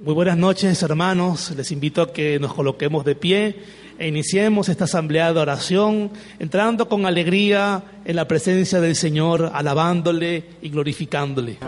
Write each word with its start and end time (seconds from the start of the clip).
Muy 0.00 0.14
buenas 0.14 0.36
noches, 0.36 0.80
hermanos. 0.84 1.50
Les 1.56 1.72
invito 1.72 2.02
a 2.02 2.12
que 2.12 2.38
nos 2.38 2.54
coloquemos 2.54 3.04
de 3.04 3.16
pie 3.16 3.56
e 3.98 4.06
iniciemos 4.06 4.68
esta 4.68 4.84
asamblea 4.84 5.32
de 5.32 5.40
oración, 5.40 6.12
entrando 6.38 6.88
con 6.88 7.04
alegría 7.04 7.82
en 8.04 8.14
la 8.14 8.28
presencia 8.28 8.80
del 8.80 8.94
Señor, 8.94 9.50
alabándole 9.52 10.44
y 10.62 10.68
glorificándole. 10.68 11.58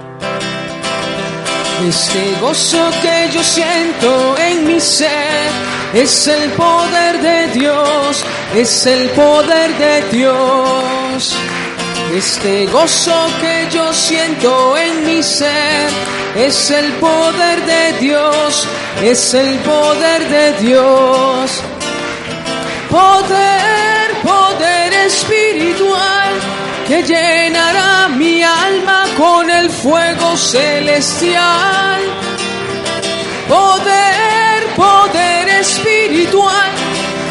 Este 1.89 2.41
gozo 2.41 2.91
que 3.03 3.35
yo 3.35 3.43
siento 3.43 4.39
en 4.39 4.65
mi 4.65 4.79
ser 4.79 5.51
es 5.93 6.29
el 6.29 6.51
poder 6.51 7.21
de 7.21 7.59
Dios, 7.59 8.25
es 8.55 8.87
el 8.87 9.09
poder 9.11 9.77
de 9.77 10.17
Dios. 10.17 11.37
Este 12.15 12.67
gozo 12.67 13.29
que 13.41 13.69
yo 13.71 13.93
siento 13.93 14.77
en 14.77 15.07
mi 15.07 15.23
ser 15.23 15.89
es 16.37 16.71
el 16.73 16.93
poder 16.95 17.65
de 17.65 17.93
Dios, 18.01 18.67
es 19.01 19.33
el 19.35 19.57
poder 19.61 20.29
de 20.29 20.53
Dios. 20.55 21.63
Poder, 22.91 24.11
poder 24.25 24.93
espiritual 25.07 26.33
que 26.89 27.05
llenará 27.05 28.09
mi 28.09 28.43
alma 28.43 29.05
con 29.17 29.49
el 29.49 29.71
fuego 29.71 30.37
celestial. 30.37 32.01
Poder, 33.49 34.67
poder 34.75 35.49
espiritual 35.61 36.71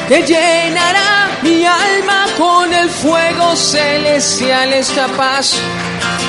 que 0.07 0.23
llenará 0.23 1.28
mi 1.41 1.65
alma 1.65 2.25
con 2.37 2.73
el 2.73 2.89
fuego 2.89 3.55
celestial. 3.55 4.73
Esta 4.73 5.07
paz, 5.07 5.55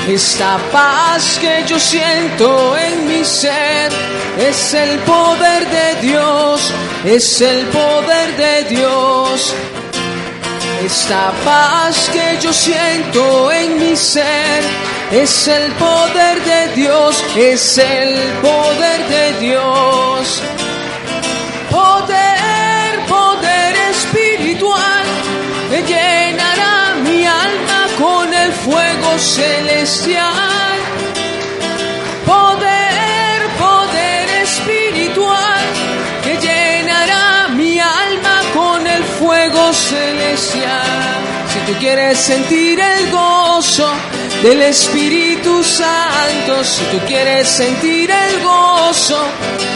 esta 0.07 0.57
paz 0.71 1.37
que 1.39 1.63
yo 1.67 1.79
siento 1.79 2.77
en 2.77 3.07
mi 3.07 3.23
ser 3.23 3.91
es 4.37 4.73
el 4.73 4.99
poder 4.99 5.69
de 5.69 6.07
Dios, 6.07 6.61
es 7.05 7.41
el 7.41 7.65
poder 7.67 8.37
de 8.37 8.63
Dios. 8.75 9.53
Esta 10.85 11.31
paz 11.45 12.09
que 12.11 12.39
yo 12.41 12.51
siento 12.51 13.51
en 13.51 13.77
mi 13.79 13.95
ser 13.95 14.63
es 15.11 15.47
el 15.47 15.71
poder 15.73 16.43
de 16.43 16.75
Dios, 16.75 17.23
es 17.35 17.77
el 17.77 18.15
poder 18.41 19.07
de 19.07 19.39
Dios. 19.39 20.41
Poder, 21.69 22.60
celestial. 29.21 30.75
Poder, 32.25 33.39
poder 33.59 34.29
espiritual 34.41 35.61
que 36.23 36.37
llenará 36.37 37.49
mi 37.49 37.79
alma 37.79 38.41
con 38.53 38.87
el 38.87 39.03
fuego 39.03 39.73
celestial. 39.73 41.11
Si 41.53 41.59
tú 41.71 41.79
quieres 41.79 42.17
sentir 42.17 42.79
el 42.79 43.11
gozo 43.11 43.91
del 44.41 44.61
Espíritu 44.63 45.63
Santo, 45.63 46.63
si 46.63 46.83
tú 46.85 46.97
quieres 47.05 47.47
sentir 47.47 48.09
el 48.09 48.41
gozo 48.41 49.21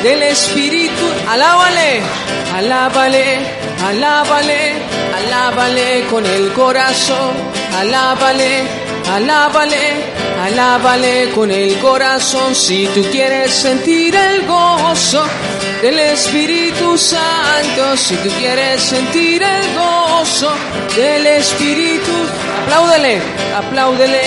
del 0.02 0.24
Espíritu, 0.24 1.06
alábale, 1.30 2.02
alábale, 2.56 3.40
alábale, 3.86 4.74
alábale 5.16 6.06
con 6.10 6.26
el 6.26 6.52
corazón, 6.54 7.32
alábale, 7.78 8.85
alábale. 9.12 10.16
Alábale 10.44 11.30
con 11.34 11.50
el 11.50 11.80
corazón 11.80 12.54
si 12.54 12.88
tú 12.88 13.04
quieres 13.10 13.52
sentir 13.52 14.16
el 14.16 14.46
gozo 14.46 15.24
del 15.82 15.98
Espíritu 15.98 16.98
Santo, 16.98 17.98
si 17.98 18.16
tú 18.18 18.30
quieres 18.38 18.82
sentir 18.82 19.42
el 19.42 19.74
gozo 19.74 20.52
del 20.96 21.26
Espíritu, 21.26 22.12
apláudele, 22.64 23.22
apláudele, 23.56 24.22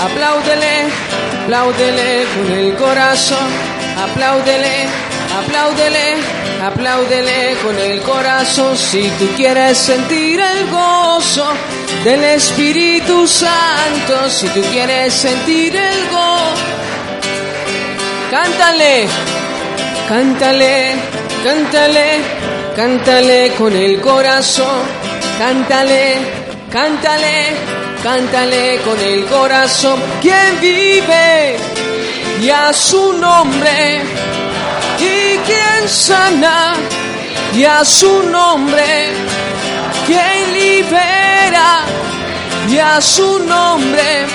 apláudele, 0.00 0.88
apláudele 1.44 2.26
con 2.36 2.52
el 2.52 2.74
corazón, 2.76 3.48
apláudele, 3.96 4.86
apláudele, 5.36 6.16
apláudele 6.62 7.56
con 7.62 7.78
el 7.78 8.00
corazón. 8.02 8.76
Si 8.76 9.08
tú 9.18 9.26
quieres 9.36 9.78
sentir 9.78 10.40
el 10.40 10.70
gozo 10.70 11.46
del 12.04 12.24
Espíritu 12.24 13.26
Santo, 13.26 14.28
si 14.30 14.48
tú 14.48 14.62
quieres 14.72 15.12
sentir 15.12 15.74
el 15.76 16.08
gozo, 16.10 16.62
cántale, 18.30 19.06
cántale, 20.08 20.94
cántale, 21.44 22.20
cántale 22.76 23.52
con 23.58 23.74
el 23.74 24.00
corazón, 24.00 24.82
cántale, 25.38 26.16
cántale, 26.70 27.56
cántale 28.02 28.78
con 28.84 29.00
el 29.00 29.24
corazón, 29.26 30.00
quien 30.20 30.60
vive 30.60 31.56
y 32.40 32.50
a 32.50 32.72
su 32.72 33.12
nombre, 33.14 34.00
sana 35.88 36.74
y 37.54 37.64
a 37.64 37.84
su 37.84 38.22
nombre, 38.24 39.12
quien 40.06 40.52
libera 40.52 41.80
y 42.68 42.78
a 42.78 43.00
su 43.00 43.38
nombre 43.40 44.26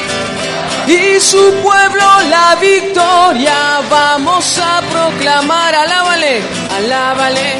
y 0.87 1.19
su 1.19 1.53
pueblo 1.61 2.05
la 2.29 2.55
victoria. 2.59 3.81
Vamos 3.89 4.59
a 4.59 4.81
proclamar 4.81 5.75
alábale 5.75 6.41
alábale 6.77 7.55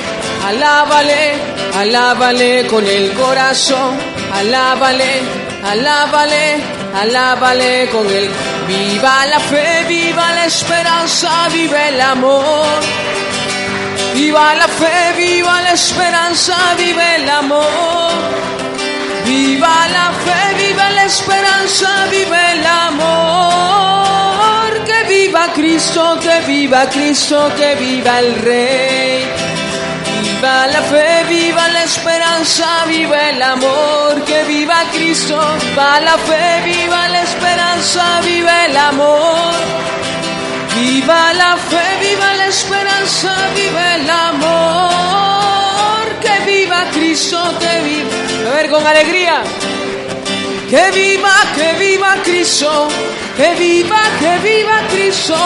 alábale 0.47 1.33
alábale 1.75 2.67
con 2.67 2.85
el 2.85 3.13
corazón 3.13 3.97
alábale 4.33 5.21
alábale 5.63 6.63
alábale 6.95 7.89
con 7.89 8.05
el 8.07 8.29
viva 8.67 9.25
la 9.27 9.39
fe 9.39 9.85
viva 9.87 10.31
la 10.33 10.45
esperanza 10.45 11.47
vive 11.51 11.89
el 11.89 12.01
amor 12.01 12.79
Viva 14.13 14.53
la 14.53 14.67
fe, 14.67 15.13
viva 15.17 15.61
la 15.61 15.71
esperanza, 15.71 16.55
vive 16.77 17.15
el 17.15 17.29
amor. 17.29 18.11
Viva 19.25 19.87
la 19.87 20.11
fe, 20.23 20.53
viva 20.63 20.89
la 20.91 21.05
esperanza, 21.05 22.05
vive 22.11 22.51
el 22.51 22.65
amor. 22.65 24.03
Que 24.85 25.03
viva 25.07 25.51
Cristo, 25.53 26.19
que 26.21 26.41
viva 26.41 26.87
Cristo, 26.89 27.51
que 27.57 27.75
viva 27.75 28.19
el 28.19 28.35
Rey. 28.41 29.25
Viva 30.21 30.67
la 30.67 30.81
fe, 30.83 31.23
viva 31.29 31.67
la 31.69 31.83
esperanza, 31.83 32.85
viva 32.85 33.29
el 33.29 33.41
amor. 33.41 34.23
Que 34.25 34.43
viva 34.43 34.83
Cristo, 34.91 35.39
viva 35.59 35.99
la 36.01 36.17
fe, 36.17 36.61
viva 36.65 37.07
la 37.09 37.21
esperanza, 37.23 38.21
viva 38.21 38.65
el 38.65 38.77
amor. 38.77 39.53
Viva 40.75 41.33
la 41.33 41.55
fe, 41.55 41.83
viva 42.01 42.33
la 42.33 42.47
esperanza, 42.47 43.35
viva 43.55 43.95
el 43.95 44.09
amor. 44.09 46.05
Que 46.19 46.39
viva 46.51 46.85
Cristo, 46.91 47.39
que 47.59 47.81
viva. 47.81 48.09
A 48.49 48.53
ver, 48.55 48.69
con 48.69 48.85
alegría. 48.85 49.43
Que 50.69 50.89
viva, 50.91 51.35
que 51.55 51.73
viva 51.73 52.15
Cristo. 52.23 52.87
Que 53.37 53.53
viva, 53.53 54.01
que 54.19 54.37
viva 54.39 54.81
Cristo. 54.89 55.37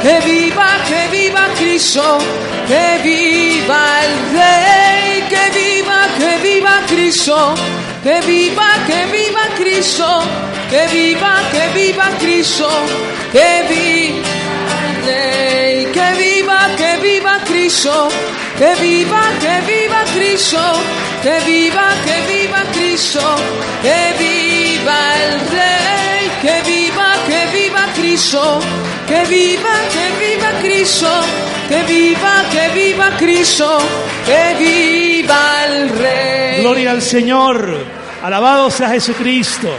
Que 0.00 0.20
viva, 0.20 0.68
que 0.88 1.08
viva 1.08 1.48
Cristo. 1.58 2.18
Que 2.66 2.98
viva 3.04 4.00
el 4.04 4.12
Rey. 4.38 5.22
Que 5.28 5.50
viva, 5.58 5.98
que 6.16 6.38
viva 6.48 6.80
Cristo. 6.88 7.54
Que 8.02 8.20
viva, 8.22 8.68
que 8.86 9.04
viva 9.12 9.44
Cristo. 9.58 10.22
Que 10.70 10.86
viva, 10.86 11.34
que 11.52 11.68
viva 11.78 12.06
Cristo. 12.18 12.70
Que 13.30 13.64
viva. 13.68 14.31
Viva, 16.52 16.76
que 16.76 16.96
viva 16.98 17.38
Cristo, 17.46 18.08
que 18.58 18.74
viva, 18.74 19.22
que 19.40 19.60
viva 19.62 20.04
Cristo, 20.12 20.58
que 21.22 21.40
viva, 21.46 21.88
que 22.04 22.20
viva 22.30 22.62
Cristo, 22.74 23.36
que 23.80 24.14
viva 24.18 24.98
el 25.16 25.40
Rey, 25.48 26.30
que 26.42 26.62
viva, 26.70 27.14
que 27.26 27.46
viva 27.56 27.86
Cristo, 27.94 28.60
que 29.08 29.24
viva, 29.24 29.74
que 29.94 30.06
viva 30.20 30.50
Cristo, 30.60 31.10
que 31.68 31.82
viva, 31.84 32.44
que 32.50 32.68
viva 32.68 33.16
Cristo, 33.16 33.78
que 34.26 34.54
viva 34.58 35.64
el 35.66 35.88
Rey. 35.88 36.60
Gloria 36.60 36.90
al 36.90 37.00
Señor, 37.00 37.78
alabado 38.22 38.70
sea 38.70 38.90
Jesucristo. 38.90 39.70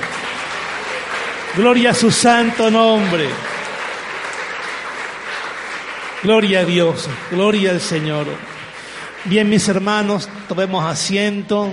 Gloria 1.55 1.91
a 1.91 1.93
su 1.93 2.09
santo 2.09 2.71
nombre. 2.71 3.52
Gloria 6.23 6.61
a 6.61 6.65
Dios, 6.65 7.09
gloria 7.31 7.71
al 7.71 7.81
Señor. 7.81 8.27
Bien, 9.25 9.49
mis 9.49 9.67
hermanos, 9.67 10.29
tomemos 10.47 10.81
asiento. 10.85 11.67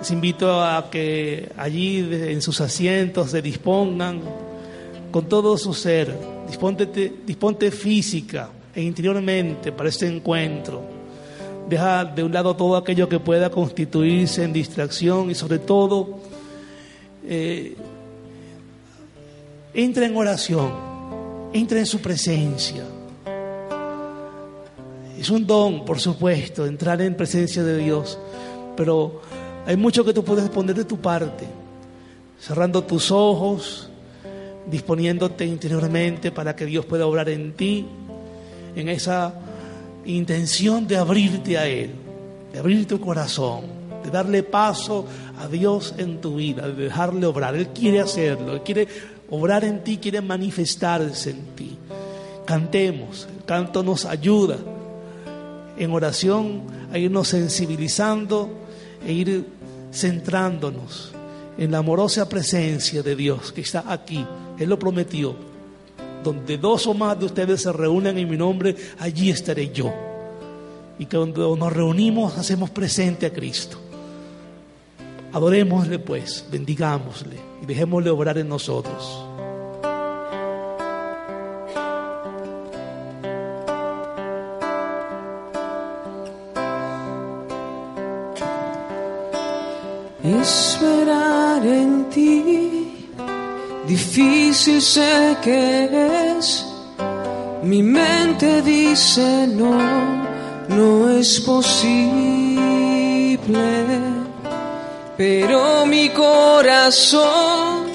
Les 0.00 0.10
invito 0.10 0.60
a 0.60 0.90
que 0.90 1.52
allí 1.56 1.98
en 2.10 2.42
sus 2.42 2.60
asientos 2.60 3.30
se 3.30 3.40
dispongan 3.40 4.20
con 5.12 5.28
todo 5.28 5.56
su 5.56 5.72
ser. 5.74 6.12
Disponte, 7.24 7.70
física 7.70 8.50
e 8.74 8.82
interiormente 8.82 9.70
para 9.70 9.88
este 9.88 10.08
encuentro. 10.08 10.82
Deja 11.68 12.04
de 12.04 12.24
un 12.24 12.32
lado 12.32 12.56
todo 12.56 12.76
aquello 12.76 13.08
que 13.08 13.20
pueda 13.20 13.48
constituirse 13.48 14.42
en 14.42 14.52
distracción 14.52 15.30
y 15.30 15.36
sobre 15.36 15.60
todo 15.60 16.18
eh, 17.28 17.76
entra 19.72 20.04
en 20.04 20.16
oración 20.16 20.93
entra 21.54 21.78
en 21.78 21.86
su 21.86 22.00
presencia. 22.00 22.82
Es 25.16 25.30
un 25.30 25.46
don, 25.46 25.84
por 25.84 26.00
supuesto, 26.00 26.66
entrar 26.66 27.00
en 27.00 27.16
presencia 27.16 27.62
de 27.62 27.78
Dios, 27.78 28.18
pero 28.76 29.22
hay 29.64 29.76
mucho 29.76 30.04
que 30.04 30.12
tú 30.12 30.24
puedes 30.24 30.50
poner 30.50 30.74
de 30.74 30.84
tu 30.84 30.98
parte, 30.98 31.46
cerrando 32.40 32.82
tus 32.82 33.12
ojos, 33.12 33.88
disponiéndote 34.68 35.46
interiormente 35.46 36.32
para 36.32 36.56
que 36.56 36.66
Dios 36.66 36.84
pueda 36.86 37.06
obrar 37.06 37.28
en 37.28 37.52
ti, 37.52 37.86
en 38.74 38.88
esa 38.88 39.32
intención 40.04 40.88
de 40.88 40.96
abrirte 40.96 41.56
a 41.56 41.68
Él, 41.68 41.92
de 42.52 42.58
abrir 42.58 42.84
tu 42.88 43.00
corazón, 43.00 43.62
de 44.02 44.10
darle 44.10 44.42
paso 44.42 45.06
a 45.38 45.46
Dios 45.46 45.94
en 45.98 46.20
tu 46.20 46.34
vida, 46.34 46.66
de 46.66 46.84
dejarle 46.84 47.26
obrar. 47.26 47.54
Él 47.54 47.68
quiere 47.68 48.00
hacerlo, 48.00 48.54
Él 48.54 48.62
quiere 48.62 48.88
obrar 49.30 49.64
en 49.64 49.82
ti, 49.82 49.98
quiere 49.98 50.20
manifestarse 50.20 51.30
en 51.30 51.42
ti. 51.56 51.78
Cantemos, 52.44 53.26
el 53.36 53.44
canto 53.44 53.82
nos 53.82 54.04
ayuda 54.04 54.58
en 55.76 55.90
oración 55.90 56.62
a 56.92 56.98
irnos 56.98 57.28
sensibilizando 57.28 58.50
e 59.06 59.12
ir 59.12 59.46
centrándonos 59.92 61.12
en 61.56 61.70
la 61.70 61.78
amorosa 61.78 62.28
presencia 62.28 63.02
de 63.02 63.16
Dios 63.16 63.52
que 63.52 63.60
está 63.60 63.84
aquí. 63.86 64.24
Él 64.58 64.68
lo 64.68 64.78
prometió. 64.78 65.34
Donde 66.22 66.56
dos 66.56 66.86
o 66.86 66.94
más 66.94 67.18
de 67.18 67.26
ustedes 67.26 67.62
se 67.62 67.72
reúnen 67.72 68.16
en 68.16 68.28
mi 68.28 68.36
nombre, 68.36 68.74
allí 68.98 69.30
estaré 69.30 69.70
yo. 69.72 69.92
Y 70.98 71.06
cuando 71.06 71.54
nos 71.54 71.72
reunimos 71.72 72.38
hacemos 72.38 72.70
presente 72.70 73.26
a 73.26 73.32
Cristo. 73.32 73.78
Adorémosle 75.34 75.98
pues, 75.98 76.44
bendigámosle 76.48 77.36
y 77.60 77.66
dejémosle 77.66 78.08
obrar 78.10 78.38
en 78.38 78.48
nosotros. 78.48 79.26
Esperar 90.22 91.66
en 91.66 92.08
ti, 92.10 93.08
difícil 93.88 94.80
sé 94.80 95.36
que 95.42 96.36
es. 96.38 96.64
Mi 97.64 97.82
mente 97.82 98.62
dice 98.62 99.48
no, 99.48 99.76
no 100.68 101.10
es 101.10 101.40
posible 101.40 102.14
pero 105.16 105.86
mi 105.86 106.08
corazón 106.10 107.86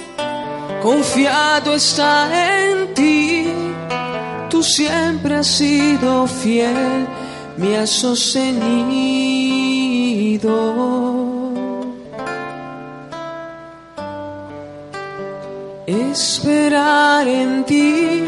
confiado 0.81 1.75
está 1.75 2.29
en 2.61 2.93
ti. 2.93 3.45
Tú 4.49 4.63
siempre 4.63 5.35
has 5.35 5.47
sido 5.47 6.25
fiel, 6.27 7.07
me 7.57 7.77
has 7.77 7.89
sostenido. 7.89 9.09
Esperar 15.85 17.27
en 17.27 17.65
ti, 17.65 18.23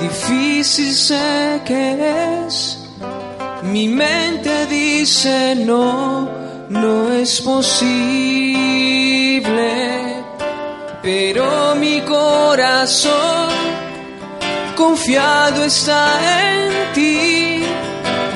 difícil 0.00 0.92
sé 0.94 1.62
que 1.64 2.44
es. 2.46 2.78
Mi 3.62 3.88
mente 3.88 4.66
dice 4.66 5.54
no 5.54 6.39
no 6.70 7.12
es 7.12 7.40
posible, 7.42 8.54
pero 11.02 11.74
mi 11.74 12.00
corazón 12.02 13.50
confiado 14.76 15.64
está 15.64 16.06
en 16.42 16.92
ti. 16.94 17.64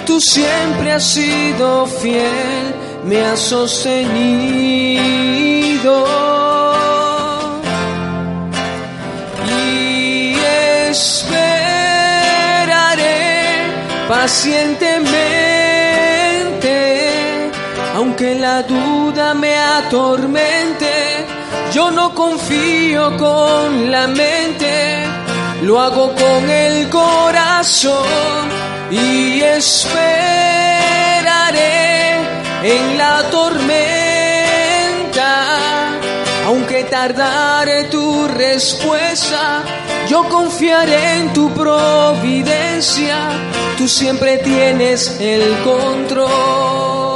Tú 0.04 0.20
siempre 0.20 0.92
has 0.92 1.04
sido 1.04 1.86
fiel, 1.86 2.74
me 3.04 3.24
has 3.24 3.38
sostenido. 3.38 4.04
Y 9.60 10.34
esperaré 10.90 11.54
pacientemente 14.08 15.53
aunque 17.94 18.34
la 18.34 18.62
duda 18.64 19.34
me 19.34 19.56
atormente, 19.56 20.90
yo 21.72 21.90
no 21.92 22.12
confío 22.14 23.16
con 23.16 23.90
la 23.90 24.08
mente, 24.08 25.04
lo 25.62 25.80
hago 25.80 26.12
con 26.14 26.50
el 26.50 26.90
corazón 26.90 28.48
y 28.90 29.40
esperaré 29.40 29.74
en 32.64 32.98
la 32.98 33.22
tormenta. 33.30 33.84
Aunque 36.46 36.84
tardare 36.84 37.84
tu 37.84 38.26
respuesta, 38.28 39.62
yo 40.08 40.28
confiaré 40.28 41.20
en 41.20 41.32
tu 41.32 41.48
providencia, 41.54 43.16
tú 43.78 43.86
siempre 43.88 44.38
tienes 44.38 45.20
el 45.20 45.56
control 45.62 47.13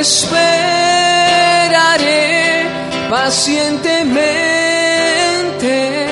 esperaré 0.00 2.66
pacientemente, 3.10 6.06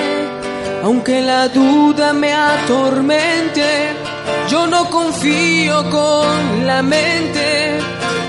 aunque 0.82 1.22
la 1.22 1.48
duda 1.48 2.12
me 2.12 2.32
atormente, 2.32 3.92
yo 4.50 4.66
no 4.66 4.90
confío 4.90 5.88
con 5.90 6.66
la 6.66 6.82
mente, 6.82 7.78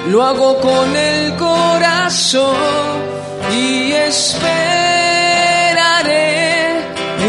lo 0.10 0.24
hago 0.24 0.62
con 0.62 0.96
el 0.96 1.36
corazón 1.36 2.56
y 3.54 3.92
esperaré 3.92 4.22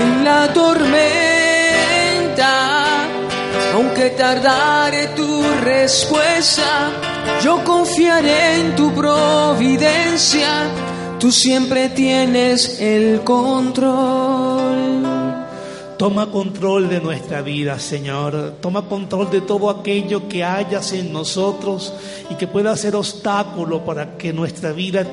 en 0.01 0.25
la 0.25 0.53
tormenta, 0.53 0.95
aunque 3.75 4.11
tardare 4.11 5.09
tu 5.09 5.42
respuesta 5.65 6.91
yo 7.43 7.65
confiaré 7.65 8.61
en 8.61 8.77
tu 8.77 8.95
providencia, 8.95 10.71
tú 11.19 11.33
siempre 11.33 11.89
tienes 11.89 12.81
el 12.81 13.23
control. 13.23 15.03
Toma 15.99 16.31
control 16.31 16.89
de 16.89 17.01
nuestra 17.01 17.43
vida, 17.43 17.79
Señor. 17.81 18.55
Toma 18.61 18.83
control 18.83 19.31
de 19.31 19.41
todo 19.41 19.71
aquello 19.71 20.29
que 20.29 20.45
hayas 20.45 20.93
en 20.93 21.13
nosotros 21.13 21.93
y 22.31 22.37
que 22.37 22.47
pueda 22.47 22.77
ser 22.77 22.95
obstáculo 22.95 23.85
para 23.85 24.17
que 24.17 24.33
nuestra 24.33 24.73
vida 24.73 25.05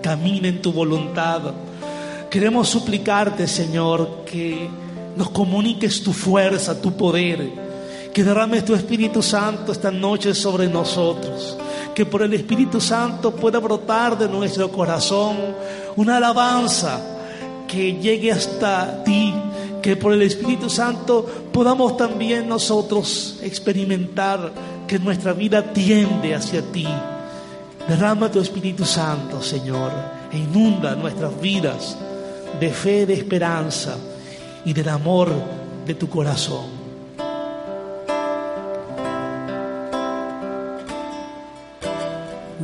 camine 0.00 0.48
en 0.48 0.62
tu 0.62 0.72
voluntad. 0.72 1.42
Queremos 2.30 2.68
suplicarte, 2.68 3.48
Señor, 3.48 4.24
que 4.24 4.68
nos 5.16 5.30
comuniques 5.30 6.02
tu 6.02 6.12
fuerza, 6.12 6.80
tu 6.80 6.96
poder 6.96 7.73
que 8.14 8.22
derrames 8.22 8.64
tu 8.64 8.74
Espíritu 8.76 9.20
Santo 9.22 9.72
esta 9.72 9.90
noche 9.90 10.34
sobre 10.34 10.68
nosotros. 10.68 11.58
Que 11.96 12.06
por 12.06 12.22
el 12.22 12.32
Espíritu 12.32 12.80
Santo 12.80 13.34
pueda 13.34 13.58
brotar 13.58 14.16
de 14.16 14.28
nuestro 14.28 14.70
corazón 14.70 15.36
una 15.96 16.18
alabanza 16.18 17.00
que 17.66 17.94
llegue 17.94 18.30
hasta 18.30 19.02
ti, 19.02 19.34
que 19.82 19.96
por 19.96 20.12
el 20.12 20.22
Espíritu 20.22 20.70
Santo 20.70 21.26
podamos 21.52 21.96
también 21.96 22.48
nosotros 22.48 23.40
experimentar 23.42 24.52
que 24.86 25.00
nuestra 25.00 25.32
vida 25.32 25.72
tiende 25.72 26.36
hacia 26.36 26.62
ti. 26.62 26.86
Derrama 27.88 28.30
tu 28.30 28.38
Espíritu 28.38 28.84
Santo, 28.84 29.42
Señor, 29.42 29.90
e 30.30 30.38
inunda 30.38 30.94
nuestras 30.94 31.38
vidas 31.40 31.98
de 32.60 32.70
fe, 32.70 33.06
de 33.06 33.14
esperanza 33.14 33.96
y 34.64 34.72
del 34.72 34.88
amor 34.88 35.30
de 35.84 35.94
tu 35.94 36.08
corazón. 36.08 36.73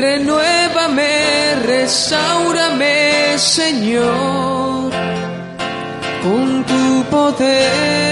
Renuévame, 0.00 1.56
restaurame, 1.66 3.38
Señor, 3.38 4.90
con 6.22 6.64
tu 6.64 7.04
poder. 7.10 8.10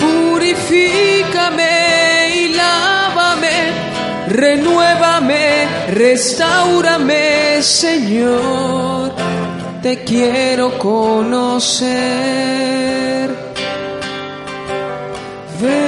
Purifícame 0.00 1.74
y 2.34 2.48
lávame, 2.54 3.56
renuévame, 4.28 5.66
restaurame, 5.92 7.62
Señor, 7.62 9.12
te 9.82 10.02
quiero 10.02 10.76
conocer. 10.78 11.88
Ven, 15.60 15.87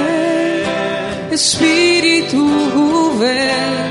Espíritu, 1.31 3.17
ven 3.17 3.89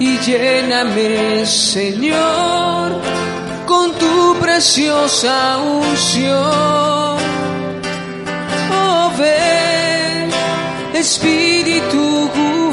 y 0.00 0.18
lléname, 0.18 1.44
Señor, 1.44 2.92
con 3.66 3.92
tu 3.98 4.38
preciosa 4.40 5.58
unción. 5.58 7.18
Oh, 8.72 9.12
ven, 9.18 10.30
Espíritu, 10.94 12.30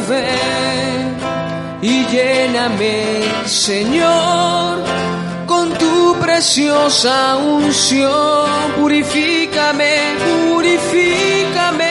ven 0.07 1.17
y 1.81 2.05
lléname, 2.05 3.25
Señor, 3.45 4.85
con 5.45 5.73
tu 5.73 6.15
preciosa 6.21 7.35
unción. 7.35 8.47
Purifícame, 8.77 10.15
purifícame 10.49 11.88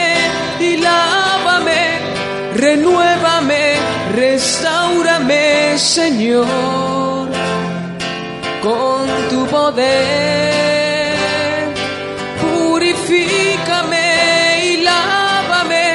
restaurame, 4.19 5.79
Señor, 5.79 7.29
con 8.63 9.07
tu 9.31 9.47
poder. 9.47 11.15
Purifícame 12.41 14.07
y 14.65 14.77
lávame, 14.83 15.87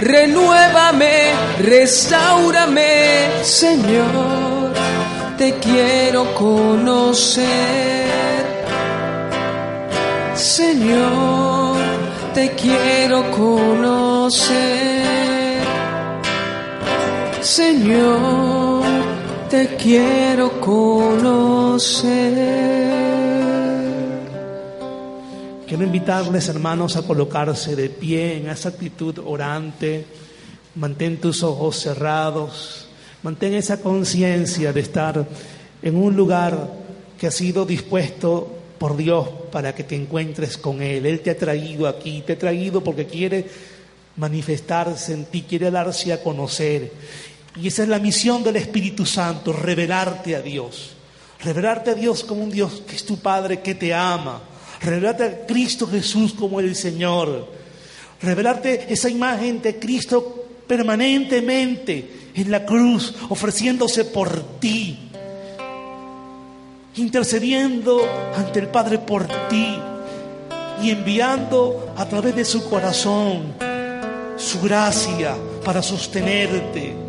renuévame, 0.00 1.32
restaurame, 1.60 3.28
Señor, 3.42 4.72
te 5.36 5.54
quiero 5.58 6.34
conocer. 6.34 7.46
Señor, 10.34 11.76
te 12.34 12.52
quiero 12.52 13.30
conocer. 13.30 15.27
Señor, 17.48 18.84
te 19.48 19.74
quiero 19.76 20.60
conocer. 20.60 22.04
Quiero 25.66 25.82
invitarles, 25.82 26.46
hermanos, 26.50 26.96
a 26.96 27.06
colocarse 27.06 27.74
de 27.74 27.88
pie 27.88 28.36
en 28.36 28.50
esa 28.50 28.68
actitud 28.68 29.18
orante. 29.24 30.04
Mantén 30.74 31.16
tus 31.16 31.42
ojos 31.42 31.80
cerrados. 31.80 32.86
Mantén 33.22 33.54
esa 33.54 33.80
conciencia 33.80 34.70
de 34.74 34.80
estar 34.84 35.24
en 35.80 35.96
un 35.96 36.14
lugar 36.14 36.68
que 37.16 37.28
ha 37.28 37.32
sido 37.32 37.64
dispuesto 37.64 38.76
por 38.76 38.94
Dios 38.94 39.26
para 39.50 39.74
que 39.74 39.84
te 39.84 39.96
encuentres 39.96 40.58
con 40.58 40.82
Él. 40.82 41.06
Él 41.06 41.20
te 41.20 41.30
ha 41.30 41.38
traído 41.38 41.88
aquí, 41.88 42.20
te 42.20 42.34
ha 42.34 42.38
traído 42.38 42.84
porque 42.84 43.06
quiere 43.06 43.48
manifestarse 44.18 45.14
en 45.14 45.24
ti, 45.26 45.46
quiere 45.48 45.70
darse 45.70 46.12
a 46.12 46.22
conocer. 46.22 46.90
Y 47.60 47.68
esa 47.68 47.82
es 47.82 47.88
la 47.88 47.98
misión 47.98 48.42
del 48.42 48.56
Espíritu 48.56 49.04
Santo, 49.04 49.52
revelarte 49.52 50.36
a 50.36 50.42
Dios. 50.42 50.90
Revelarte 51.42 51.90
a 51.90 51.94
Dios 51.94 52.24
como 52.24 52.42
un 52.42 52.50
Dios 52.50 52.82
que 52.86 52.96
es 52.96 53.04
tu 53.04 53.18
Padre, 53.18 53.60
que 53.60 53.74
te 53.74 53.92
ama. 53.94 54.40
Revelarte 54.80 55.24
a 55.24 55.46
Cristo 55.46 55.86
Jesús 55.86 56.34
como 56.34 56.60
el 56.60 56.74
Señor. 56.76 57.48
Revelarte 58.22 58.92
esa 58.92 59.08
imagen 59.08 59.62
de 59.62 59.78
Cristo 59.78 60.46
permanentemente 60.66 62.30
en 62.34 62.50
la 62.50 62.64
cruz, 62.64 63.14
ofreciéndose 63.28 64.04
por 64.04 64.60
ti 64.60 65.08
intercediendo 66.98 68.06
ante 68.36 68.60
el 68.60 68.68
Padre 68.68 68.98
por 68.98 69.26
ti 69.48 69.78
y 70.82 70.90
enviando 70.90 71.92
a 71.96 72.08
través 72.08 72.34
de 72.34 72.44
su 72.44 72.68
corazón 72.68 73.54
su 74.36 74.60
gracia 74.60 75.36
para 75.64 75.82
sostenerte. 75.82 77.07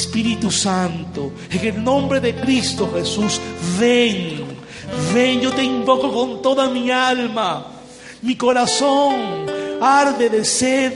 Espíritu 0.00 0.50
Santo, 0.50 1.32
en 1.50 1.66
el 1.66 1.84
nombre 1.84 2.20
de 2.20 2.34
Cristo 2.34 2.90
Jesús, 2.94 3.40
ven, 3.78 4.44
ven, 5.12 5.40
yo 5.40 5.52
te 5.52 5.62
invoco 5.62 6.10
con 6.12 6.40
toda 6.40 6.68
mi 6.68 6.90
alma, 6.90 7.66
mi 8.22 8.34
corazón 8.36 9.46
arde 9.80 10.30
de 10.30 10.44
sed 10.44 10.92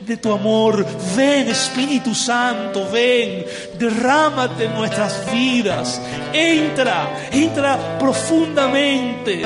de 0.00 0.16
tu 0.16 0.32
amor. 0.32 0.84
Ven 1.16 1.48
Espíritu 1.48 2.14
Santo, 2.14 2.88
ven, 2.90 3.44
derrámate 3.78 4.64
en 4.64 4.74
nuestras 4.74 5.30
vidas. 5.30 6.00
Entra, 6.32 7.28
entra 7.30 7.98
profundamente. 7.98 9.42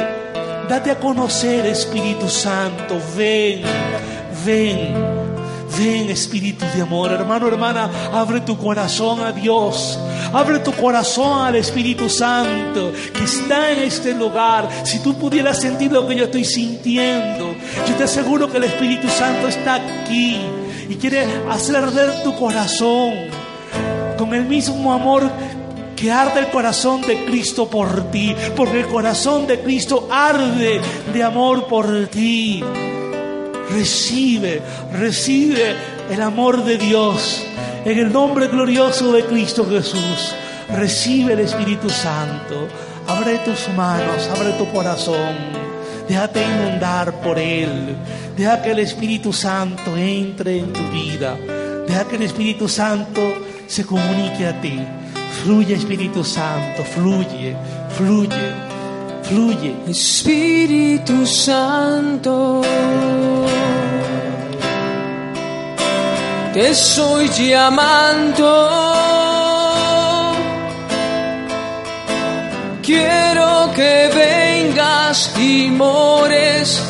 Date 0.68 0.90
a 0.90 0.98
conocer 0.98 1.66
Espíritu 1.66 2.28
Santo. 2.28 2.98
Ven, 3.16 3.62
ven. 4.46 5.31
Ven 5.78 6.10
Espíritu 6.10 6.64
de 6.74 6.82
amor, 6.82 7.12
hermano, 7.12 7.48
hermana, 7.48 7.90
abre 8.12 8.40
tu 8.40 8.56
corazón 8.58 9.20
a 9.20 9.32
Dios, 9.32 9.98
abre 10.32 10.58
tu 10.58 10.72
corazón 10.72 11.46
al 11.46 11.56
Espíritu 11.56 12.08
Santo 12.08 12.92
que 13.12 13.24
está 13.24 13.72
en 13.72 13.80
este 13.80 14.14
lugar. 14.14 14.68
Si 14.84 14.98
tú 15.00 15.14
pudieras 15.14 15.60
sentir 15.60 15.90
lo 15.90 16.06
que 16.06 16.16
yo 16.16 16.24
estoy 16.24 16.44
sintiendo, 16.44 17.54
yo 17.88 17.94
te 17.96 18.04
aseguro 18.04 18.50
que 18.50 18.58
el 18.58 18.64
Espíritu 18.64 19.08
Santo 19.08 19.48
está 19.48 19.76
aquí 19.76 20.38
y 20.88 20.94
quiere 20.96 21.26
hacer 21.50 21.76
arder 21.76 22.22
tu 22.22 22.34
corazón 22.34 23.12
con 24.18 24.34
el 24.34 24.44
mismo 24.44 24.92
amor 24.92 25.30
que 25.96 26.10
arde 26.10 26.40
el 26.40 26.48
corazón 26.48 27.00
de 27.02 27.24
Cristo 27.24 27.70
por 27.70 28.10
ti, 28.10 28.34
porque 28.56 28.80
el 28.80 28.86
corazón 28.88 29.46
de 29.46 29.60
Cristo 29.60 30.08
arde 30.10 30.80
de 31.12 31.22
amor 31.22 31.66
por 31.66 32.08
ti. 32.08 32.62
Recibe, 33.72 34.62
recibe 34.92 35.74
el 36.10 36.20
amor 36.20 36.64
de 36.64 36.78
Dios 36.78 37.42
en 37.84 37.98
el 37.98 38.12
nombre 38.12 38.48
glorioso 38.48 39.12
de 39.12 39.24
Cristo 39.24 39.66
Jesús. 39.68 40.34
Recibe 40.74 41.32
el 41.32 41.40
Espíritu 41.40 41.88
Santo. 41.88 42.68
Abre 43.06 43.38
tus 43.38 43.68
manos, 43.76 44.28
abre 44.34 44.52
tu 44.52 44.70
corazón. 44.70 45.36
Déjate 46.08 46.42
inundar 46.42 47.20
por 47.20 47.38
Él. 47.38 47.96
Deja 48.36 48.62
que 48.62 48.72
el 48.72 48.80
Espíritu 48.80 49.32
Santo 49.32 49.96
entre 49.96 50.58
en 50.58 50.72
tu 50.72 50.82
vida. 50.90 51.36
Deja 51.86 52.04
que 52.04 52.16
el 52.16 52.22
Espíritu 52.22 52.68
Santo 52.68 53.20
se 53.66 53.84
comunique 53.84 54.46
a 54.46 54.60
ti. 54.60 54.80
Fluye 55.42 55.74
Espíritu 55.74 56.22
Santo, 56.22 56.84
fluye, 56.84 57.56
fluye, 57.96 58.71
fluye. 59.22 59.74
Espíritu 59.88 61.26
Santo, 61.26 62.62
te 66.52 66.70
estoy 66.70 67.28
llamando. 67.28 68.48
Quiero 72.82 73.70
que 73.74 74.10
vengas 74.14 75.32
y 75.38 75.68
mores, 75.70 76.82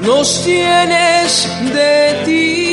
nos 0.00 0.44
tienes 0.44 1.48
de 1.74 2.22
ti. 2.24 2.70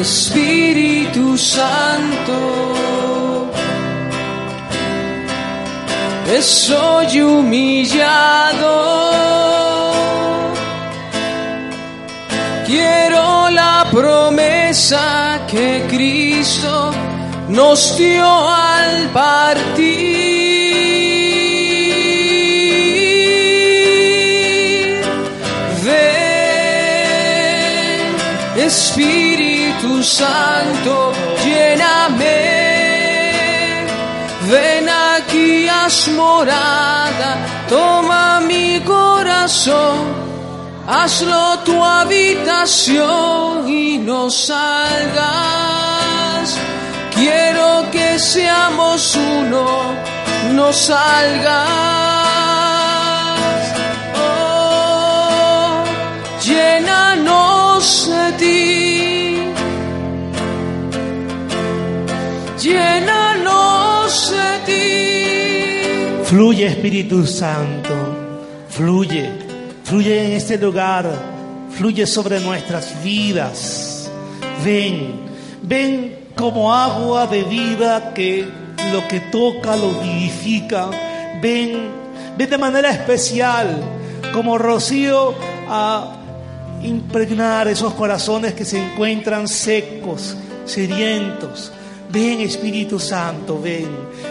Espíritu 0.00 1.36
Santo. 1.38 2.81
Soy 6.40 7.20
humillado. 7.20 8.72
Quiero 12.64 13.50
la 13.50 13.84
promesa 13.90 15.40
que 15.50 15.84
Cristo 15.90 16.92
nos 17.48 17.98
dio 17.98 18.48
al 18.48 19.08
partir. 19.08 20.22
Ven, 25.84 27.04
Espíritu 28.56 30.02
Santo, 30.02 31.12
lléname. 31.44 32.61
Ven 34.50 34.88
aquí, 34.88 35.68
haz 35.68 36.08
morada, 36.08 37.36
toma 37.68 38.40
mi 38.40 38.80
corazón. 38.80 40.22
Hazlo 40.86 41.60
tu 41.60 41.82
habitación 41.84 43.68
y 43.68 43.98
no 43.98 44.30
salgas. 44.30 45.22
Quiero 47.14 47.88
que 47.92 48.18
seamos 48.18 49.14
uno, 49.14 49.94
no 50.54 50.72
salgas. 50.72 51.68
Oh, 54.16 55.84
llénanos 56.42 58.10
de 58.10 58.32
ti. 58.32 59.44
Llénanos 62.60 63.21
ti. 64.64 66.24
Fluye 66.24 66.66
Espíritu 66.66 67.26
Santo, 67.26 67.94
fluye, 68.68 69.30
fluye 69.84 70.26
en 70.26 70.32
este 70.32 70.56
lugar, 70.56 71.10
fluye 71.70 72.06
sobre 72.06 72.40
nuestras 72.40 73.02
vidas. 73.02 74.10
Ven, 74.64 75.14
ven 75.62 76.28
como 76.36 76.72
agua 76.72 77.26
de 77.26 77.42
vida 77.42 78.14
que 78.14 78.46
lo 78.92 79.06
que 79.08 79.20
toca 79.20 79.76
lo 79.76 79.90
vivifica. 80.00 80.88
Ven, 81.42 81.90
ven 82.38 82.50
de 82.50 82.58
manera 82.58 82.90
especial 82.90 83.68
como 84.32 84.56
rocío 84.56 85.34
a 85.68 86.16
impregnar 86.82 87.68
esos 87.68 87.92
corazones 87.94 88.54
que 88.54 88.64
se 88.64 88.78
encuentran 88.78 89.48
secos, 89.48 90.36
sedientos. 90.64 91.72
Ven 92.12 92.42
Espíritu 92.42 92.98
Santo, 92.98 93.58
ven. 93.58 93.88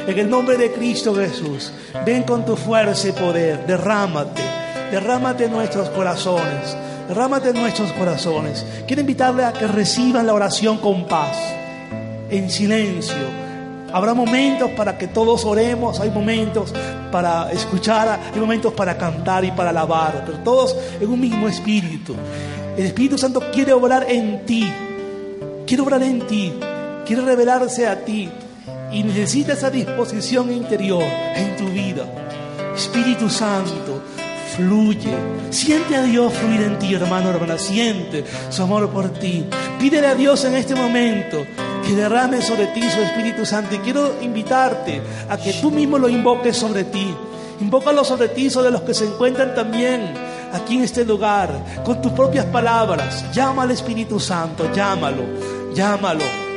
En 0.08 0.20
el 0.20 0.30
nombre 0.30 0.56
de 0.56 0.72
Cristo 0.72 1.16
Jesús, 1.16 1.72
ven 2.06 2.22
con 2.22 2.46
tu 2.46 2.56
fuerza 2.56 3.10
y 3.10 3.12
poder, 3.12 3.66
derrámate, 3.66 4.44
derrámate 4.92 5.46
en 5.46 5.52
nuestros 5.52 5.90
corazones, 5.90 6.78
derrámate 7.08 7.50
en 7.50 7.56
nuestros 7.56 7.92
corazones. 7.94 8.64
Quiero 8.86 9.02
invitarle 9.02 9.46
a 9.46 9.54
que 9.54 9.66
reciban 9.66 10.28
la 10.28 10.36
oración 10.36 10.78
con 10.78 11.08
paz, 11.08 11.36
en 12.30 12.52
silencio. 12.52 13.42
Habrá 13.92 14.14
momentos 14.14 14.70
para 14.78 15.00
que 15.00 15.08
todos 15.08 15.44
oremos, 15.44 16.00
hay 16.00 16.12
momentos 16.12 16.72
para 17.12 17.52
escuchar, 17.52 18.20
hay 18.32 18.40
momentos 18.40 18.74
para 18.74 18.96
cantar 18.96 19.44
y 19.44 19.52
para 19.52 19.72
alabar, 19.72 20.22
pero 20.24 20.38
todos 20.40 20.78
en 21.00 21.10
un 21.10 21.20
mismo 21.20 21.48
espíritu. 21.48 22.16
El 22.78 22.86
Espíritu 22.86 23.18
Santo 23.18 23.42
quiere 23.52 23.74
obrar 23.74 24.06
en 24.08 24.46
ti, 24.46 24.72
quiere 25.66 25.82
obrar 25.82 26.04
en 26.04 26.22
ti, 26.28 26.54
quiere 27.12 27.26
revelarse 27.26 27.90
a 27.90 28.06
ti 28.06 28.30
y 28.90 29.04
necesita 29.04 29.52
esa 29.52 29.70
disposición 29.70 30.50
interior 30.50 31.04
en 31.04 31.58
tu 31.58 31.66
vida. 31.66 32.06
Espíritu 32.74 33.30
Santo, 33.30 34.02
fluye. 34.56 35.14
Siente 35.50 35.98
a 35.98 36.04
Dios 36.04 36.32
fluir 36.32 36.62
en 36.62 36.80
ti, 36.80 36.94
hermano, 36.94 37.32
hermana. 37.32 37.58
Siente 37.58 38.24
su 38.50 38.64
amor 38.64 38.90
por 38.92 39.10
ti. 39.10 39.46
Pídele 39.78 40.08
a 40.08 40.16
Dios 40.16 40.46
en 40.46 40.56
este 40.56 40.74
momento 40.74 41.46
que 41.86 41.96
derrame 41.96 42.42
sobre 42.42 42.68
ti 42.68 42.90
su 42.90 43.02
Espíritu 43.02 43.46
Santo. 43.46 43.76
Y 43.76 43.80
quiero 43.80 44.16
invitarte 44.22 45.02
a 45.30 45.36
que 45.36 45.52
tú 45.56 45.70
mismo 45.70 45.98
lo 45.98 46.08
invoques 46.08 46.56
sobre 46.56 46.86
ti. 46.86 47.14
Invócalo 47.60 48.06
sobre 48.06 48.30
ti, 48.30 48.50
sobre 48.50 48.72
los 48.72 48.84
que 48.84 48.94
se 48.94 49.04
encuentran 49.04 49.54
también 49.54 50.14
aquí 50.54 50.78
en 50.78 50.86
este 50.86 51.04
lugar, 51.04 51.82
con 51.84 52.02
tus 52.02 52.14
propias 52.14 52.46
palabras. 52.46 53.26
Llama 53.34 53.64
al 53.64 53.72
Espíritu 53.72 54.18
Santo, 54.18 54.72
llámalo, 54.74 55.24
llámalo, 55.74 56.51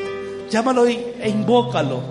llámalo 0.50 0.86
e 0.86 1.28
invócalo. 1.28 2.02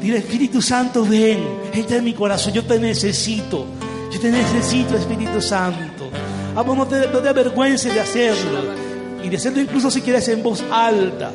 Dile, 0.00 0.18
Espíritu 0.18 0.62
Santo, 0.62 1.04
ven, 1.04 1.38
entra 1.72 1.98
en 1.98 2.04
mi 2.04 2.14
corazón, 2.14 2.52
yo 2.52 2.64
te 2.64 2.78
necesito. 2.78 3.66
Yo 4.10 4.18
te 4.18 4.30
necesito, 4.30 4.96
Espíritu 4.96 5.40
Santo. 5.40 6.10
Vamos, 6.54 6.76
no 6.76 6.86
te, 6.86 7.06
no 7.08 7.18
te 7.18 7.28
avergüences 7.28 7.94
de 7.94 8.00
hacerlo. 8.00 8.60
Y 9.22 9.28
de 9.28 9.36
hacerlo 9.36 9.60
incluso 9.60 9.90
si 9.90 10.00
quieres 10.00 10.26
en 10.28 10.42
voz 10.42 10.64
alta. 10.70 11.30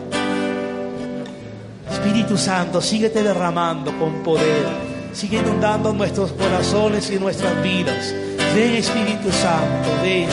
Espíritu 1.92 2.38
Santo, 2.38 2.82
síguete 2.82 3.24
derramando 3.24 3.98
con 3.98 4.24
poder. 4.24 4.66
Sigue 5.14 5.38
inundando 5.38 5.94
nuestros 5.94 6.34
corazones 6.34 7.10
y 7.12 7.18
nuestras 7.18 7.62
vidas. 7.64 8.14
Ven 8.54 8.76
Espíritu 8.76 9.32
Santo, 9.32 10.02
ven. 10.02 10.28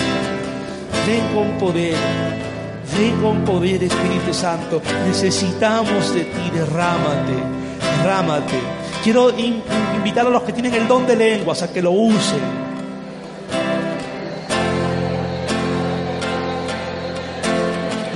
Ven 1.06 1.34
con 1.34 1.58
poder. 1.58 2.41
Ven 2.98 3.20
con 3.22 3.44
poder 3.44 3.82
Espíritu 3.84 4.32
Santo. 4.34 4.80
Necesitamos 5.06 6.14
de 6.14 6.24
ti. 6.24 6.50
Derrámate. 6.52 7.34
Derrámate. 7.98 8.58
Quiero 9.02 9.30
in- 9.38 9.62
invitar 9.96 10.26
a 10.26 10.30
los 10.30 10.42
que 10.42 10.52
tienen 10.52 10.74
el 10.74 10.86
don 10.86 11.06
de 11.06 11.16
lenguas 11.16 11.62
a 11.62 11.72
que 11.72 11.82
lo 11.82 11.90
usen. 11.92 12.40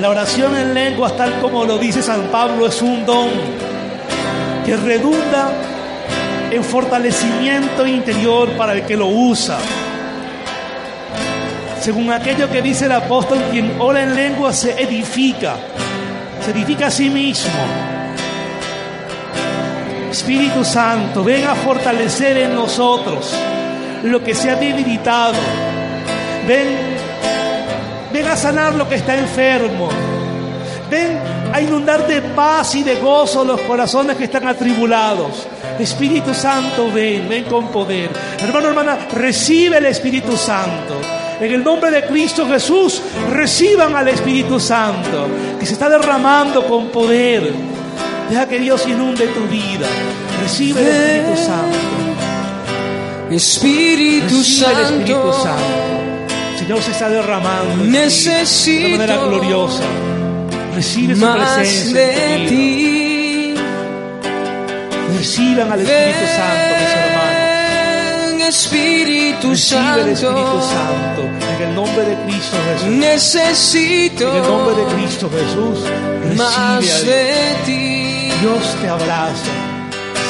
La 0.00 0.10
oración 0.10 0.54
en 0.56 0.74
lenguas, 0.74 1.16
tal 1.16 1.40
como 1.40 1.64
lo 1.64 1.78
dice 1.78 2.02
San 2.02 2.22
Pablo, 2.24 2.66
es 2.66 2.82
un 2.82 3.06
don 3.06 3.28
que 4.64 4.76
redunda 4.76 5.50
en 6.50 6.62
fortalecimiento 6.62 7.86
interior 7.86 8.50
para 8.58 8.74
el 8.74 8.82
que 8.82 8.96
lo 8.96 9.06
usa. 9.06 9.56
Según 11.86 12.10
aquello 12.10 12.50
que 12.50 12.62
dice 12.62 12.86
el 12.86 12.90
apóstol, 12.90 13.38
quien 13.52 13.76
ora 13.78 14.02
en 14.02 14.12
lengua 14.12 14.52
se 14.52 14.72
edifica, 14.72 15.54
se 16.44 16.50
edifica 16.50 16.88
a 16.88 16.90
sí 16.90 17.08
mismo. 17.08 17.52
Espíritu 20.10 20.64
Santo, 20.64 21.22
ven 21.22 21.46
a 21.46 21.54
fortalecer 21.54 22.38
en 22.38 22.56
nosotros 22.56 23.32
lo 24.02 24.20
que 24.20 24.34
se 24.34 24.50
ha 24.50 24.56
debilitado. 24.56 25.38
Ven, 26.48 26.76
ven 28.12 28.26
a 28.26 28.34
sanar 28.34 28.74
lo 28.74 28.88
que 28.88 28.96
está 28.96 29.16
enfermo. 29.16 29.88
Ven 30.90 31.20
a 31.52 31.60
inundar 31.60 32.04
de 32.08 32.20
paz 32.20 32.74
y 32.74 32.82
de 32.82 32.96
gozo 32.96 33.44
los 33.44 33.60
corazones 33.60 34.16
que 34.16 34.24
están 34.24 34.48
atribulados. 34.48 35.46
Espíritu 35.78 36.34
Santo, 36.34 36.90
ven, 36.90 37.28
ven 37.28 37.44
con 37.44 37.68
poder. 37.68 38.10
Hermano, 38.40 38.70
hermana, 38.70 38.98
recibe 39.12 39.78
el 39.78 39.86
Espíritu 39.86 40.36
Santo. 40.36 41.25
En 41.40 41.52
el 41.52 41.62
nombre 41.62 41.90
de 41.90 42.06
Cristo 42.06 42.46
Jesús, 42.48 43.02
reciban 43.30 43.94
al 43.94 44.08
Espíritu 44.08 44.58
Santo, 44.58 45.28
que 45.60 45.66
se 45.66 45.74
está 45.74 45.88
derramando 45.88 46.66
con 46.66 46.88
poder. 46.88 47.52
Deja 48.30 48.48
que 48.48 48.58
Dios 48.58 48.86
inunde 48.86 49.26
tu 49.28 49.46
vida. 49.46 49.86
Recibe 50.42 50.80
el 50.80 50.86
Espíritu 50.86 51.36
Santo. 51.44 51.76
Espíritu 53.30 54.38
Recibe 54.38 54.66
el 54.66 54.80
Espíritu 54.80 55.32
Santo, 55.32 55.42
Santo. 55.42 55.96
Señor 56.58 56.82
se 56.82 56.90
está 56.92 57.08
derramando 57.08 57.84
Necesito 57.84 58.88
de 58.88 58.98
manera 58.98 59.16
gloriosa. 59.16 59.82
Recibe 60.74 61.14
su 61.16 61.32
presencia. 61.32 61.88
en 61.88 61.94
de 61.94 62.12
tu 62.14 62.40
vida. 62.40 62.48
ti. 62.48 63.54
Reciban 65.18 65.72
al 65.72 65.80
Espíritu 65.80 66.26
Santo, 66.34 66.74
mis 66.80 67.05
Espíritu 68.48 69.56
Recibe 69.56 70.02
el 70.02 70.08
Espíritu 70.10 70.60
Santo, 70.60 70.62
Santo. 70.62 71.22
En 71.56 71.68
el 71.68 71.74
nombre 71.74 72.04
de 72.04 72.16
Cristo 72.24 72.56
Jesús. 72.72 72.88
necesito 72.88 74.28
En 74.28 74.36
el 74.36 74.42
nombre 74.42 74.74
de 74.76 74.94
Cristo 74.94 75.30
Jesús. 75.30 75.78
Más 76.36 77.04
de 77.04 77.56
ti. 77.64 78.30
Dios 78.40 78.76
te 78.80 78.88
abraza. 78.88 79.52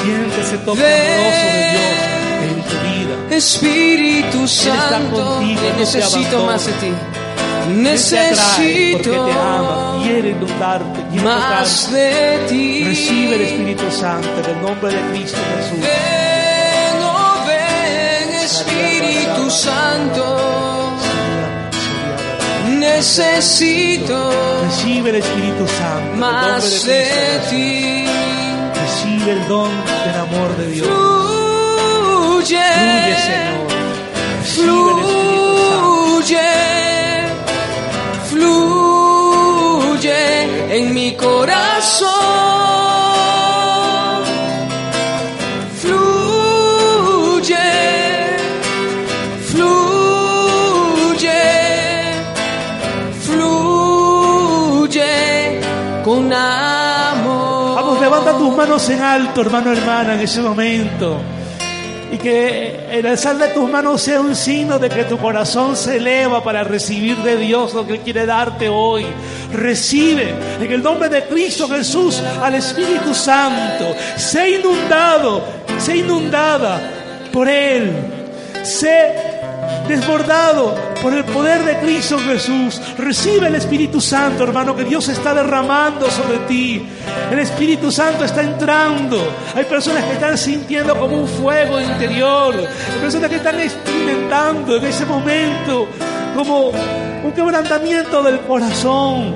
Siente 0.02 0.40
ese 0.40 0.58
toque 0.58 0.80
amoroso 0.80 1.46
de 1.52 1.70
Dios 1.72 2.16
en 2.46 2.62
tu 2.62 2.76
vida. 2.86 3.36
Espíritu 3.36 4.44
está 4.44 4.90
Santo, 4.90 5.24
contigo, 5.24 5.60
te 5.60 5.78
necesito 5.78 6.46
más 6.46 6.66
de 6.66 6.72
ti. 6.72 6.92
Necesito 7.74 8.98
porque 9.02 9.10
te 9.10 9.38
ama, 9.38 10.00
quiere 10.02 10.30
inundarte, 10.30 11.02
quiere 11.10 11.24
más 11.24 11.86
tocarte. 11.86 11.98
de 11.98 12.38
ti. 12.48 12.84
Recibe 12.84 13.34
el 13.34 13.42
Espíritu 13.42 13.90
Santo 13.90 14.28
en 14.44 14.56
el 14.56 14.62
nombre 14.62 14.94
de 14.94 15.00
Cristo 15.10 15.38
Jesús. 15.56 16.35
Espíritu 18.46 19.50
Santo. 19.50 20.24
Necesito 22.78 24.16
Recibe 24.62 25.10
el 25.10 25.16
Espíritu 25.16 25.66
Santo 25.66 26.10
de 26.12 26.16
más 26.16 26.84
de 26.86 27.04
Jesús. 27.04 27.50
ti. 27.50 28.06
Recibe 28.80 29.32
el 29.32 29.48
don 29.48 29.70
del 30.04 30.16
amor 30.26 30.56
de 30.58 30.66
Dios. 30.68 30.86
Fluye, 30.86 32.68
Fluye, 32.78 33.16
Señor. 33.26 33.66
Recibe 34.40 34.90
el 34.92 34.98
Espíritu 34.98 35.56
Santo. 35.68 35.86
fluye, 36.22 36.50
fluye 39.90 40.78
en 40.78 40.84
mi 40.94 41.08
corazón. 41.16 42.15
Manos 58.66 58.90
en 58.90 59.00
alto, 59.00 59.42
hermano, 59.42 59.72
hermana, 59.72 60.14
en 60.14 60.20
ese 60.20 60.40
momento. 60.40 61.20
Y 62.10 62.18
que 62.18 62.86
el 62.90 63.06
alzar 63.06 63.38
de 63.38 63.48
tus 63.48 63.70
manos 63.70 64.02
sea 64.02 64.20
un 64.20 64.34
signo 64.34 64.76
de 64.78 64.88
que 64.88 65.04
tu 65.04 65.18
corazón 65.18 65.76
se 65.76 65.98
eleva 65.98 66.42
para 66.42 66.64
recibir 66.64 67.16
de 67.18 67.36
Dios 67.36 67.74
lo 67.74 67.86
que 67.86 67.94
Él 67.94 68.00
quiere 68.00 68.26
darte 68.26 68.68
hoy. 68.68 69.06
Recibe 69.52 70.34
en 70.60 70.72
el 70.72 70.82
nombre 70.82 71.08
de 71.08 71.24
Cristo 71.26 71.68
Jesús 71.68 72.20
al 72.42 72.56
Espíritu 72.56 73.14
Santo. 73.14 73.94
Sé 74.16 74.58
inundado, 74.58 75.44
sé 75.78 75.98
inundada 75.98 76.80
por 77.32 77.48
Él. 77.48 77.92
Sé 78.64 79.35
desbordado 79.88 80.74
por 81.02 81.14
el 81.14 81.24
poder 81.24 81.64
de 81.64 81.78
Cristo 81.78 82.18
Jesús. 82.18 82.80
Recibe 82.98 83.48
el 83.48 83.54
Espíritu 83.54 84.00
Santo, 84.00 84.44
hermano, 84.44 84.74
que 84.74 84.84
Dios 84.84 85.08
está 85.08 85.34
derramando 85.34 86.10
sobre 86.10 86.38
ti. 86.48 86.86
El 87.30 87.38
Espíritu 87.38 87.90
Santo 87.90 88.24
está 88.24 88.42
entrando. 88.42 89.18
Hay 89.54 89.64
personas 89.64 90.04
que 90.04 90.12
están 90.12 90.36
sintiendo 90.36 90.98
como 90.98 91.16
un 91.20 91.28
fuego 91.28 91.80
interior. 91.80 92.54
Hay 92.56 93.00
personas 93.00 93.30
que 93.30 93.36
están 93.36 93.60
experimentando 93.60 94.76
en 94.76 94.84
ese 94.84 95.06
momento 95.06 95.88
como 96.34 96.70
un 96.70 97.32
quebrantamiento 97.32 98.22
del 98.22 98.40
corazón. 98.40 99.34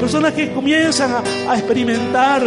Personas 0.00 0.32
que 0.32 0.52
comienzan 0.52 1.12
a, 1.12 1.52
a 1.52 1.58
experimentar 1.58 2.42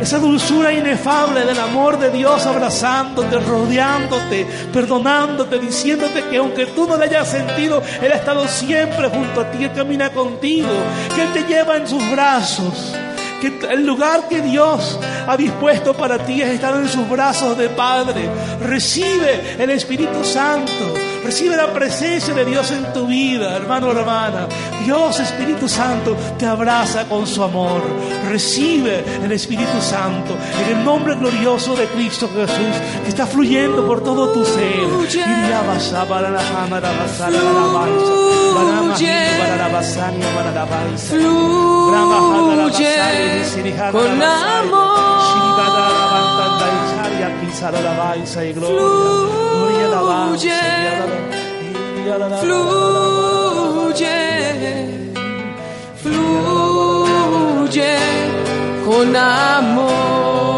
esa 0.00 0.18
dulzura 0.18 0.72
inefable 0.72 1.44
del 1.44 1.58
amor 1.58 1.98
de 1.98 2.10
Dios 2.10 2.46
abrazándote, 2.46 3.38
rodeándote, 3.40 4.46
perdonándote, 4.72 5.58
diciéndote 5.58 6.24
que 6.24 6.36
aunque 6.36 6.66
tú 6.66 6.86
no 6.86 6.96
le 6.96 7.06
hayas 7.06 7.28
sentido, 7.28 7.82
Él 8.00 8.12
ha 8.12 8.16
estado 8.16 8.46
siempre 8.46 9.08
junto 9.08 9.40
a 9.40 9.50
ti, 9.50 9.64
Él 9.64 9.72
camina 9.72 10.10
contigo, 10.10 10.68
que 11.14 11.22
Él 11.22 11.32
te 11.32 11.42
lleva 11.44 11.76
en 11.76 11.88
sus 11.88 12.10
brazos. 12.10 12.94
Que 13.40 13.56
el 13.70 13.86
lugar 13.86 14.26
que 14.28 14.40
Dios 14.42 14.98
ha 15.26 15.36
dispuesto 15.36 15.94
para 15.94 16.18
ti 16.18 16.42
es 16.42 16.48
estar 16.48 16.74
en 16.74 16.88
sus 16.88 17.08
brazos 17.08 17.56
de 17.56 17.68
Padre. 17.68 18.28
Recibe 18.60 19.56
el 19.58 19.70
Espíritu 19.70 20.24
Santo. 20.24 20.94
Recibe 21.28 21.58
la 21.58 21.70
presencia 21.74 22.32
de 22.32 22.42
Dios 22.42 22.70
en 22.70 22.90
tu 22.94 23.06
vida, 23.06 23.54
hermano 23.54 23.88
o 23.88 23.92
hermana. 23.92 24.48
Dios, 24.82 25.20
Espíritu 25.20 25.68
Santo, 25.68 26.16
te 26.38 26.46
abraza 26.46 27.06
con 27.06 27.26
su 27.26 27.42
amor. 27.42 27.82
Recibe 28.30 29.04
el 29.22 29.30
Espíritu 29.32 29.78
Santo 29.82 30.34
en 30.58 30.78
el 30.78 30.82
nombre 30.82 31.16
glorioso 31.16 31.76
de 31.76 31.84
Cristo 31.88 32.30
Jesús, 32.34 32.74
que 33.02 33.10
está 33.10 33.26
fluyendo 33.26 33.86
por 33.86 34.02
todo 34.02 34.32
tu 34.32 34.42
ser. 34.42 34.88
Fluye 41.10 41.58
con 43.92 44.22
amor. 44.22 45.20
Shiribada, 45.28 45.88
Fluye. 49.98 50.52
Fluye, 54.00 54.16
fluye 56.02 57.96
con 58.84 59.16
amor. 59.16 60.57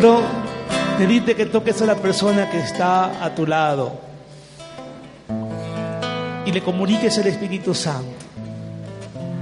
Quiero 0.00 0.22
pedirte 0.96 1.36
que 1.36 1.44
toques 1.44 1.82
a 1.82 1.84
la 1.84 1.94
persona 1.94 2.48
que 2.48 2.58
está 2.58 3.22
a 3.22 3.34
tu 3.34 3.46
lado 3.46 4.00
y 6.46 6.50
le 6.50 6.62
comuniques 6.62 7.18
el 7.18 7.26
Espíritu 7.26 7.74
Santo. 7.74 8.08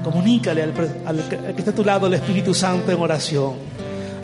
Comunícale 0.02 0.64
al, 0.64 0.72
al 1.06 1.28
que 1.28 1.58
está 1.58 1.70
a 1.70 1.74
tu 1.76 1.84
lado 1.84 2.08
el 2.08 2.14
Espíritu 2.14 2.54
Santo 2.54 2.90
en 2.90 3.00
oración. 3.00 3.52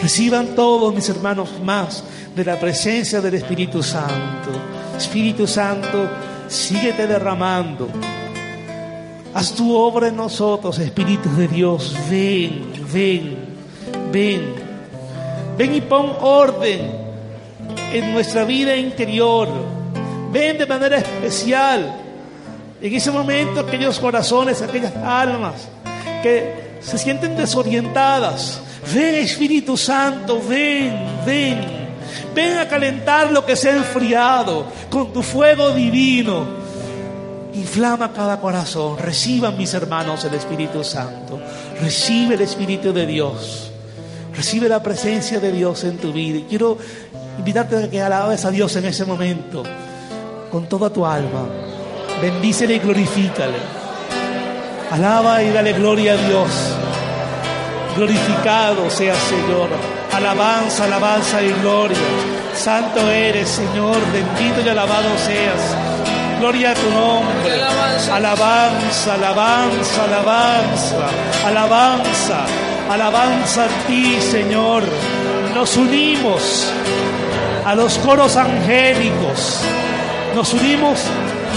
Reciban 0.01 0.57
todos 0.57 0.93
mis 0.93 1.09
hermanos 1.09 1.51
más 1.63 2.03
de 2.35 2.45
la 2.45 2.59
presencia 2.59 3.21
del 3.21 3.35
Espíritu 3.35 3.81
Santo. 3.81 4.51
Espíritu 4.99 5.47
Santo, 5.47 6.11
síguete 6.49 7.07
derramando. 7.07 7.89
Haz 9.35 9.53
tu 9.53 9.73
obra 9.73 10.09
en 10.09 10.17
nosotros, 10.17 10.81
Espíritu 10.81 11.31
de 11.37 11.47
Dios. 11.47 11.95
Ven, 12.11 12.73
ven, 12.93 13.37
ven. 14.11 14.64
Ven 15.57 15.75
y 15.75 15.81
pon 15.81 16.17
orden 16.21 16.91
en 17.93 18.13
nuestra 18.13 18.45
vida 18.45 18.77
interior. 18.77 19.49
Ven 20.33 20.59
de 20.59 20.67
manera 20.67 20.99
especial 20.99 22.01
en 22.85 22.95
ese 22.95 23.11
momento 23.11 23.61
aquellos 23.61 23.99
corazones, 23.99 24.61
aquellas 24.61 24.95
almas 24.97 25.69
que 26.23 26.77
se 26.81 26.99
sienten 26.99 27.35
desorientadas. 27.35 28.61
Ven 28.93 29.15
Espíritu 29.15 29.77
Santo, 29.77 30.43
ven, 30.47 30.93
ven. 31.25 31.85
Ven 32.35 32.59
a 32.59 32.69
calentar 32.69 33.31
lo 33.31 33.47
que 33.47 33.57
se 33.57 33.71
ha 33.71 33.77
enfriado 33.77 34.67
con 34.91 35.15
tu 35.15 35.23
fuego 35.23 35.71
divino. 35.71 36.47
Inflama 37.55 38.13
cada 38.13 38.39
corazón. 38.39 38.99
Reciban 38.99 39.57
mis 39.57 39.73
hermanos 39.73 40.23
el 40.27 40.35
Espíritu 40.35 40.85
Santo. 40.85 41.41
Recibe 41.81 42.35
el 42.35 42.43
Espíritu 42.43 42.93
de 42.93 43.07
Dios. 43.07 43.71
Recibe 44.37 44.69
la 44.69 44.83
presencia 44.83 45.39
de 45.41 45.53
Dios 45.53 45.85
en 45.85 45.99
tu 45.99 46.13
vida. 46.13 46.39
Y 46.39 46.43
quiero 46.43 46.77
invitarte 47.39 47.85
a 47.85 47.91
que 47.91 48.03
alabes 48.03 48.45
a 48.45 48.51
Dios 48.51 48.75
en 48.77 48.85
ese 48.87 49.05
momento 49.05 49.63
con 50.51 50.69
toda 50.69 50.91
tu 50.91 51.05
alma. 51.05 51.47
Bendícele 52.21 52.75
y 52.75 52.79
glorifícale. 52.79 53.59
Alaba 54.91 55.43
y 55.43 55.51
dale 55.51 55.73
gloria 55.73 56.13
a 56.13 56.17
Dios. 56.17 56.51
Glorificado 57.97 58.91
sea 58.91 59.15
Señor. 59.15 59.69
Alabanza, 60.13 60.85
alabanza 60.85 61.43
y 61.43 61.53
gloria. 61.55 61.99
Santo 62.55 63.01
eres, 63.11 63.49
Señor. 63.49 63.97
Bendito 64.13 64.61
y 64.65 64.69
alabado 64.69 65.09
seas. 65.19 65.77
Gloria 66.39 66.73
a 66.73 66.75
tu 66.75 66.91
nombre. 66.91 67.53
Alabanza, 68.13 68.15
alabanza, 69.15 69.15
alabanza, 70.05 71.09
alabanza, 71.47 72.47
alabanza 72.91 73.65
a 73.65 73.87
ti, 73.87 74.19
Señor. 74.21 74.83
Nos 75.55 75.77
unimos 75.77 76.73
a 77.65 77.75
los 77.75 77.99
coros 77.99 78.37
angélicos. 78.37 79.61
Nos 80.35 80.53
unimos 80.53 81.01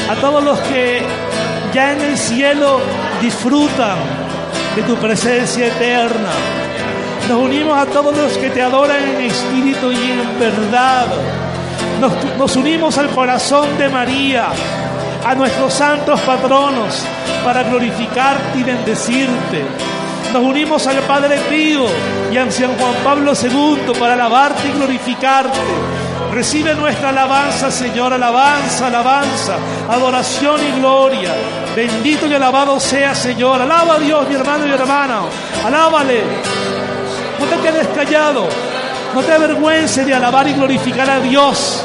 a 0.10 0.16
todos 0.16 0.44
los 0.44 0.60
que 0.60 1.02
ya 1.74 1.94
en 1.94 2.02
el 2.02 2.18
cielo 2.18 2.80
disfrutan 3.22 3.98
de 4.76 4.84
tu 4.84 4.96
presencia 4.96 5.68
eterna. 5.68 6.32
Nos 7.28 7.40
unimos 7.40 7.78
a 7.78 7.86
todos 7.88 8.16
los 8.16 8.38
que 8.38 8.50
te 8.50 8.62
adoran 8.62 9.04
en 9.04 9.22
espíritu 9.22 9.92
y 9.92 10.12
en 10.12 10.40
verdad. 10.40 11.08
Nos, 12.38 12.56
unimos 12.56 12.98
al 12.98 13.10
corazón 13.10 13.78
de 13.78 13.90
María, 13.90 14.50
a 15.26 15.36
nuestros 15.36 15.74
santos 15.74 16.20
patronos 16.22 17.04
para 17.44 17.64
glorificarte 17.64 18.60
y 18.60 18.64
bendecirte. 18.64 19.66
Nos 20.38 20.46
unimos 20.46 20.86
al 20.86 21.00
Padre 21.00 21.40
Pío 21.50 21.88
y 22.32 22.38
a 22.38 22.52
San 22.52 22.78
Juan 22.78 22.94
Pablo 23.04 23.34
II 23.34 24.00
para 24.00 24.14
alabarte 24.14 24.68
y 24.68 24.72
glorificarte. 24.72 25.58
Recibe 26.32 26.76
nuestra 26.76 27.10
alabanza, 27.10 27.72
Señor, 27.72 28.14
alabanza, 28.14 28.86
alabanza, 28.86 29.56
adoración 29.90 30.60
y 30.64 30.80
gloria. 30.80 31.34
Bendito 31.76 32.28
y 32.28 32.36
alabado 32.36 32.80
sea, 32.80 33.16
Señor. 33.16 33.60
Alaba 33.64 33.96
a 33.96 34.00
Dios, 34.00 34.30
mi 34.30 34.36
hermano 34.36 34.68
y 34.68 34.70
hermana. 34.70 35.22
Alábale. 35.66 36.22
No 37.40 37.46
te 37.48 37.58
quedes 37.58 37.88
callado. 37.88 38.48
No 39.16 39.24
te 39.24 39.34
avergüences 39.34 40.06
de 40.06 40.14
alabar 40.14 40.48
y 40.48 40.54
glorificar 40.54 41.10
a 41.10 41.20
Dios. 41.20 41.84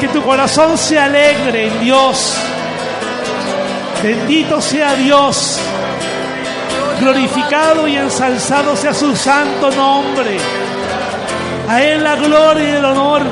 Que 0.00 0.08
tu 0.08 0.22
corazón 0.22 0.78
se 0.78 0.98
alegre 0.98 1.66
en 1.66 1.80
Dios. 1.80 2.32
Bendito 4.02 4.62
sea 4.62 4.94
Dios. 4.94 5.60
Glorificado 7.00 7.86
y 7.86 7.96
ensalzado 7.96 8.76
sea 8.76 8.92
su 8.92 9.14
santo 9.14 9.70
nombre. 9.70 10.36
A 11.68 11.82
Él 11.82 12.02
la 12.02 12.16
gloria 12.16 12.64
y 12.64 12.76
el 12.76 12.84
honor, 12.84 13.22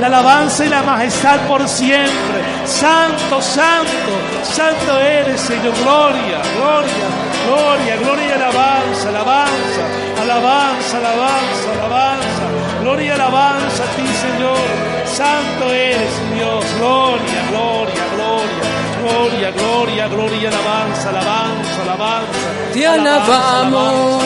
la 0.00 0.06
alabanza 0.06 0.64
y 0.64 0.68
la 0.68 0.82
majestad 0.82 1.40
por 1.46 1.68
siempre. 1.68 2.40
Santo, 2.64 3.42
santo, 3.42 4.12
santo 4.44 4.98
eres, 4.98 5.40
Señor. 5.40 5.74
Gloria, 5.82 6.40
gloria, 6.56 7.06
gloria, 7.46 7.96
gloria 7.96 8.28
y 8.28 8.32
alabanza, 8.32 9.08
alabanza, 9.08 9.82
alabanza, 10.22 10.98
alabanza, 10.98 11.72
alabanza. 11.72 12.42
Gloria 12.80 13.06
y 13.06 13.10
alabanza 13.10 13.82
a 13.82 13.96
ti, 13.96 14.06
Señor. 14.06 14.68
Santo 15.06 15.72
eres, 15.72 16.12
Dios. 16.34 16.64
Gloria, 16.78 17.42
gloria, 17.50 18.04
gloria. 18.14 18.91
Gloria, 19.02 19.50
gloria, 19.50 20.06
gloria, 20.06 20.48
alabanza, 20.48 21.08
alabanza, 21.08 21.82
alabanza. 21.82 22.38
Te 22.72 22.86
alabamos, 22.86 24.22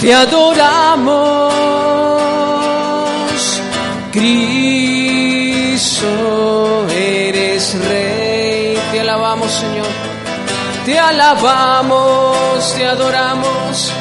te 0.00 0.12
adoramos. 0.12 1.52
Cristo, 4.10 6.08
eres 6.90 7.78
Rey. 7.88 8.76
Te 8.90 9.00
alabamos, 9.00 9.52
Señor. 9.52 9.86
Te 10.84 10.98
alabamos, 10.98 12.74
te 12.74 12.84
adoramos, 12.84 13.92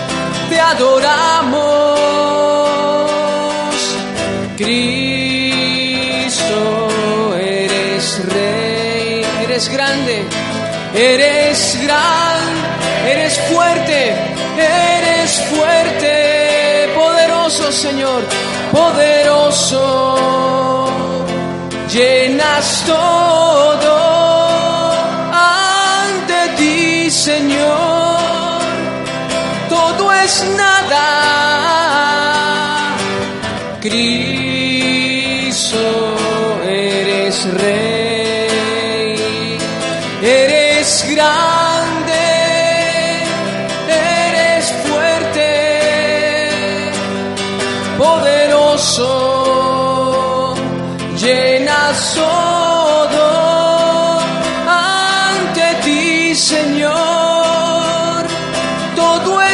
te 0.49 0.59
adoramos. 0.59 1.99
Cristo, 4.57 4.94
eres 10.95 11.77
gran, 11.83 12.39
eres 13.07 13.37
fuerte, 13.49 14.13
eres 14.57 15.41
fuerte, 15.51 16.89
poderoso 16.95 17.71
Señor, 17.71 18.23
poderoso. 18.71 20.15
Llenas 21.91 22.83
todo 22.87 23.44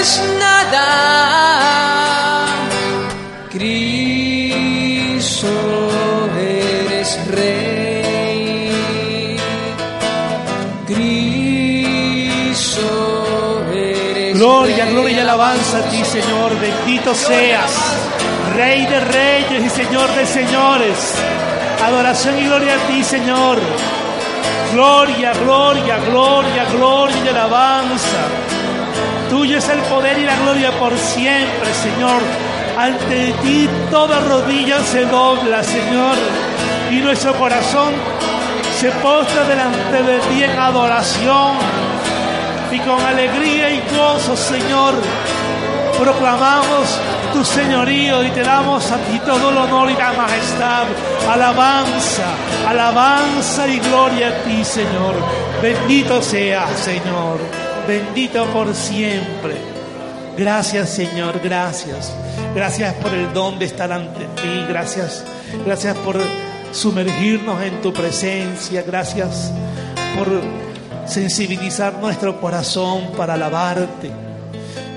es 0.02 0.22
nada. 0.40 0.86
Cristo, 3.52 5.48
eres 6.40 7.20
Rey. 7.30 8.72
Cristo, 12.22 12.88
eres 13.74 14.38
Gloria, 14.38 14.86
Rey. 14.86 14.94
gloria 14.94 15.18
y 15.18 15.20
alabanza 15.20 15.78
a 15.78 15.84
ti, 15.90 16.04
Señor. 16.04 16.60
Bendito 16.60 17.14
seas, 17.14 17.72
Rey 18.56 18.86
de 18.88 19.00
reyes 19.00 19.64
y 19.66 19.70
Señor 19.70 20.10
de 20.16 20.26
señores. 20.26 21.14
Adoración 21.86 22.40
y 22.40 22.46
gloria 22.46 22.74
a 22.74 22.88
ti, 22.88 23.04
Señor. 23.04 23.60
Gloria, 24.74 25.34
gloria, 25.34 25.98
gloria, 26.10 26.66
gloria 26.74 27.18
y 27.26 27.28
alabanza. 27.28 28.22
Tuyo 29.32 29.60
es 29.60 29.70
el 29.70 29.80
poder 29.84 30.20
y 30.20 30.26
la 30.26 30.36
gloria 30.36 30.78
por 30.78 30.92
siempre, 30.98 31.74
Señor. 31.74 32.22
Ante 32.78 33.32
ti 33.42 33.70
toda 33.90 34.20
rodilla 34.20 34.84
se 34.84 35.06
dobla, 35.06 35.64
Señor. 35.64 36.18
Y 36.92 36.96
nuestro 36.96 37.34
corazón 37.36 37.94
se 38.78 38.92
postra 38.92 39.46
delante 39.46 40.04
de 40.04 40.20
ti 40.20 40.44
en 40.44 40.60
adoración 40.60 41.56
y 42.74 42.80
con 42.80 43.00
alegría 43.00 43.70
y 43.70 43.82
gozo, 43.96 44.36
Señor, 44.36 44.96
proclamamos 45.98 47.00
tu 47.32 47.46
señorío 47.46 48.26
y 48.26 48.32
te 48.32 48.44
damos 48.44 48.92
a 48.92 48.98
ti 48.98 49.18
todo 49.26 49.50
el 49.50 49.58
honor 49.58 49.92
y 49.92 49.96
la 49.96 50.12
majestad, 50.12 50.88
alabanza, 51.32 52.26
alabanza 52.68 53.66
y 53.66 53.80
gloria 53.80 54.28
a 54.28 54.44
ti, 54.44 54.66
Señor. 54.66 55.16
Bendito 55.62 56.22
sea, 56.22 56.68
Señor, 56.76 57.61
bendito 57.88 58.46
por 58.48 58.74
siempre. 58.74 59.56
Gracias, 60.38 60.90
Señor, 60.90 61.40
gracias. 61.44 62.14
Gracias 62.56 62.94
por 62.96 63.14
el 63.14 63.34
don 63.34 63.60
de 63.60 63.66
estar 63.66 63.92
ante 63.92 64.26
ti, 64.26 64.66
gracias, 64.68 65.24
gracias 65.66 65.96
por 65.98 66.18
sumergirnos 66.72 67.62
en 67.62 67.82
tu 67.82 67.94
presencia, 67.94 68.82
gracias 68.84 69.52
por 70.18 70.28
sensibilizar 71.06 71.98
nuestro 72.00 72.40
corazón 72.40 73.12
para 73.18 73.36
alabarte, 73.36 74.12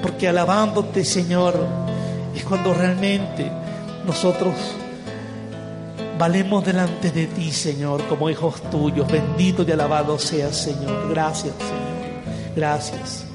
porque 0.02 0.28
alabándote, 0.28 1.04
Señor, 1.04 1.54
es 2.34 2.44
cuando 2.44 2.74
realmente 2.74 3.50
nosotros 4.06 4.54
valemos 6.18 6.64
delante 6.64 7.10
de 7.10 7.26
ti, 7.26 7.50
Señor, 7.52 8.04
como 8.08 8.30
hijos 8.30 8.62
tuyos. 8.70 9.10
Bendito 9.10 9.64
y 9.66 9.72
alabado 9.72 10.18
seas, 10.18 10.56
Señor. 10.56 11.08
Gracias, 11.10 11.54
Señor. 11.58 11.93
Gracias. 12.54 13.26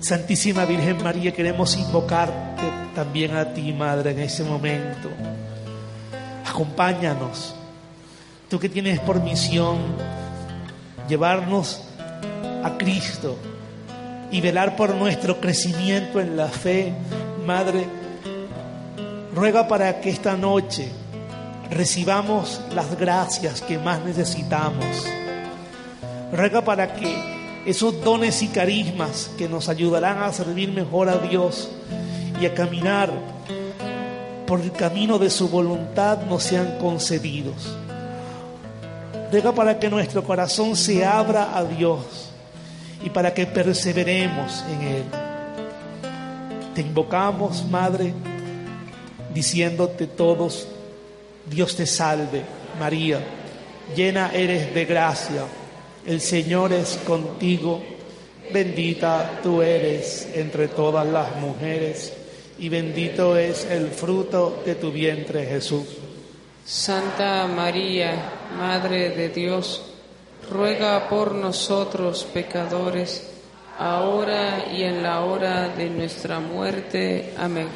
Santísima 0.00 0.64
Virgen 0.64 1.02
María, 1.02 1.32
queremos 1.32 1.76
invocarte 1.76 2.62
también 2.94 3.36
a 3.36 3.52
ti, 3.54 3.72
Madre, 3.72 4.10
en 4.10 4.18
ese 4.18 4.42
momento. 4.42 5.08
Acompáñanos. 6.44 7.54
Tú 8.48 8.58
que 8.58 8.68
tienes 8.68 8.98
por 9.00 9.22
misión 9.22 9.78
llevarnos 11.08 11.82
a 12.64 12.76
Cristo 12.76 13.38
y 14.30 14.40
velar 14.40 14.76
por 14.76 14.94
nuestro 14.94 15.40
crecimiento 15.40 16.20
en 16.20 16.36
la 16.36 16.48
fe, 16.48 16.92
Madre, 17.46 17.86
ruega 19.34 19.68
para 19.68 20.00
que 20.00 20.10
esta 20.10 20.36
noche 20.36 20.88
recibamos 21.70 22.60
las 22.74 22.98
gracias 22.98 23.62
que 23.62 23.78
más 23.78 24.04
necesitamos. 24.04 25.06
Ruega 26.32 26.62
para 26.62 26.94
que 26.94 27.41
esos 27.64 28.02
dones 28.02 28.42
y 28.42 28.48
carismas 28.48 29.30
que 29.38 29.48
nos 29.48 29.68
ayudarán 29.68 30.22
a 30.22 30.32
servir 30.32 30.72
mejor 30.72 31.08
a 31.08 31.18
Dios 31.18 31.70
y 32.40 32.46
a 32.46 32.54
caminar 32.54 33.10
por 34.46 34.60
el 34.60 34.72
camino 34.72 35.18
de 35.18 35.30
su 35.30 35.48
voluntad 35.48 36.22
nos 36.28 36.42
sean 36.42 36.76
concedidos. 36.78 37.76
Ruega 39.30 39.52
para 39.54 39.78
que 39.78 39.88
nuestro 39.88 40.22
corazón 40.24 40.76
se 40.76 41.04
abra 41.04 41.56
a 41.56 41.64
Dios 41.64 42.30
y 43.02 43.10
para 43.10 43.32
que 43.32 43.46
perseveremos 43.46 44.64
en 44.70 44.82
Él. 44.82 45.04
Te 46.74 46.82
invocamos, 46.82 47.64
Madre, 47.64 48.12
diciéndote 49.32 50.06
todos, 50.06 50.68
Dios 51.46 51.76
te 51.76 51.86
salve, 51.86 52.42
María, 52.78 53.20
llena 53.96 54.32
eres 54.32 54.74
de 54.74 54.84
gracia, 54.84 55.44
el 56.06 56.20
Señor 56.20 56.72
es 56.72 56.98
contigo, 57.06 57.82
bendita 58.52 59.40
tú 59.42 59.62
eres 59.62 60.28
entre 60.34 60.68
todas 60.68 61.06
las 61.06 61.36
mujeres 61.36 62.12
y 62.58 62.68
bendito 62.68 63.36
es 63.36 63.64
el 63.64 63.88
fruto 63.88 64.62
de 64.64 64.74
tu 64.74 64.92
vientre, 64.92 65.46
Jesús. 65.46 65.84
Santa 66.64 67.46
María, 67.48 68.50
Madre 68.56 69.10
de 69.10 69.30
Dios, 69.30 69.82
ruega 70.50 71.08
por 71.08 71.34
nosotros 71.34 72.26
pecadores, 72.32 73.30
ahora 73.78 74.66
y 74.72 74.82
en 74.82 75.02
la 75.02 75.20
hora 75.24 75.68
de 75.70 75.90
nuestra 75.90 76.38
muerte. 76.38 77.34
Amén. 77.36 77.68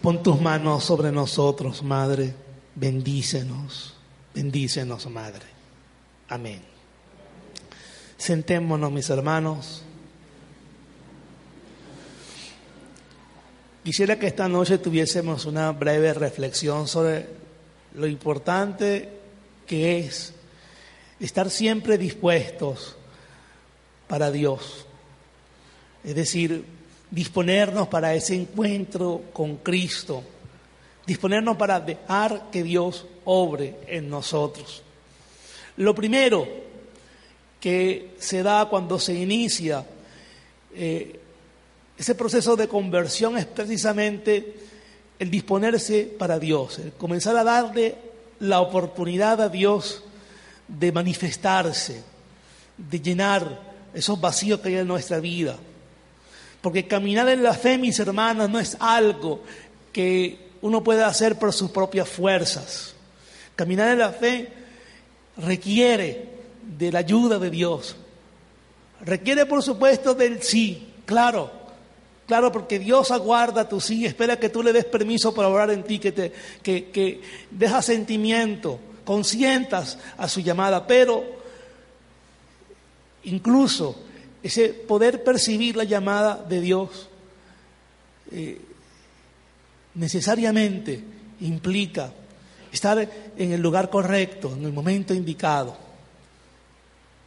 Pon 0.00 0.22
tus 0.22 0.40
manos 0.40 0.84
sobre 0.84 1.10
nosotros, 1.10 1.82
Madre, 1.82 2.34
bendícenos, 2.74 3.94
bendícenos, 4.34 5.10
Madre. 5.10 5.46
Amén. 6.28 6.69
Sentémonos, 8.20 8.92
mis 8.92 9.08
hermanos. 9.08 9.82
Quisiera 13.82 14.18
que 14.18 14.26
esta 14.26 14.46
noche 14.46 14.76
tuviésemos 14.76 15.46
una 15.46 15.72
breve 15.72 16.12
reflexión 16.12 16.86
sobre 16.86 17.26
lo 17.94 18.06
importante 18.06 19.08
que 19.66 20.00
es 20.00 20.34
estar 21.18 21.48
siempre 21.48 21.96
dispuestos 21.96 22.94
para 24.06 24.30
Dios. 24.30 24.84
Es 26.04 26.14
decir, 26.14 26.62
disponernos 27.10 27.88
para 27.88 28.14
ese 28.14 28.34
encuentro 28.34 29.22
con 29.32 29.56
Cristo, 29.56 30.22
disponernos 31.06 31.56
para 31.56 31.80
dejar 31.80 32.50
que 32.50 32.62
Dios 32.64 33.06
obre 33.24 33.78
en 33.86 34.10
nosotros. 34.10 34.82
Lo 35.78 35.94
primero 35.94 36.69
que 37.60 38.14
se 38.18 38.42
da 38.42 38.66
cuando 38.66 38.98
se 38.98 39.14
inicia 39.14 39.84
eh, 40.74 41.20
ese 41.98 42.14
proceso 42.14 42.56
de 42.56 42.68
conversión 42.68 43.36
es 43.36 43.44
precisamente 43.44 44.54
el 45.18 45.30
disponerse 45.30 46.04
para 46.04 46.38
Dios, 46.38 46.78
el 46.78 46.92
comenzar 46.92 47.36
a 47.36 47.44
darle 47.44 47.94
la 48.38 48.60
oportunidad 48.60 49.40
a 49.42 49.50
Dios 49.50 50.02
de 50.66 50.92
manifestarse, 50.92 52.02
de 52.78 53.00
llenar 53.00 53.60
esos 53.92 54.18
vacíos 54.18 54.60
que 54.60 54.68
hay 54.68 54.76
en 54.76 54.88
nuestra 54.88 55.20
vida. 55.20 55.58
Porque 56.62 56.86
caminar 56.86 57.28
en 57.28 57.42
la 57.42 57.52
fe, 57.52 57.76
mis 57.76 57.98
hermanos, 57.98 58.48
no 58.48 58.58
es 58.58 58.78
algo 58.80 59.42
que 59.92 60.48
uno 60.62 60.82
pueda 60.82 61.06
hacer 61.06 61.38
por 61.38 61.52
sus 61.52 61.70
propias 61.70 62.08
fuerzas. 62.08 62.94
Caminar 63.56 63.90
en 63.90 63.98
la 63.98 64.12
fe 64.12 64.48
requiere 65.36 66.39
de 66.62 66.92
la 66.92 67.00
ayuda 67.00 67.38
de 67.38 67.50
Dios. 67.50 67.96
Requiere, 69.02 69.46
por 69.46 69.62
supuesto, 69.62 70.14
del 70.14 70.42
sí, 70.42 70.92
claro, 71.06 71.60
Claro, 72.30 72.52
porque 72.52 72.78
Dios 72.78 73.10
aguarda 73.10 73.68
tu 73.68 73.80
sí, 73.80 74.06
espera 74.06 74.38
que 74.38 74.50
tú 74.50 74.62
le 74.62 74.72
des 74.72 74.84
permiso 74.84 75.34
para 75.34 75.48
orar 75.48 75.68
en 75.72 75.82
ti, 75.82 75.98
que, 75.98 76.12
te, 76.12 76.32
que, 76.62 76.88
que 76.90 77.20
deja 77.50 77.82
sentimiento, 77.82 78.78
consientas 79.04 79.98
a 80.16 80.28
su 80.28 80.38
llamada, 80.38 80.86
pero 80.86 81.24
incluso 83.24 83.96
ese 84.44 84.68
poder 84.68 85.24
percibir 85.24 85.74
la 85.74 85.82
llamada 85.82 86.36
de 86.48 86.60
Dios 86.60 87.08
eh, 88.30 88.60
necesariamente 89.96 91.02
implica 91.40 92.12
estar 92.70 93.10
en 93.36 93.52
el 93.52 93.60
lugar 93.60 93.90
correcto, 93.90 94.54
en 94.56 94.66
el 94.66 94.72
momento 94.72 95.12
indicado. 95.12 95.76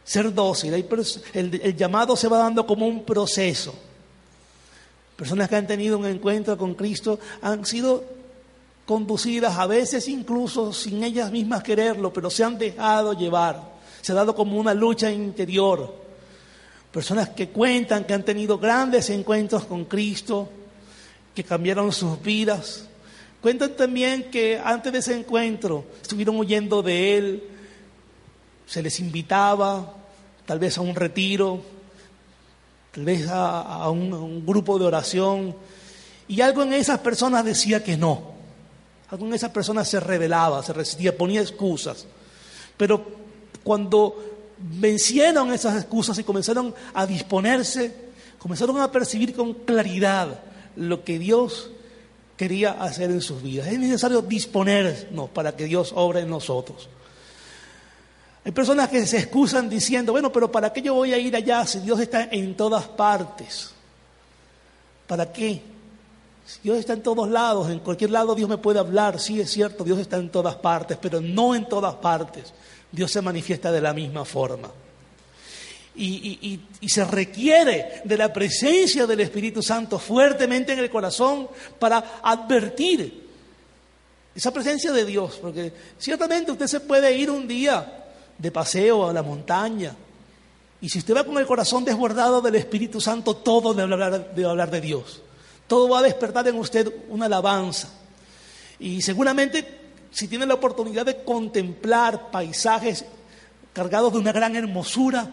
Ser 0.04 0.32
dócil. 0.32 0.74
el 0.74 1.76
llamado 1.76 2.16
se 2.16 2.28
va 2.28 2.38
dando 2.38 2.66
como 2.66 2.86
un 2.86 3.04
proceso. 3.04 3.74
Personas 5.16 5.48
que 5.48 5.56
han 5.56 5.66
tenido 5.66 5.96
un 5.96 6.06
encuentro 6.06 6.58
con 6.58 6.74
Cristo 6.74 7.18
han 7.40 7.64
sido 7.64 8.04
conducidas 8.84 9.56
a 9.56 9.66
veces 9.66 10.08
incluso 10.08 10.72
sin 10.72 11.02
ellas 11.04 11.30
mismas 11.30 11.62
quererlo, 11.62 12.12
pero 12.12 12.30
se 12.30 12.44
han 12.44 12.58
dejado 12.58 13.12
llevar. 13.12 13.74
Se 14.02 14.12
ha 14.12 14.16
dado 14.16 14.34
como 14.34 14.58
una 14.58 14.74
lucha 14.74 15.10
interior. 15.10 15.94
Personas 16.90 17.30
que 17.30 17.48
cuentan 17.48 18.04
que 18.04 18.14
han 18.14 18.24
tenido 18.24 18.58
grandes 18.58 19.08
encuentros 19.10 19.64
con 19.64 19.84
Cristo, 19.84 20.48
que 21.34 21.44
cambiaron 21.44 21.92
sus 21.92 22.20
vidas. 22.20 22.86
Cuentan 23.40 23.74
también 23.76 24.30
que 24.30 24.60
antes 24.62 24.92
de 24.92 24.98
ese 24.98 25.18
encuentro 25.18 25.84
estuvieron 26.02 26.36
huyendo 26.36 26.82
de 26.82 27.16
Él, 27.16 27.42
se 28.66 28.82
les 28.82 29.00
invitaba 29.00 29.94
tal 30.46 30.58
vez 30.58 30.78
a 30.78 30.80
un 30.80 30.94
retiro, 30.94 31.62
tal 32.92 33.04
vez 33.04 33.26
a, 33.28 33.88
un, 33.90 34.44
grupo 34.46 34.78
de 34.78 34.84
oración, 34.84 35.56
y 36.28 36.40
algo 36.40 36.62
en 36.62 36.72
esas 36.72 37.00
personas 37.00 37.44
decía 37.44 37.82
que 37.82 37.96
no. 37.96 38.34
Algo 39.10 39.26
en 39.26 39.34
esas 39.34 39.50
personas 39.50 39.88
se 39.88 40.00
rebelaba, 40.00 40.62
se 40.62 40.72
resistía, 40.72 41.16
ponía 41.16 41.40
excusas. 41.40 42.06
Pero 42.76 43.04
cuando 43.62 44.16
vencieron 44.58 45.52
esas 45.52 45.76
excusas 45.76 46.18
y 46.18 46.24
comenzaron 46.24 46.74
a 46.94 47.06
disponerse, 47.06 47.94
comenzaron 48.38 48.80
a 48.80 48.90
percibir 48.90 49.34
con 49.34 49.54
claridad 49.54 50.40
lo 50.76 51.04
que 51.04 51.18
Dios 51.18 51.70
quería 52.36 52.72
hacer 52.72 53.10
en 53.10 53.20
sus 53.20 53.42
vidas. 53.42 53.68
Es 53.68 53.78
necesario 53.78 54.22
disponernos 54.22 55.30
para 55.30 55.54
que 55.56 55.64
Dios 55.64 55.92
obre 55.94 56.20
en 56.20 56.30
nosotros. 56.30 56.88
Hay 58.44 58.52
personas 58.52 58.90
que 58.90 59.06
se 59.06 59.18
excusan 59.18 59.70
diciendo, 59.70 60.12
bueno, 60.12 60.30
pero 60.30 60.52
¿para 60.52 60.70
qué 60.70 60.82
yo 60.82 60.94
voy 60.94 61.14
a 61.14 61.18
ir 61.18 61.34
allá 61.34 61.66
si 61.66 61.78
Dios 61.78 61.98
está 61.98 62.24
en 62.24 62.54
todas 62.54 62.84
partes? 62.84 63.70
¿Para 65.06 65.32
qué? 65.32 65.62
Si 66.44 66.60
Dios 66.62 66.76
está 66.76 66.92
en 66.92 67.02
todos 67.02 67.28
lados, 67.30 67.70
en 67.70 67.78
cualquier 67.78 68.10
lado 68.10 68.34
Dios 68.34 68.48
me 68.48 68.58
puede 68.58 68.78
hablar, 68.78 69.18
sí 69.18 69.40
es 69.40 69.50
cierto, 69.50 69.82
Dios 69.82 69.98
está 69.98 70.18
en 70.18 70.28
todas 70.28 70.56
partes, 70.56 70.98
pero 71.00 71.22
no 71.22 71.54
en 71.54 71.66
todas 71.66 71.94
partes. 71.94 72.52
Dios 72.92 73.10
se 73.10 73.22
manifiesta 73.22 73.72
de 73.72 73.80
la 73.80 73.94
misma 73.94 74.26
forma. 74.26 74.70
Y, 75.96 76.60
y, 76.80 76.88
se 76.88 77.04
requiere 77.04 78.02
de 78.04 78.16
la 78.16 78.32
presencia 78.32 79.06
del 79.06 79.20
Espíritu 79.20 79.62
Santo 79.62 79.98
fuertemente 80.00 80.72
en 80.72 80.80
el 80.80 80.90
corazón 80.90 81.48
para 81.78 82.20
advertir 82.20 83.22
esa 84.34 84.52
presencia 84.52 84.90
de 84.90 85.04
Dios, 85.04 85.38
porque 85.40 85.72
ciertamente 85.96 86.50
usted 86.50 86.66
se 86.66 86.80
puede 86.80 87.16
ir 87.16 87.30
un 87.30 87.46
día 87.46 88.03
de 88.38 88.50
paseo 88.50 89.08
a 89.08 89.12
la 89.12 89.22
montaña. 89.22 89.94
Y 90.80 90.88
si 90.88 90.98
usted 90.98 91.16
va 91.16 91.24
con 91.24 91.38
el 91.38 91.46
corazón 91.46 91.84
desbordado 91.84 92.40
del 92.42 92.56
Espíritu 92.56 93.00
Santo, 93.00 93.36
todo 93.36 93.72
debe 93.72 93.92
hablar, 93.92 94.34
hablar 94.46 94.70
de 94.70 94.80
Dios. 94.80 95.22
Todo 95.66 95.88
va 95.88 96.00
a 96.00 96.02
despertar 96.02 96.46
en 96.48 96.56
usted 96.56 96.92
una 97.08 97.26
alabanza. 97.26 97.88
Y 98.78 99.00
seguramente, 99.00 99.80
si 100.10 100.28
tiene 100.28 100.46
la 100.46 100.54
oportunidad 100.54 101.06
de 101.06 101.24
contemplar 101.24 102.30
paisajes 102.30 103.04
cargados 103.72 104.12
de 104.12 104.18
una 104.18 104.32
gran 104.32 104.54
hermosura, 104.56 105.30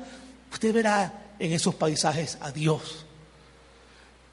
usted 0.52 0.74
verá 0.74 1.34
en 1.38 1.52
esos 1.52 1.76
paisajes 1.76 2.38
a 2.40 2.52
Dios. 2.52 3.06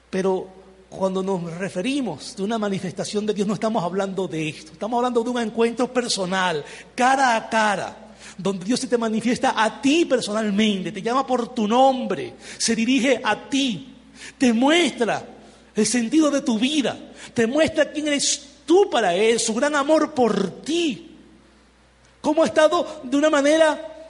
Pero 0.09 0.47
cuando 0.89 1.21
nos 1.21 1.43
referimos 1.57 2.35
de 2.35 2.43
una 2.43 2.57
manifestación 2.57 3.25
de 3.25 3.33
Dios, 3.33 3.47
no 3.47 3.53
estamos 3.55 3.83
hablando 3.83 4.27
de 4.27 4.49
esto, 4.49 4.71
estamos 4.71 4.97
hablando 4.97 5.23
de 5.23 5.29
un 5.29 5.39
encuentro 5.39 5.91
personal, 5.91 6.63
cara 6.95 7.35
a 7.35 7.49
cara 7.49 8.08
donde 8.39 8.65
Dios 8.65 8.79
se 8.79 8.87
te 8.87 8.97
manifiesta 8.97 9.53
a 9.61 9.81
ti 9.81 10.05
personalmente, 10.05 10.93
te 10.93 11.01
llama 11.01 11.27
por 11.27 11.53
tu 11.53 11.67
nombre, 11.67 12.35
se 12.57 12.73
dirige 12.73 13.19
a 13.21 13.49
ti, 13.49 13.93
te 14.37 14.53
muestra 14.53 15.27
el 15.75 15.85
sentido 15.85 16.31
de 16.31 16.41
tu 16.41 16.57
vida, 16.57 16.97
te 17.33 17.45
muestra 17.45 17.91
quién 17.91 18.07
eres 18.07 18.47
tú 18.65 18.89
para 18.89 19.13
Él, 19.13 19.41
su 19.41 19.53
gran 19.53 19.75
amor 19.75 20.13
por 20.13 20.61
ti, 20.61 21.17
cómo 22.21 22.43
ha 22.43 22.45
estado 22.45 23.01
de 23.03 23.17
una 23.17 23.29
manera 23.29 24.07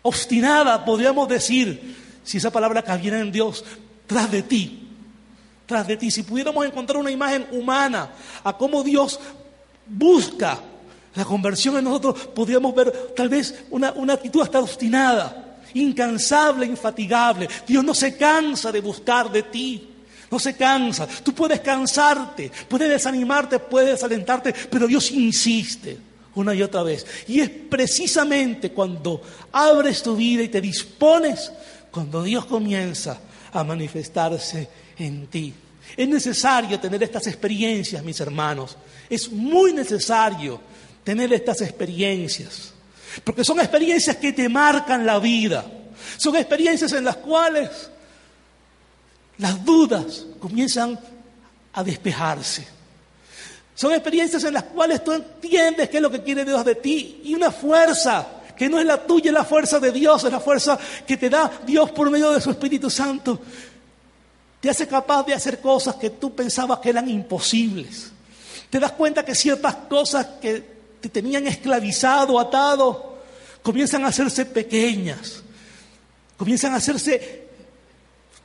obstinada, 0.00 0.82
podríamos 0.82 1.28
decir, 1.28 1.96
si 2.24 2.38
esa 2.38 2.50
palabra 2.50 2.82
cabiera 2.82 3.20
en 3.20 3.30
Dios, 3.30 3.62
tras 4.06 4.30
de 4.30 4.42
ti, 4.42 4.88
tras 5.66 5.86
de 5.86 5.98
ti. 5.98 6.10
Si 6.10 6.22
pudiéramos 6.22 6.64
encontrar 6.64 6.96
una 6.96 7.10
imagen 7.10 7.46
humana 7.50 8.10
a 8.42 8.56
cómo 8.56 8.82
Dios 8.82 9.20
busca 9.86 10.60
la 11.16 11.24
conversión 11.24 11.76
en 11.78 11.84
nosotros 11.84 12.28
podríamos 12.34 12.74
ver 12.74 12.92
tal 13.16 13.28
vez 13.28 13.64
una, 13.70 13.92
una 13.92 14.12
actitud 14.14 14.42
hasta 14.42 14.60
obstinada, 14.60 15.58
incansable, 15.74 16.66
infatigable. 16.66 17.48
Dios 17.66 17.82
no 17.82 17.94
se 17.94 18.16
cansa 18.16 18.70
de 18.70 18.80
buscar 18.80 19.30
de 19.30 19.42
ti. 19.44 19.88
No 20.30 20.38
se 20.38 20.56
cansa. 20.56 21.06
Tú 21.06 21.32
puedes 21.32 21.60
cansarte, 21.60 22.50
puedes 22.68 22.88
desanimarte, 22.88 23.60
puedes 23.60 23.90
desalentarte, 23.90 24.52
pero 24.70 24.86
Dios 24.86 25.10
insiste 25.12 25.98
una 26.34 26.54
y 26.54 26.62
otra 26.62 26.82
vez. 26.82 27.06
Y 27.28 27.40
es 27.40 27.48
precisamente 27.48 28.72
cuando 28.72 29.22
abres 29.52 30.02
tu 30.02 30.16
vida 30.16 30.42
y 30.42 30.48
te 30.48 30.60
dispones, 30.60 31.52
cuando 31.90 32.22
Dios 32.22 32.44
comienza 32.44 33.20
a 33.52 33.64
manifestarse 33.64 34.68
en 34.98 35.28
ti. 35.28 35.54
Es 35.96 36.08
necesario 36.08 36.78
tener 36.80 37.02
estas 37.02 37.26
experiencias, 37.28 38.02
mis 38.02 38.20
hermanos. 38.20 38.76
Es 39.08 39.30
muy 39.30 39.72
necesario 39.72 40.60
tener 41.06 41.32
estas 41.32 41.60
experiencias. 41.60 42.72
Porque 43.22 43.44
son 43.44 43.60
experiencias 43.60 44.16
que 44.16 44.32
te 44.32 44.48
marcan 44.48 45.06
la 45.06 45.20
vida. 45.20 45.64
Son 46.16 46.34
experiencias 46.34 46.92
en 46.94 47.04
las 47.04 47.18
cuales 47.18 47.70
las 49.38 49.64
dudas 49.64 50.26
comienzan 50.40 50.98
a 51.74 51.84
despejarse. 51.84 52.66
Son 53.76 53.92
experiencias 53.92 54.42
en 54.42 54.54
las 54.54 54.64
cuales 54.64 55.04
tú 55.04 55.12
entiendes 55.12 55.88
qué 55.88 55.98
es 55.98 56.02
lo 56.02 56.10
que 56.10 56.24
quiere 56.24 56.44
Dios 56.44 56.64
de 56.64 56.74
ti 56.74 57.20
y 57.22 57.34
una 57.36 57.52
fuerza 57.52 58.26
que 58.56 58.68
no 58.68 58.80
es 58.80 58.84
la 58.84 59.06
tuya, 59.06 59.28
es 59.30 59.34
la 59.34 59.44
fuerza 59.44 59.78
de 59.78 59.92
Dios, 59.92 60.24
es 60.24 60.32
la 60.32 60.40
fuerza 60.40 60.76
que 61.06 61.16
te 61.16 61.30
da 61.30 61.48
Dios 61.64 61.92
por 61.92 62.10
medio 62.10 62.32
de 62.32 62.40
su 62.40 62.50
Espíritu 62.50 62.90
Santo. 62.90 63.38
Te 64.60 64.70
hace 64.70 64.88
capaz 64.88 65.24
de 65.24 65.34
hacer 65.34 65.60
cosas 65.60 65.94
que 65.94 66.10
tú 66.10 66.34
pensabas 66.34 66.80
que 66.80 66.90
eran 66.90 67.08
imposibles. 67.08 68.10
Te 68.68 68.80
das 68.80 68.90
cuenta 68.90 69.24
que 69.24 69.36
ciertas 69.36 69.76
cosas 69.88 70.26
que 70.40 70.75
te 71.00 71.08
tenían 71.08 71.46
esclavizado, 71.46 72.38
atado, 72.38 73.18
comienzan 73.62 74.04
a 74.04 74.08
hacerse 74.08 74.44
pequeñas, 74.44 75.42
comienzan 76.36 76.72
a 76.72 76.76
hacerse 76.76 77.48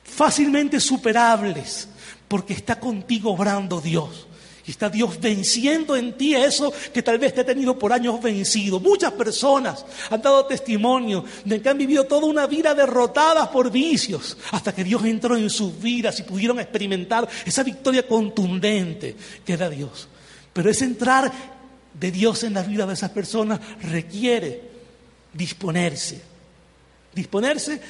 fácilmente 0.04 0.80
superables, 0.80 1.88
porque 2.28 2.52
está 2.54 2.78
contigo 2.78 3.32
obrando 3.32 3.80
Dios. 3.80 4.26
Y 4.64 4.70
está 4.70 4.88
Dios 4.88 5.20
venciendo 5.20 5.96
en 5.96 6.16
ti 6.16 6.36
eso 6.36 6.72
que 6.92 7.02
tal 7.02 7.18
vez 7.18 7.34
te 7.34 7.40
ha 7.40 7.44
tenido 7.44 7.76
por 7.76 7.92
años 7.92 8.22
vencido. 8.22 8.78
Muchas 8.78 9.12
personas 9.12 9.84
han 10.08 10.22
dado 10.22 10.46
testimonio 10.46 11.24
de 11.44 11.60
que 11.60 11.68
han 11.68 11.78
vivido 11.78 12.04
toda 12.04 12.26
una 12.26 12.46
vida 12.46 12.72
derrotada 12.72 13.50
por 13.50 13.72
vicios, 13.72 14.36
hasta 14.52 14.72
que 14.72 14.84
Dios 14.84 15.04
entró 15.04 15.36
en 15.36 15.50
sus 15.50 15.80
vidas 15.82 16.20
y 16.20 16.22
pudieron 16.22 16.60
experimentar 16.60 17.28
esa 17.44 17.64
victoria 17.64 18.06
contundente 18.06 19.16
que 19.44 19.52
era 19.52 19.68
Dios. 19.68 20.06
Pero 20.52 20.70
ese 20.70 20.84
entrar 20.84 21.32
de 21.94 22.10
Dios 22.10 22.42
en 22.44 22.54
la 22.54 22.62
vida 22.62 22.86
de 22.86 22.94
esas 22.94 23.10
personas 23.10 23.60
requiere 23.82 24.62
disponerse. 25.32 26.22
Disponerse 27.14 27.80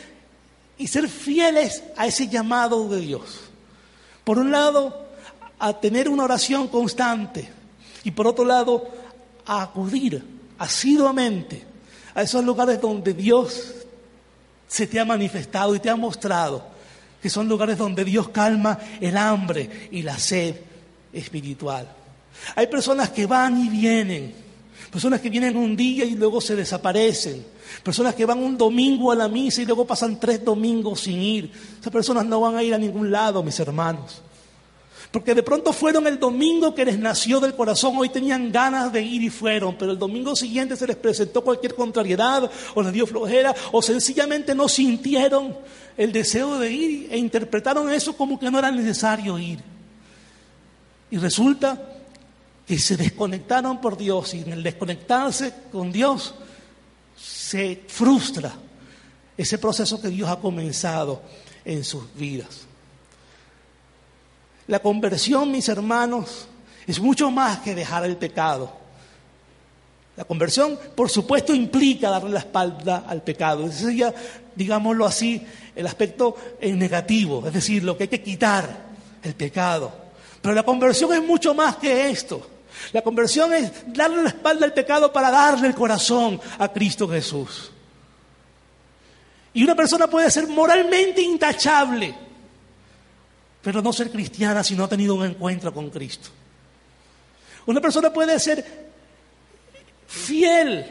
y 0.78 0.86
ser 0.86 1.08
fieles 1.08 1.82
a 1.96 2.06
ese 2.06 2.28
llamado 2.28 2.88
de 2.88 3.00
Dios. 3.00 3.40
Por 4.24 4.38
un 4.38 4.50
lado, 4.50 5.06
a 5.58 5.78
tener 5.78 6.08
una 6.08 6.24
oración 6.24 6.66
constante 6.66 7.48
y 8.02 8.10
por 8.10 8.26
otro 8.26 8.44
lado 8.44 8.88
a 9.46 9.62
acudir 9.62 10.24
asiduamente 10.58 11.64
a 12.14 12.22
esos 12.22 12.44
lugares 12.44 12.80
donde 12.80 13.14
Dios 13.14 13.74
se 14.66 14.86
te 14.86 14.98
ha 14.98 15.04
manifestado 15.04 15.74
y 15.74 15.80
te 15.80 15.88
ha 15.88 15.96
mostrado, 15.96 16.64
que 17.20 17.30
son 17.30 17.48
lugares 17.48 17.78
donde 17.78 18.04
Dios 18.04 18.30
calma 18.30 18.78
el 19.00 19.16
hambre 19.16 19.88
y 19.92 20.02
la 20.02 20.18
sed 20.18 20.56
espiritual. 21.12 22.01
Hay 22.54 22.66
personas 22.66 23.10
que 23.10 23.26
van 23.26 23.58
y 23.58 23.68
vienen, 23.68 24.34
personas 24.90 25.20
que 25.20 25.30
vienen 25.30 25.56
un 25.56 25.76
día 25.76 26.04
y 26.04 26.16
luego 26.16 26.40
se 26.40 26.56
desaparecen, 26.56 27.44
personas 27.82 28.14
que 28.14 28.26
van 28.26 28.38
un 28.38 28.56
domingo 28.58 29.12
a 29.12 29.14
la 29.14 29.28
misa 29.28 29.62
y 29.62 29.66
luego 29.66 29.86
pasan 29.86 30.18
tres 30.18 30.44
domingos 30.44 31.00
sin 31.00 31.20
ir. 31.20 31.50
Esas 31.80 31.92
personas 31.92 32.26
no 32.26 32.40
van 32.40 32.56
a 32.56 32.62
ir 32.62 32.74
a 32.74 32.78
ningún 32.78 33.10
lado, 33.10 33.42
mis 33.42 33.58
hermanos. 33.60 34.22
Porque 35.12 35.34
de 35.34 35.42
pronto 35.42 35.74
fueron 35.74 36.06
el 36.06 36.18
domingo 36.18 36.74
que 36.74 36.86
les 36.86 36.98
nació 36.98 37.38
del 37.38 37.54
corazón, 37.54 37.94
hoy 37.98 38.08
tenían 38.08 38.50
ganas 38.50 38.90
de 38.90 39.02
ir 39.02 39.22
y 39.22 39.28
fueron, 39.28 39.76
pero 39.76 39.92
el 39.92 39.98
domingo 39.98 40.34
siguiente 40.34 40.74
se 40.74 40.86
les 40.86 40.96
presentó 40.96 41.44
cualquier 41.44 41.74
contrariedad 41.74 42.50
o 42.74 42.82
les 42.82 42.94
dio 42.94 43.06
flojera 43.06 43.54
o 43.72 43.82
sencillamente 43.82 44.54
no 44.54 44.68
sintieron 44.70 45.54
el 45.98 46.12
deseo 46.12 46.58
de 46.58 46.72
ir 46.72 47.08
e 47.10 47.18
interpretaron 47.18 47.90
eso 47.92 48.16
como 48.16 48.38
que 48.38 48.50
no 48.50 48.58
era 48.58 48.70
necesario 48.70 49.38
ir. 49.38 49.58
Y 51.10 51.18
resulta 51.18 51.91
que 52.66 52.78
se 52.78 52.96
desconectaron 52.96 53.80
por 53.80 53.96
Dios 53.96 54.34
y 54.34 54.40
en 54.40 54.52
el 54.52 54.62
desconectarse 54.62 55.52
con 55.70 55.90
Dios 55.92 56.34
se 57.16 57.84
frustra 57.88 58.52
ese 59.36 59.58
proceso 59.58 60.00
que 60.00 60.08
Dios 60.08 60.28
ha 60.28 60.36
comenzado 60.36 61.22
en 61.64 61.84
sus 61.84 62.14
vidas. 62.14 62.66
La 64.68 64.78
conversión, 64.78 65.50
mis 65.50 65.68
hermanos, 65.68 66.46
es 66.86 67.00
mucho 67.00 67.30
más 67.30 67.58
que 67.58 67.74
dejar 67.74 68.04
el 68.04 68.16
pecado. 68.16 68.72
La 70.16 70.24
conversión, 70.24 70.78
por 70.94 71.10
supuesto, 71.10 71.54
implica 71.54 72.10
darle 72.10 72.30
la 72.30 72.40
espalda 72.40 73.04
al 73.06 73.22
pecado. 73.22 73.66
Ese 73.66 73.84
sería, 73.84 74.14
digámoslo 74.54 75.06
así, 75.06 75.44
el 75.74 75.86
aspecto 75.86 76.36
negativo, 76.60 77.46
es 77.46 77.54
decir, 77.54 77.82
lo 77.82 77.96
que 77.96 78.04
hay 78.04 78.08
que 78.08 78.22
quitar, 78.22 78.86
el 79.22 79.34
pecado. 79.34 79.92
Pero 80.40 80.54
la 80.54 80.64
conversión 80.64 81.12
es 81.12 81.22
mucho 81.22 81.54
más 81.54 81.76
que 81.76 82.10
esto. 82.10 82.46
La 82.92 83.02
conversión 83.02 83.52
es 83.52 83.70
darle 83.86 84.22
la 84.22 84.28
espalda 84.30 84.66
al 84.66 84.72
pecado 84.72 85.12
para 85.12 85.30
darle 85.30 85.68
el 85.68 85.74
corazón 85.74 86.40
a 86.58 86.68
Cristo 86.68 87.08
Jesús. 87.08 87.70
Y 89.54 89.62
una 89.62 89.74
persona 89.76 90.06
puede 90.06 90.30
ser 90.30 90.48
moralmente 90.48 91.22
intachable 91.22 92.14
pero 93.62 93.80
no 93.80 93.92
ser 93.92 94.10
cristiana 94.10 94.64
si 94.64 94.74
no 94.74 94.84
ha 94.84 94.88
tenido 94.88 95.14
un 95.14 95.24
encuentro 95.24 95.72
con 95.72 95.88
Cristo. 95.88 96.28
Una 97.64 97.80
persona 97.80 98.12
puede 98.12 98.38
ser 98.40 98.90
fiel 100.08 100.84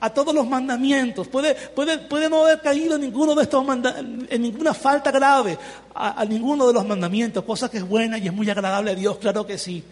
a 0.00 0.10
todos 0.10 0.34
los 0.34 0.46
mandamientos, 0.48 1.28
puede, 1.28 1.54
puede, 1.54 1.98
puede 1.98 2.28
no 2.28 2.44
haber 2.44 2.60
caído 2.60 2.96
en 2.96 3.02
ninguno 3.02 3.34
de 3.34 3.42
estos 3.42 3.64
en 3.68 4.42
ninguna 4.42 4.72
falta 4.72 5.10
grave 5.10 5.58
a, 5.94 6.20
a 6.20 6.24
ninguno 6.24 6.66
de 6.66 6.72
los 6.72 6.86
mandamientos, 6.86 7.44
cosa 7.44 7.70
que 7.70 7.78
es 7.78 7.86
buena 7.86 8.18
y 8.18 8.26
es 8.26 8.32
muy 8.32 8.48
agradable 8.48 8.92
a 8.92 8.94
Dios, 8.94 9.18
claro 9.18 9.46
que 9.46 9.58
sí. 9.58 9.84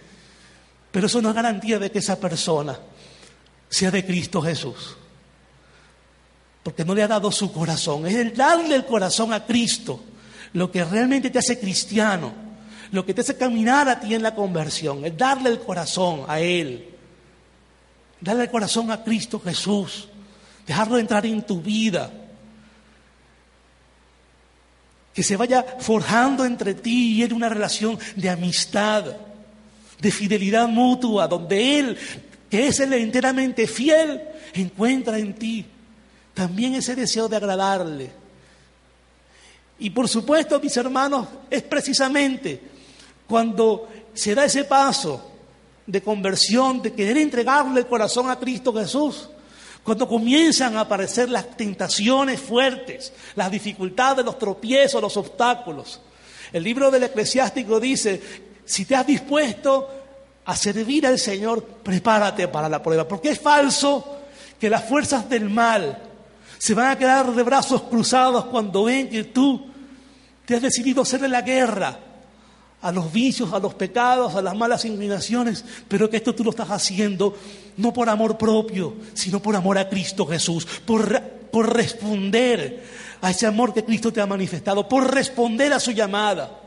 Pero 0.94 1.08
eso 1.08 1.20
no 1.20 1.30
es 1.30 1.34
garantía 1.34 1.80
de 1.80 1.90
que 1.90 1.98
esa 1.98 2.20
persona 2.20 2.78
sea 3.68 3.90
de 3.90 4.06
Cristo 4.06 4.40
Jesús. 4.40 4.96
Porque 6.62 6.84
no 6.84 6.94
le 6.94 7.02
ha 7.02 7.08
dado 7.08 7.32
su 7.32 7.52
corazón. 7.52 8.06
Es 8.06 8.14
el 8.14 8.32
darle 8.32 8.76
el 8.76 8.86
corazón 8.86 9.32
a 9.32 9.44
Cristo. 9.44 10.04
Lo 10.52 10.70
que 10.70 10.84
realmente 10.84 11.30
te 11.30 11.40
hace 11.40 11.58
cristiano, 11.58 12.32
lo 12.92 13.04
que 13.04 13.12
te 13.12 13.22
hace 13.22 13.36
caminar 13.36 13.88
a 13.88 13.98
ti 13.98 14.14
en 14.14 14.22
la 14.22 14.36
conversión, 14.36 15.04
es 15.04 15.18
darle 15.18 15.50
el 15.50 15.58
corazón 15.58 16.26
a 16.28 16.38
Él, 16.38 16.94
darle 18.20 18.44
el 18.44 18.50
corazón 18.50 18.92
a 18.92 19.02
Cristo 19.02 19.40
Jesús, 19.40 20.06
dejarlo 20.64 20.96
entrar 20.96 21.26
en 21.26 21.42
tu 21.42 21.60
vida, 21.60 22.08
que 25.12 25.24
se 25.24 25.36
vaya 25.36 25.64
forjando 25.80 26.44
entre 26.44 26.74
ti 26.74 27.16
y 27.16 27.22
Él 27.24 27.32
una 27.32 27.48
relación 27.48 27.98
de 28.14 28.30
amistad, 28.30 29.06
de 30.00 30.10
fidelidad 30.10 30.68
mutua, 30.68 31.28
donde 31.28 31.78
Él, 31.78 31.98
que 32.50 32.66
es 32.66 32.80
el 32.80 32.92
enteramente 32.92 33.66
fiel, 33.66 34.22
encuentra 34.54 35.18
en 35.18 35.34
ti 35.34 35.66
también 36.34 36.74
ese 36.74 36.94
deseo 36.94 37.28
de 37.28 37.36
agradarle 37.36 38.24
y 39.78 39.90
por 39.90 40.08
supuesto, 40.08 40.60
mis 40.60 40.76
hermanos, 40.76 41.26
es 41.50 41.62
precisamente 41.62 42.60
cuando 43.26 43.88
se 44.12 44.34
da 44.34 44.44
ese 44.44 44.64
paso 44.64 45.32
de 45.86 46.02
conversión, 46.02 46.80
de 46.80 46.92
querer 46.92 47.18
entregarle 47.18 47.80
el 47.80 47.86
corazón 47.86 48.30
a 48.30 48.38
Cristo 48.38 48.72
Jesús, 48.72 49.28
cuando 49.82 50.08
comienzan 50.08 50.76
a 50.76 50.80
aparecer 50.80 51.28
las 51.28 51.56
tentaciones 51.56 52.40
fuertes, 52.40 53.12
las 53.34 53.50
dificultades, 53.50 54.24
los 54.24 54.38
tropiezos, 54.38 55.02
los 55.02 55.16
obstáculos. 55.16 56.00
El 56.52 56.62
libro 56.62 56.90
del 56.90 57.02
eclesiástico 57.02 57.80
dice, 57.80 58.20
si 58.64 58.84
te 58.84 58.96
has 58.96 59.06
dispuesto 59.06 59.88
a 60.44 60.56
servir 60.56 61.06
al 61.06 61.18
Señor, 61.18 61.62
prepárate 61.62 62.48
para 62.48 62.68
la 62.68 62.82
prueba, 62.82 63.06
porque 63.06 63.30
es 63.30 63.40
falso 63.40 64.18
que 64.58 64.70
las 64.70 64.84
fuerzas 64.84 65.28
del 65.28 65.48
mal 65.48 66.02
se 66.58 66.74
van 66.74 66.90
a 66.90 66.98
quedar 66.98 67.34
de 67.34 67.42
brazos 67.42 67.82
cruzados 67.82 68.46
cuando 68.46 68.84
ven 68.84 69.08
que 69.08 69.24
tú 69.24 69.66
te 70.44 70.56
has 70.56 70.62
decidido 70.62 71.02
hacerle 71.02 71.28
la 71.28 71.42
guerra 71.42 71.98
a 72.82 72.92
los 72.92 73.10
vicios, 73.12 73.52
a 73.52 73.58
los 73.58 73.74
pecados, 73.74 74.34
a 74.34 74.42
las 74.42 74.54
malas 74.54 74.84
inclinaciones, 74.84 75.64
pero 75.88 76.10
que 76.10 76.18
esto 76.18 76.34
tú 76.34 76.44
lo 76.44 76.50
estás 76.50 76.70
haciendo 76.70 77.34
no 77.78 77.92
por 77.92 78.08
amor 78.10 78.36
propio, 78.36 78.94
sino 79.14 79.40
por 79.40 79.56
amor 79.56 79.78
a 79.78 79.88
Cristo 79.88 80.26
Jesús, 80.26 80.66
por, 80.84 81.20
por 81.50 81.74
responder 81.74 82.84
a 83.22 83.30
ese 83.30 83.46
amor 83.46 83.72
que 83.72 83.84
Cristo 83.84 84.12
te 84.12 84.20
ha 84.20 84.26
manifestado, 84.26 84.86
por 84.86 85.12
responder 85.12 85.72
a 85.72 85.80
su 85.80 85.92
llamada. 85.92 86.63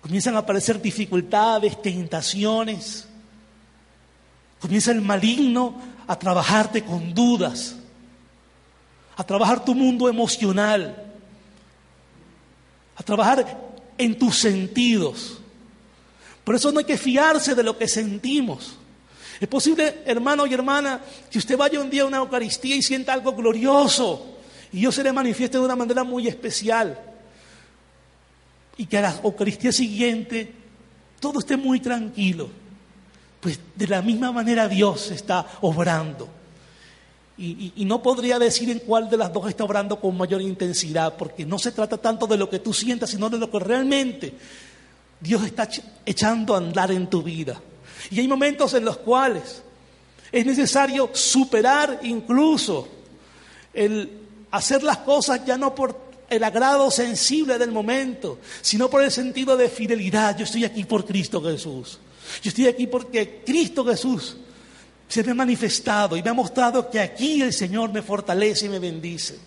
Comienzan 0.00 0.36
a 0.36 0.40
aparecer 0.40 0.80
dificultades, 0.80 1.80
tentaciones. 1.82 3.06
Comienza 4.60 4.92
el 4.92 5.00
maligno 5.00 5.74
a 6.06 6.18
trabajarte 6.18 6.84
con 6.84 7.12
dudas 7.12 7.76
a 9.16 9.24
trabajar 9.24 9.64
tu 9.64 9.74
mundo 9.74 10.08
emocional, 10.08 10.94
a 12.96 13.02
trabajar 13.02 13.58
en 13.96 14.18
tus 14.18 14.38
sentidos. 14.38 15.38
Por 16.44 16.54
eso 16.54 16.70
no 16.70 16.78
hay 16.78 16.84
que 16.84 16.98
fiarse 16.98 17.54
de 17.54 17.62
lo 17.62 17.76
que 17.76 17.88
sentimos. 17.88 18.76
Es 19.40 19.48
posible, 19.48 20.02
hermano 20.04 20.46
y 20.46 20.54
hermana, 20.54 21.00
que 21.30 21.38
usted 21.38 21.56
vaya 21.56 21.80
un 21.80 21.90
día 21.90 22.02
a 22.02 22.06
una 22.06 22.18
Eucaristía 22.18 22.76
y 22.76 22.82
sienta 22.82 23.12
algo 23.12 23.32
glorioso 23.32 24.36
y 24.72 24.80
Dios 24.80 24.94
se 24.94 25.02
le 25.02 25.12
manifieste 25.12 25.58
de 25.58 25.64
una 25.64 25.76
manera 25.76 26.04
muy 26.04 26.28
especial. 26.28 26.98
Y 28.78 28.86
que 28.86 28.98
a 28.98 29.02
la 29.02 29.20
Eucaristía 29.22 29.72
siguiente 29.72 30.52
todo 31.20 31.38
esté 31.38 31.56
muy 31.56 31.80
tranquilo. 31.80 32.48
Pues 33.40 33.58
de 33.74 33.86
la 33.86 34.02
misma 34.02 34.32
manera 34.32 34.68
Dios 34.68 35.10
está 35.10 35.46
obrando. 35.60 36.28
Y, 37.38 37.84
no 37.84 38.02
podría 38.02 38.38
decir 38.38 38.70
en 38.70 38.78
cuál 38.78 39.10
de 39.10 39.18
las 39.18 39.30
dos 39.30 39.46
está 39.46 39.64
obrando 39.64 40.00
con 40.00 40.16
mayor 40.16 40.40
intensidad, 40.40 41.16
porque 41.18 41.44
no 41.44 41.58
se 41.58 41.70
trata 41.70 41.98
tanto 41.98 42.26
de 42.26 42.38
lo 42.38 42.48
que 42.48 42.60
tú 42.60 42.72
sientas, 42.72 43.10
sino 43.10 43.28
de 43.28 43.36
lo 43.36 43.50
que 43.50 43.58
realmente 43.58 44.32
Dios 45.20 45.44
está 45.44 45.68
echando 46.06 46.54
a 46.54 46.58
andar 46.58 46.90
en 46.92 47.08
tu 47.08 47.22
vida. 47.22 47.60
Y 48.10 48.20
hay 48.20 48.28
momentos 48.28 48.72
en 48.72 48.86
los 48.86 48.96
cuales 48.96 49.62
es 50.32 50.46
necesario 50.46 51.10
superar 51.12 52.00
incluso 52.04 52.88
el 53.74 54.10
hacer 54.50 54.82
las 54.82 54.98
cosas 54.98 55.44
ya 55.44 55.58
no 55.58 55.74
por 55.74 56.05
el 56.28 56.44
agrado 56.44 56.90
sensible 56.90 57.58
del 57.58 57.72
momento, 57.72 58.38
sino 58.60 58.90
por 58.90 59.02
el 59.02 59.10
sentido 59.10 59.56
de 59.56 59.68
fidelidad. 59.68 60.36
Yo 60.36 60.44
estoy 60.44 60.64
aquí 60.64 60.84
por 60.84 61.04
Cristo 61.04 61.42
Jesús. 61.42 61.98
Yo 62.42 62.48
estoy 62.48 62.66
aquí 62.66 62.86
porque 62.86 63.42
Cristo 63.44 63.84
Jesús 63.84 64.36
se 65.08 65.22
me 65.22 65.30
ha 65.30 65.34
manifestado 65.34 66.16
y 66.16 66.22
me 66.22 66.30
ha 66.30 66.34
mostrado 66.34 66.90
que 66.90 67.00
aquí 67.00 67.40
el 67.40 67.52
Señor 67.52 67.92
me 67.92 68.02
fortalece 68.02 68.66
y 68.66 68.68
me 68.68 68.78
bendice. 68.78 69.38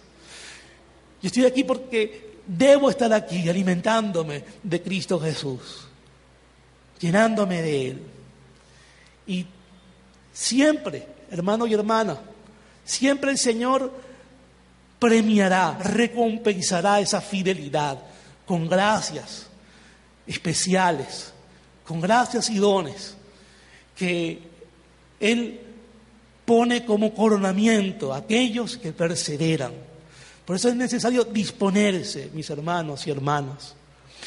Yo 1.21 1.27
estoy 1.27 1.45
aquí 1.45 1.63
porque 1.63 2.30
debo 2.47 2.89
estar 2.89 3.11
aquí 3.13 3.49
alimentándome 3.49 4.43
de 4.63 4.82
Cristo 4.82 5.19
Jesús, 5.19 5.88
llenándome 6.99 7.61
de 7.61 7.88
Él. 7.88 8.03
Y 9.27 9.45
siempre, 10.32 11.05
hermano 11.30 11.67
y 11.67 11.73
hermana, 11.73 12.17
siempre 12.86 13.32
el 13.32 13.38
Señor 13.38 13.91
premiará, 15.00 15.78
recompensará 15.82 17.00
esa 17.00 17.22
fidelidad 17.22 17.97
con 18.45 18.68
gracias 18.68 19.47
especiales, 20.28 21.34
con 21.86 22.02
gracias 22.02 22.50
y 22.50 22.58
dones 22.58 23.16
que 23.95 24.39
Él 25.20 25.60
pone 26.45 26.86
como 26.86 27.14
coronamiento 27.14 28.14
a 28.14 28.18
aquellos 28.18 28.78
que 28.78 28.91
perseveran. 28.91 29.72
Por 30.45 30.56
eso 30.56 30.70
es 30.70 30.76
necesario 30.76 31.24
disponerse, 31.24 32.30
mis 32.34 32.50
hermanos 32.50 33.08
y 33.08 33.12
hermanas, 33.12 33.76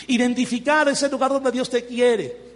identificar 0.06 0.88
ese 0.88 1.08
lugar 1.08 1.32
donde 1.32 1.52
Dios 1.52 1.68
te 1.68 1.84
quiere. 1.84 2.52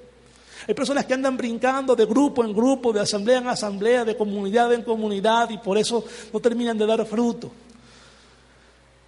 Hay 0.68 0.74
personas 0.74 1.04
que 1.04 1.14
andan 1.14 1.36
brincando 1.36 1.94
de 1.94 2.06
grupo 2.06 2.44
en 2.44 2.52
grupo, 2.52 2.92
de 2.92 3.00
asamblea 3.00 3.38
en 3.38 3.48
asamblea, 3.48 4.04
de 4.04 4.16
comunidad 4.16 4.72
en 4.72 4.82
comunidad 4.82 5.50
y 5.50 5.58
por 5.58 5.78
eso 5.78 6.04
no 6.32 6.40
terminan 6.40 6.78
de 6.78 6.86
dar 6.86 7.04
fruto 7.06 7.52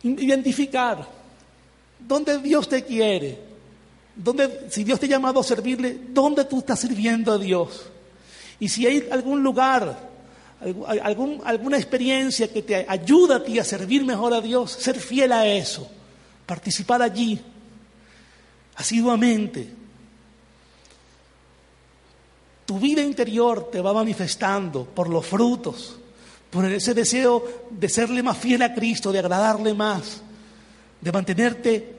identificar 0.02 1.06
dónde 1.98 2.38
Dios 2.38 2.68
te 2.68 2.84
quiere, 2.84 3.38
dónde, 4.14 4.66
si 4.70 4.84
Dios 4.84 5.00
te 5.00 5.06
ha 5.06 5.10
llamado 5.10 5.40
a 5.40 5.44
servirle, 5.44 5.98
dónde 6.10 6.44
tú 6.44 6.58
estás 6.58 6.80
sirviendo 6.80 7.32
a 7.32 7.38
Dios. 7.38 7.86
Y 8.60 8.68
si 8.68 8.86
hay 8.86 9.08
algún 9.10 9.42
lugar, 9.42 10.08
algún, 10.86 11.40
alguna 11.44 11.76
experiencia 11.76 12.52
que 12.52 12.62
te 12.62 12.86
ayuda 12.88 13.36
a 13.36 13.44
ti 13.44 13.58
a 13.58 13.64
servir 13.64 14.04
mejor 14.04 14.34
a 14.34 14.40
Dios, 14.40 14.72
ser 14.72 14.98
fiel 14.98 15.32
a 15.32 15.46
eso, 15.46 15.88
participar 16.46 17.02
allí, 17.02 17.40
asiduamente. 18.76 19.74
Tu 22.66 22.78
vida 22.78 23.02
interior 23.02 23.70
te 23.70 23.80
va 23.80 23.94
manifestando 23.94 24.84
por 24.84 25.08
los 25.08 25.24
frutos 25.24 25.98
por 26.50 26.64
ese 26.64 26.94
deseo 26.94 27.66
de 27.70 27.88
serle 27.88 28.22
más 28.22 28.38
fiel 28.38 28.62
a 28.62 28.74
Cristo, 28.74 29.12
de 29.12 29.18
agradarle 29.18 29.74
más, 29.74 30.22
de 31.00 31.12
mantenerte 31.12 31.96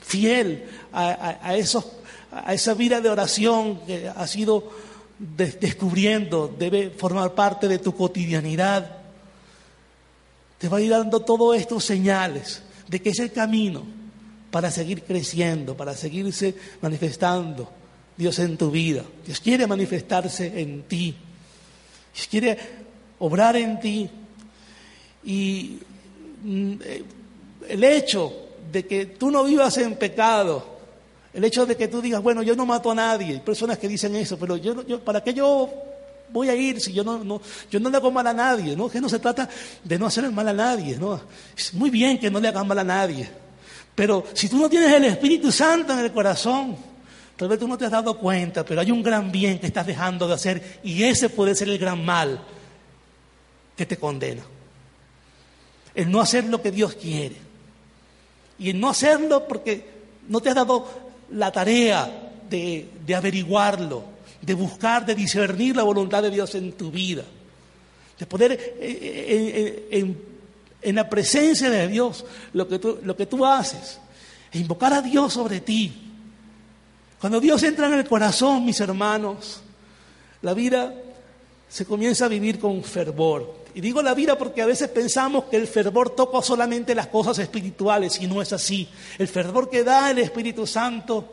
fiel 0.00 0.64
a, 0.92 1.56
esos, 1.56 1.84
a 2.30 2.54
esa 2.54 2.74
vida 2.74 3.00
de 3.00 3.08
oración 3.08 3.80
que 3.86 4.08
has 4.08 4.36
ido 4.36 4.70
descubriendo, 5.18 6.54
debe 6.58 6.90
formar 6.90 7.34
parte 7.34 7.68
de 7.68 7.78
tu 7.78 7.94
cotidianidad. 7.94 8.98
Te 10.58 10.68
va 10.68 10.78
a 10.78 10.80
ir 10.80 10.90
dando 10.90 11.20
todos 11.20 11.56
estos 11.56 11.84
señales 11.84 12.62
de 12.88 13.02
que 13.02 13.10
es 13.10 13.18
el 13.18 13.32
camino 13.32 13.82
para 14.50 14.70
seguir 14.70 15.02
creciendo, 15.02 15.76
para 15.76 15.94
seguirse 15.94 16.54
manifestando 16.80 17.70
Dios 18.16 18.38
en 18.38 18.56
tu 18.56 18.70
vida. 18.70 19.04
Dios 19.24 19.40
quiere 19.40 19.66
manifestarse 19.66 20.60
en 20.60 20.82
ti. 20.82 21.16
Dios 22.14 22.28
quiere 22.28 22.58
obrar 23.20 23.56
en 23.56 23.78
ti. 23.78 24.10
Y 25.24 25.78
mm, 26.42 26.72
eh, 26.82 27.04
el 27.68 27.84
hecho 27.84 28.32
de 28.70 28.86
que 28.86 29.06
tú 29.06 29.30
no 29.30 29.44
vivas 29.44 29.76
en 29.78 29.94
pecado, 29.96 30.64
el 31.32 31.44
hecho 31.44 31.64
de 31.66 31.76
que 31.76 31.88
tú 31.88 32.02
digas, 32.02 32.22
bueno, 32.22 32.42
yo 32.42 32.56
no 32.56 32.66
mato 32.66 32.90
a 32.90 32.94
nadie, 32.94 33.34
hay 33.34 33.40
personas 33.40 33.78
que 33.78 33.88
dicen 33.88 34.16
eso, 34.16 34.38
pero 34.38 34.56
yo, 34.56 34.84
yo 34.86 35.00
¿para 35.00 35.22
qué 35.22 35.32
yo 35.32 35.70
voy 36.32 36.48
a 36.48 36.54
ir 36.54 36.80
si 36.80 36.92
yo 36.92 37.04
no, 37.04 37.40
yo 37.70 37.80
no 37.80 37.90
le 37.90 37.96
hago 37.96 38.10
mal 38.10 38.26
a 38.26 38.32
nadie? 38.32 38.76
¿no? 38.76 38.88
Que 38.88 39.00
no 39.00 39.08
se 39.08 39.18
trata 39.18 39.48
de 39.84 39.98
no 39.98 40.06
hacer 40.06 40.30
mal 40.30 40.48
a 40.48 40.52
nadie, 40.52 40.96
¿no? 40.96 41.20
Es 41.56 41.74
muy 41.74 41.90
bien 41.90 42.18
que 42.18 42.30
no 42.30 42.40
le 42.40 42.48
hagan 42.48 42.66
mal 42.66 42.78
a 42.78 42.84
nadie, 42.84 43.28
pero 43.94 44.24
si 44.32 44.48
tú 44.48 44.58
no 44.58 44.68
tienes 44.68 44.92
el 44.92 45.04
Espíritu 45.04 45.52
Santo 45.52 45.92
en 45.92 46.00
el 46.00 46.12
corazón, 46.12 46.76
tal 47.36 47.48
vez 47.48 47.58
tú 47.58 47.68
no 47.68 47.76
te 47.76 47.84
has 47.84 47.90
dado 47.90 48.16
cuenta, 48.16 48.64
pero 48.64 48.80
hay 48.80 48.90
un 48.90 49.02
gran 49.02 49.30
bien 49.30 49.58
que 49.58 49.66
estás 49.66 49.86
dejando 49.86 50.26
de 50.26 50.34
hacer 50.34 50.80
y 50.82 51.02
ese 51.02 51.28
puede 51.28 51.54
ser 51.54 51.68
el 51.68 51.78
gran 51.78 52.04
mal 52.04 52.40
que 53.80 53.86
te 53.86 53.96
condena. 53.96 54.42
El 55.94 56.10
no 56.10 56.20
hacer 56.20 56.44
lo 56.44 56.60
que 56.60 56.70
Dios 56.70 56.96
quiere. 56.96 57.36
Y 58.58 58.68
el 58.68 58.78
no 58.78 58.90
hacerlo 58.90 59.48
porque 59.48 59.86
no 60.28 60.42
te 60.42 60.50
has 60.50 60.54
dado 60.54 60.86
la 61.30 61.50
tarea 61.50 62.30
de, 62.50 62.90
averiguarlo, 63.16 64.04
de 64.42 64.52
buscar, 64.52 65.06
de 65.06 65.14
discernir 65.14 65.76
la 65.76 65.82
voluntad 65.82 66.22
de 66.22 66.30
Dios 66.30 66.54
en 66.56 66.72
tu 66.72 66.90
vida. 66.90 67.24
De 68.18 68.26
poder 68.26 68.52
eh, 68.52 68.78
eh, 68.82 69.88
en, 69.92 70.22
en, 70.82 70.94
la 70.94 71.08
presencia 71.08 71.70
de 71.70 71.88
Dios 71.88 72.26
lo 72.52 72.68
que, 72.68 72.78
tú, 72.78 72.98
lo 73.02 73.16
que 73.16 73.24
tú 73.24 73.46
haces. 73.46 73.98
E 74.52 74.58
invocar 74.58 74.92
a 74.92 75.00
Dios 75.00 75.32
sobre 75.32 75.62
ti. 75.62 75.90
Cuando 77.18 77.40
Dios 77.40 77.62
entra 77.62 77.86
en 77.86 77.94
el 77.94 78.06
corazón, 78.06 78.62
mis 78.62 78.78
hermanos, 78.78 79.62
la 80.42 80.52
vida 80.52 80.92
se 81.66 81.86
comienza 81.86 82.26
a 82.26 82.28
vivir 82.28 82.58
con 82.58 82.84
fervor. 82.84 83.59
Y 83.74 83.80
digo 83.80 84.02
la 84.02 84.14
vida 84.14 84.36
porque 84.36 84.62
a 84.62 84.66
veces 84.66 84.88
pensamos 84.88 85.44
que 85.44 85.56
el 85.56 85.66
fervor 85.66 86.10
toca 86.10 86.42
solamente 86.42 86.94
las 86.94 87.06
cosas 87.06 87.38
espirituales 87.38 88.20
y 88.20 88.26
no 88.26 88.42
es 88.42 88.52
así. 88.52 88.88
El 89.18 89.28
fervor 89.28 89.70
que 89.70 89.84
da 89.84 90.10
el 90.10 90.18
Espíritu 90.18 90.66
Santo 90.66 91.32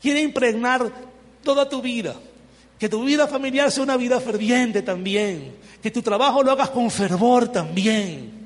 quiere 0.00 0.20
impregnar 0.20 0.90
toda 1.42 1.68
tu 1.68 1.82
vida. 1.82 2.14
Que 2.78 2.88
tu 2.88 3.04
vida 3.04 3.26
familiar 3.26 3.72
sea 3.72 3.82
una 3.82 3.96
vida 3.96 4.20
ferviente 4.20 4.82
también. 4.82 5.56
Que 5.82 5.90
tu 5.90 6.02
trabajo 6.02 6.42
lo 6.42 6.52
hagas 6.52 6.70
con 6.70 6.90
fervor 6.90 7.48
también. 7.48 8.36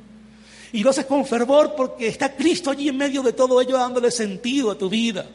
Y 0.72 0.82
lo 0.82 0.90
haces 0.90 1.06
con 1.06 1.26
fervor 1.26 1.74
porque 1.76 2.06
está 2.06 2.34
Cristo 2.34 2.70
allí 2.70 2.88
en 2.88 2.96
medio 2.96 3.22
de 3.22 3.32
todo 3.32 3.60
ello 3.60 3.76
dándole 3.76 4.10
sentido 4.10 4.70
a 4.70 4.78
tu 4.78 4.88
vida. 4.88 5.26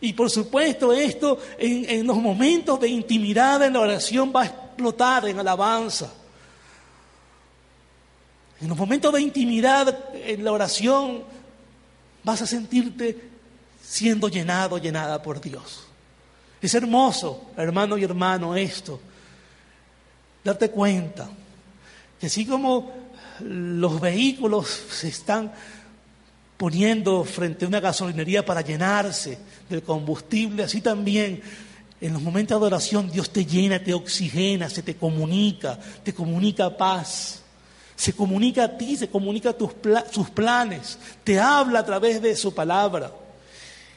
Y 0.00 0.12
por 0.12 0.30
supuesto 0.30 0.92
esto 0.92 1.38
en, 1.58 2.06
los 2.06 2.16
momentos 2.16 2.80
de 2.80 2.88
intimidad 2.88 3.62
en 3.62 3.74
la 3.74 3.80
oración 3.80 4.32
va 4.34 4.42
a 4.42 4.46
explotar 4.46 5.28
en 5.28 5.38
alabanza. 5.38 6.12
En 8.60 8.68
los 8.68 8.76
momentos 8.76 9.12
de 9.12 9.22
intimidad, 9.22 10.14
en 10.14 10.44
la 10.44 10.52
oración, 10.52 11.24
vas 12.22 12.42
a 12.42 12.46
sentirte 12.46 13.30
siendo 13.82 14.28
llenado, 14.28 14.76
llenada 14.76 15.22
por 15.22 15.40
Dios. 15.40 15.86
Es 16.60 16.74
hermoso, 16.74 17.50
hermano 17.56 17.96
y 17.96 18.04
hermano, 18.04 18.54
esto. 18.54 19.00
Darte 20.44 20.70
cuenta 20.70 21.28
que 22.20 22.26
así 22.26 22.44
como 22.44 22.92
los 23.40 23.98
vehículos 23.98 24.68
se 24.68 25.08
están 25.08 25.52
poniendo 26.58 27.24
frente 27.24 27.64
a 27.64 27.68
una 27.68 27.80
gasolinería 27.80 28.44
para 28.44 28.60
llenarse 28.60 29.38
del 29.70 29.82
combustible, 29.82 30.64
así 30.64 30.82
también 30.82 31.40
en 31.98 32.12
los 32.12 32.20
momentos 32.20 32.60
de 32.60 32.66
oración 32.66 33.10
Dios 33.10 33.30
te 33.30 33.46
llena, 33.46 33.82
te 33.82 33.94
oxigena, 33.94 34.68
se 34.68 34.82
te 34.82 34.96
comunica, 34.96 35.78
te 36.02 36.12
comunica 36.12 36.76
paz 36.76 37.39
se 38.00 38.14
comunica 38.14 38.64
a 38.64 38.78
ti, 38.78 38.96
se 38.96 39.10
comunica 39.10 39.52
tus 39.52 39.72
sus 40.10 40.30
planes, 40.30 40.98
te 41.22 41.38
habla 41.38 41.80
a 41.80 41.84
través 41.84 42.22
de 42.22 42.34
su 42.34 42.54
palabra. 42.54 43.12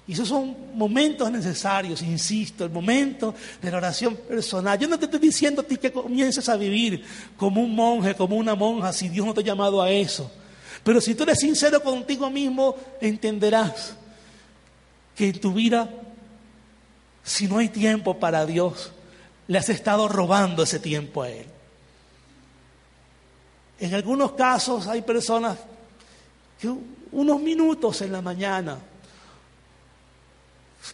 Y 0.06 0.12
esos 0.12 0.28
son 0.28 0.58
momentos 0.74 1.32
necesarios, 1.32 2.02
insisto, 2.02 2.66
el 2.66 2.70
momento 2.70 3.34
de 3.62 3.72
la 3.72 3.78
oración 3.78 4.18
personal. 4.18 4.78
Yo 4.78 4.90
no 4.90 5.00
te 5.00 5.06
estoy 5.06 5.22
diciendo 5.22 5.62
a 5.62 5.64
ti 5.64 5.78
que 5.78 5.94
comiences 5.94 6.50
a 6.50 6.58
vivir 6.58 7.02
como 7.38 7.62
un 7.62 7.74
monje, 7.74 8.14
como 8.14 8.36
una 8.36 8.56
monja, 8.56 8.92
si 8.92 9.08
Dios 9.08 9.26
no 9.26 9.34
te 9.34 9.40
ha 9.40 9.46
llamado 9.46 9.82
a 9.82 9.90
eso. 9.90 10.30
Pero 10.84 11.00
si 11.00 11.16
tú 11.16 11.24
eres 11.24 11.40
sincero 11.40 11.82
contigo 11.82 12.30
mismo, 12.30 12.76
entenderás 13.00 13.96
que 15.16 15.30
en 15.30 15.40
tu 15.40 15.54
vida, 15.54 15.90
si 17.24 17.48
no 17.48 17.60
hay 17.60 17.70
tiempo 17.70 18.20
para 18.20 18.46
Dios, 18.46 18.92
le 19.48 19.60
has 19.60 19.70
estado 19.70 20.10
robando 20.10 20.64
ese 20.64 20.80
tiempo 20.80 21.24
a 21.24 21.30
Él. 21.30 21.53
En 23.84 23.94
algunos 23.94 24.32
casos 24.32 24.88
hay 24.88 25.02
personas 25.02 25.58
que 26.58 26.74
unos 27.12 27.42
minutos 27.42 28.02
en 28.02 28.14
la 28.14 28.22
mañana 28.22 28.78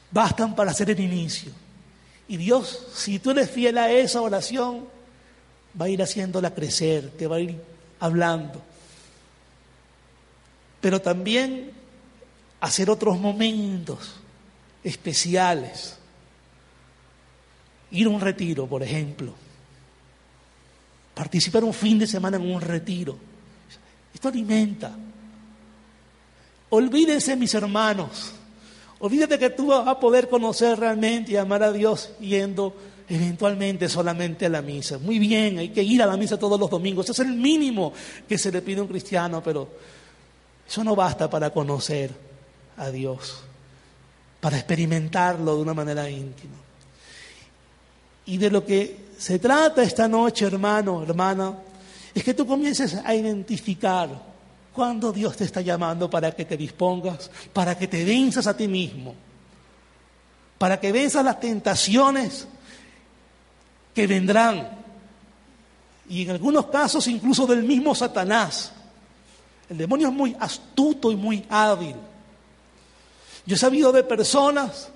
bastan 0.09 0.55
para 0.55 0.71
hacer 0.71 0.89
el 0.89 0.99
inicio. 0.99 1.51
Y 2.27 2.37
Dios, 2.37 2.87
si 2.95 3.19
tú 3.19 3.29
eres 3.29 3.51
fiel 3.51 3.77
a 3.77 3.91
esa 3.91 4.23
oración, 4.23 4.87
va 5.79 5.85
a 5.85 5.89
ir 5.89 6.01
haciéndola 6.01 6.55
crecer, 6.55 7.11
te 7.11 7.27
va 7.27 7.35
a 7.35 7.41
ir 7.41 7.61
hablando. 7.99 8.59
Pero 10.81 10.99
también 10.99 11.69
hacer 12.59 12.89
otros 12.89 13.19
momentos 13.19 14.15
especiales. 14.83 15.95
Ir 17.91 18.07
a 18.07 18.09
un 18.09 18.19
retiro, 18.19 18.65
por 18.65 18.81
ejemplo. 18.81 19.35
Participar 21.19 21.65
un 21.65 21.73
fin 21.73 21.99
de 21.99 22.07
semana 22.07 22.37
en 22.37 22.49
un 22.49 22.61
retiro. 22.61 23.17
Esto 24.13 24.29
alimenta. 24.29 24.95
Olvídense, 26.69 27.35
mis 27.35 27.53
hermanos. 27.53 28.31
Olvídate 28.99 29.37
que 29.37 29.49
tú 29.49 29.67
vas 29.67 29.85
a 29.85 29.99
poder 29.99 30.29
conocer 30.29 30.79
realmente 30.79 31.33
y 31.33 31.35
amar 31.35 31.61
a 31.61 31.73
Dios 31.73 32.13
yendo 32.21 32.73
eventualmente 33.09 33.89
solamente 33.89 34.45
a 34.45 34.49
la 34.49 34.61
misa. 34.61 34.97
Muy 34.97 35.19
bien, 35.19 35.57
hay 35.57 35.69
que 35.69 35.83
ir 35.83 36.01
a 36.01 36.05
la 36.05 36.15
misa 36.15 36.39
todos 36.39 36.57
los 36.57 36.69
domingos. 36.69 37.09
Eso 37.09 37.21
es 37.21 37.27
el 37.27 37.35
mínimo 37.35 37.91
que 38.25 38.37
se 38.37 38.49
le 38.49 38.61
pide 38.61 38.79
a 38.79 38.83
un 38.83 38.87
cristiano, 38.87 39.43
pero 39.43 39.67
eso 40.65 40.85
no 40.85 40.95
basta 40.95 41.29
para 41.29 41.49
conocer 41.49 42.11
a 42.77 42.89
Dios, 42.91 43.41
para 44.39 44.55
experimentarlo 44.55 45.57
de 45.57 45.61
una 45.63 45.73
manera 45.73 46.09
íntima. 46.09 46.55
Y 48.25 48.37
de 48.37 48.49
lo 48.49 48.65
que 48.65 49.08
se 49.19 49.37
trata 49.37 49.83
esta 49.83 50.07
noche, 50.07 50.45
hermano, 50.45 51.03
hermana, 51.03 51.53
es 52.15 52.23
que 52.23 52.33
tú 52.33 52.47
comiences 52.47 52.95
a 53.03 53.13
identificar 53.13 54.09
cuándo 54.71 55.11
Dios 55.11 55.35
te 55.35 55.43
está 55.43 55.59
llamando 55.59 56.09
para 56.09 56.31
que 56.31 56.45
te 56.45 56.55
dispongas, 56.55 57.29
para 57.51 57.77
que 57.77 57.89
te 57.89 58.05
venzas 58.05 58.47
a 58.47 58.55
ti 58.55 58.69
mismo, 58.69 59.13
para 60.57 60.79
que 60.79 60.93
venzas 60.93 61.25
las 61.25 61.37
tentaciones 61.37 62.47
que 63.93 64.07
vendrán, 64.07 64.69
y 66.07 66.23
en 66.23 66.29
algunos 66.29 66.67
casos 66.67 67.05
incluso 67.07 67.45
del 67.45 67.63
mismo 67.63 67.93
Satanás. 67.93 68.71
El 69.69 69.77
demonio 69.79 70.07
es 70.07 70.13
muy 70.13 70.35
astuto 70.39 71.11
y 71.11 71.17
muy 71.17 71.45
hábil. 71.49 71.97
Yo 73.45 73.55
he 73.55 73.59
sabido 73.59 73.91
de 73.91 74.03
personas 74.03 74.89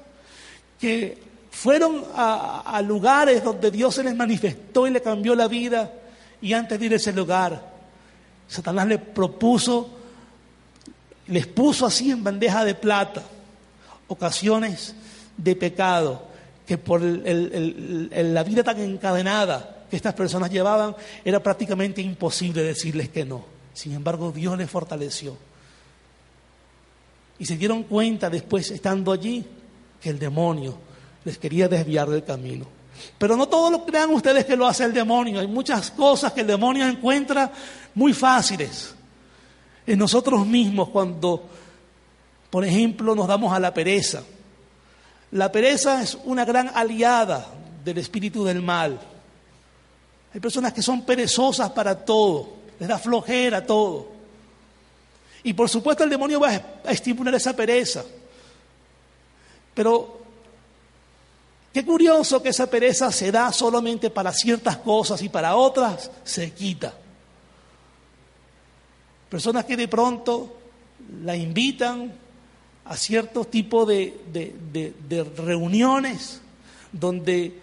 que 0.79 1.32
fueron 1.53 2.03
a, 2.15 2.81
lugares 2.85 3.43
donde 3.43 3.69
Dios 3.69 3.93
se 3.93 4.03
les 4.03 4.15
manifestó 4.15 4.87
y 4.87 4.89
le 4.89 5.01
cambió 5.01 5.35
la 5.35 5.47
vida 5.47 5.93
y 6.41 6.51
antes 6.51 6.79
de 6.79 6.87
ir 6.87 6.93
a 6.93 6.95
ese 6.95 7.13
lugar, 7.13 7.71
Satanás 8.47 8.87
le 8.87 8.97
propuso, 8.97 9.87
les 11.27 11.45
puso 11.45 11.85
así 11.85 12.09
en 12.09 12.23
bandeja 12.23 12.65
de 12.65 12.73
plata 12.73 13.23
ocasiones 14.07 14.95
de 15.37 15.55
pecado 15.55 16.23
que 16.65 16.79
por 16.79 17.01
la 17.01 18.43
vida 18.43 18.63
tan 18.63 18.79
encadenada 18.81 19.85
que 19.89 19.95
estas 19.95 20.15
personas 20.15 20.49
llevaban 20.49 20.95
era 21.23 21.41
prácticamente 21.41 22.01
imposible 22.01 22.63
decirles 22.63 23.09
que 23.09 23.25
no. 23.25 23.45
Sin 23.73 23.93
embargo, 23.93 24.31
Dios 24.31 24.57
les 24.57 24.69
fortaleció. 24.69 25.37
Y 27.37 27.45
se 27.45 27.57
dieron 27.57 27.83
cuenta 27.83 28.29
después, 28.29 28.71
estando 28.71 29.11
allí, 29.11 29.45
que 30.01 30.09
el 30.09 30.19
demonio 30.19 30.92
les 31.25 31.37
quería 31.37 31.67
desviar 31.67 32.09
del 32.09 32.23
camino. 32.23 32.65
Pero 33.17 33.35
no 33.35 33.47
todo 33.47 33.71
lo 33.71 33.85
crean 33.85 34.11
ustedes 34.11 34.45
que 34.45 34.55
lo 34.55 34.67
hace 34.67 34.83
el 34.83 34.93
demonio. 34.93 35.39
Hay 35.39 35.47
muchas 35.47 35.91
cosas 35.91 36.31
que 36.33 36.41
el 36.41 36.47
demonio 36.47 36.87
encuentra 36.87 37.51
muy 37.95 38.13
fáciles 38.13 38.93
en 39.85 39.99
nosotros 39.99 40.45
mismos 40.45 40.89
cuando, 40.89 41.43
por 42.49 42.63
ejemplo, 42.63 43.15
nos 43.15 43.27
damos 43.27 43.53
a 43.53 43.59
la 43.59 43.73
pereza. 43.73 44.23
La 45.31 45.51
pereza 45.51 46.01
es 46.01 46.17
una 46.25 46.45
gran 46.45 46.71
aliada 46.73 47.47
del 47.83 47.97
espíritu 47.97 48.43
del 48.43 48.61
mal. 48.61 48.99
Hay 50.33 50.39
personas 50.39 50.73
que 50.73 50.81
son 50.81 51.03
perezosas 51.03 51.71
para 51.71 52.05
todo 52.05 52.63
les 52.79 52.89
da 52.89 52.97
flojera 52.97 53.65
todo. 53.65 54.07
Y 55.43 55.53
por 55.53 55.69
supuesto 55.69 56.03
el 56.03 56.09
demonio 56.09 56.39
va 56.39 56.49
a 56.83 56.91
estimular 56.91 57.35
esa 57.35 57.55
pereza. 57.55 58.03
Pero 59.73 60.22
qué 61.73 61.83
curioso 61.85 62.41
que 62.41 62.49
esa 62.49 62.69
pereza 62.69 63.11
se 63.11 63.31
da 63.31 63.51
solamente 63.51 64.09
para 64.09 64.31
ciertas 64.31 64.77
cosas 64.77 65.21
y 65.21 65.29
para 65.29 65.55
otras 65.55 66.11
se 66.23 66.51
quita. 66.51 66.93
Personas 69.29 69.65
que 69.65 69.75
de 69.75 69.87
pronto 69.87 70.57
la 71.23 71.35
invitan 71.35 72.13
a 72.85 72.95
cierto 72.95 73.45
tipo 73.45 73.85
de, 73.85 74.13
de 74.31 75.23
reuniones 75.37 76.41
donde 76.91 77.59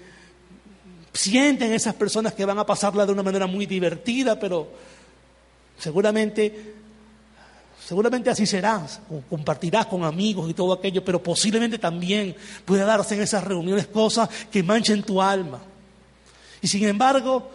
sienten 1.13 1.73
esas 1.73 1.95
personas 1.95 2.35
que 2.35 2.45
van 2.45 2.59
a 2.59 2.67
pasarla 2.67 3.07
de 3.07 3.13
una 3.13 3.23
manera 3.23 3.47
muy 3.47 3.67
divertida, 3.67 4.39
pero 4.39 4.69
Seguramente, 5.81 6.75
seguramente 7.91 8.31
así 8.31 8.47
serás, 8.47 9.01
compartirás 9.29 9.87
con 9.87 10.05
amigos 10.05 10.49
y 10.49 10.55
todo 10.55 10.73
aquello, 10.73 11.05
pero 11.05 11.21
posiblemente 11.21 11.77
también 11.77 12.37
puede 12.65 12.85
darse 12.85 13.17
en 13.17 13.23
esas 13.23 13.43
reuniones 13.43 13.89
cosas 13.89 14.29
que 14.49 14.63
manchen 14.63 15.03
tu 15.03 15.21
alma. 15.21 15.59
Y 16.63 16.69
sin 16.69 16.87
embargo, 16.87 17.51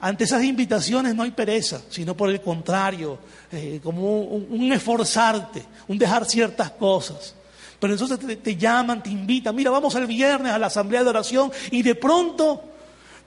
ante 0.00 0.24
esas 0.24 0.42
invitaciones 0.42 1.14
no 1.14 1.22
hay 1.22 1.30
pereza, 1.30 1.82
sino 1.88 2.16
por 2.16 2.30
el 2.30 2.40
contrario, 2.40 3.16
eh, 3.52 3.78
como 3.80 4.22
un, 4.22 4.72
esforzarte, 4.72 5.64
un 5.86 5.96
dejar 5.96 6.24
ciertas 6.24 6.72
cosas. 6.72 7.36
Pero 7.78 7.92
entonces 7.92 8.18
te, 8.18 8.34
te, 8.34 8.56
llaman, 8.56 9.04
te 9.04 9.10
invitan, 9.10 9.54
mira, 9.54 9.70
vamos 9.70 9.94
el 9.94 10.08
viernes 10.08 10.50
a 10.50 10.58
la 10.58 10.66
asamblea 10.66 11.04
de 11.04 11.10
oración 11.10 11.52
y 11.70 11.84
de 11.84 11.94
pronto 11.94 12.60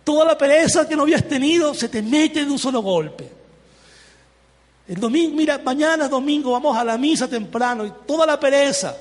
toda 0.03 0.25
la 0.25 0.37
pereza 0.37 0.89
que 0.89 0.97
no 0.97 1.03
habías 1.03 1.25
tenido 1.25 1.73
se 1.73 1.87
te 1.87 2.01
mete 2.01 2.43
de 2.43 2.51
un 2.51 2.59
solo 2.59 2.81
golpe. 2.81 3.42
El 4.93 4.99
domingo, 4.99 5.35
mira, 5.35 5.57
mañana 5.57 6.05
es 6.05 6.11
domingo, 6.11 6.51
vamos 6.51 6.77
a 6.77 6.83
la 6.83 6.99
misa 6.99 7.27
temprano 7.27 7.83
y 7.83 7.91
toda 8.05 8.27
la 8.27 8.39
pereza. 8.39 8.95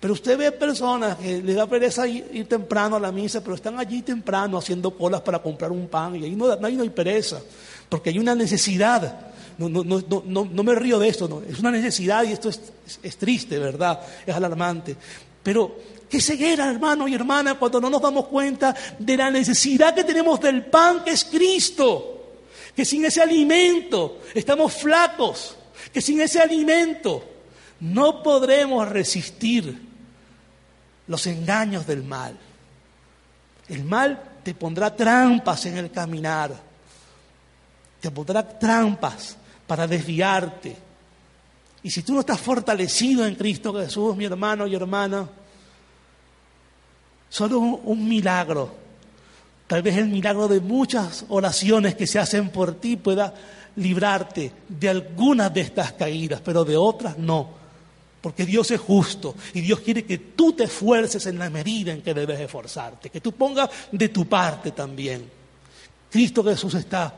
Pero 0.00 0.14
usted 0.14 0.36
ve 0.36 0.50
personas 0.50 1.16
que 1.16 1.40
les 1.40 1.54
da 1.54 1.68
pereza 1.68 2.08
ir, 2.08 2.48
temprano 2.48 2.96
a 2.96 3.00
la 3.00 3.12
misa, 3.12 3.40
pero 3.40 3.54
están 3.54 3.78
allí 3.78 4.02
temprano 4.02 4.58
haciendo 4.58 4.90
colas 4.90 5.20
para 5.20 5.38
comprar 5.38 5.70
un 5.70 5.86
pan 5.86 6.16
y 6.16 6.24
ahí 6.24 6.34
no, 6.34 6.56
no 6.56 6.66
hay 6.66 6.90
pereza, 6.90 7.40
porque 7.88 8.10
hay 8.10 8.18
una 8.18 8.34
necesidad. 8.34 9.28
No, 9.58 9.68
no, 9.68 9.84
no, 9.84 10.48
no, 10.50 10.62
me 10.64 10.74
río 10.74 10.98
de 10.98 11.06
esto, 11.06 11.28
no. 11.28 11.40
es 11.48 11.60
una 11.60 11.70
necesidad 11.70 12.24
y 12.24 12.32
esto 12.32 12.48
es, 12.48 12.60
es 13.00 13.16
triste, 13.16 13.60
¿verdad? 13.60 14.00
Es 14.26 14.34
alarmante. 14.34 14.96
Pero 15.40 15.76
qué 16.08 16.20
ceguera, 16.20 16.68
hermano 16.68 17.06
y 17.06 17.14
hermana, 17.14 17.54
cuando 17.54 17.80
no 17.80 17.90
nos 17.90 18.02
damos 18.02 18.26
cuenta 18.26 18.74
de 18.98 19.16
la 19.16 19.30
necesidad 19.30 19.94
que 19.94 20.02
tenemos 20.02 20.40
del 20.40 20.64
pan 20.64 21.04
que 21.04 21.12
es 21.12 21.24
Cristo 21.26 22.16
que 22.80 22.86
sin 22.86 23.04
ese 23.04 23.20
alimento 23.20 24.22
estamos 24.32 24.72
flacos, 24.72 25.54
que 25.92 26.00
sin 26.00 26.18
ese 26.22 26.40
alimento 26.40 27.22
no 27.80 28.22
podremos 28.22 28.88
resistir 28.88 29.86
los 31.06 31.26
engaños 31.26 31.86
del 31.86 32.02
mal. 32.02 32.38
El 33.68 33.84
mal 33.84 34.40
te 34.42 34.54
pondrá 34.54 34.96
trampas 34.96 35.66
en 35.66 35.76
el 35.76 35.90
caminar, 35.90 36.58
te 38.00 38.10
pondrá 38.10 38.48
trampas 38.48 39.36
para 39.66 39.86
desviarte. 39.86 40.74
Y 41.82 41.90
si 41.90 42.02
tú 42.02 42.14
no 42.14 42.20
estás 42.20 42.40
fortalecido 42.40 43.26
en 43.26 43.34
Cristo 43.34 43.74
Jesús, 43.74 44.16
mi 44.16 44.24
hermano 44.24 44.66
y 44.66 44.74
hermana, 44.74 45.28
solo 47.28 47.58
un, 47.58 48.08
milagro 48.08 48.74
Tal 49.70 49.82
vez 49.82 49.98
el 49.98 50.08
milagro 50.08 50.48
de 50.48 50.60
muchas 50.60 51.26
oraciones 51.28 51.94
que 51.94 52.08
se 52.08 52.18
hacen 52.18 52.48
por 52.48 52.80
ti 52.80 52.96
pueda 52.96 53.32
librarte 53.76 54.50
de 54.68 54.88
algunas 54.88 55.54
de 55.54 55.60
estas 55.60 55.92
caídas, 55.92 56.40
pero 56.44 56.64
de 56.64 56.76
otras 56.76 57.16
no. 57.18 57.50
Porque 58.20 58.44
Dios 58.44 58.68
es 58.72 58.80
justo 58.80 59.36
y 59.54 59.60
Dios 59.60 59.78
quiere 59.78 60.04
que 60.04 60.18
tú 60.18 60.54
te 60.54 60.64
esfuerces 60.64 61.24
en 61.26 61.38
la 61.38 61.48
medida 61.50 61.92
en 61.92 62.02
que 62.02 62.14
debes 62.14 62.40
esforzarte, 62.40 63.10
que 63.10 63.20
tú 63.20 63.30
pongas 63.30 63.70
de 63.92 64.08
tu 64.08 64.26
parte 64.26 64.72
también. 64.72 65.30
Cristo 66.10 66.42
Jesús 66.42 66.74
está 66.74 67.14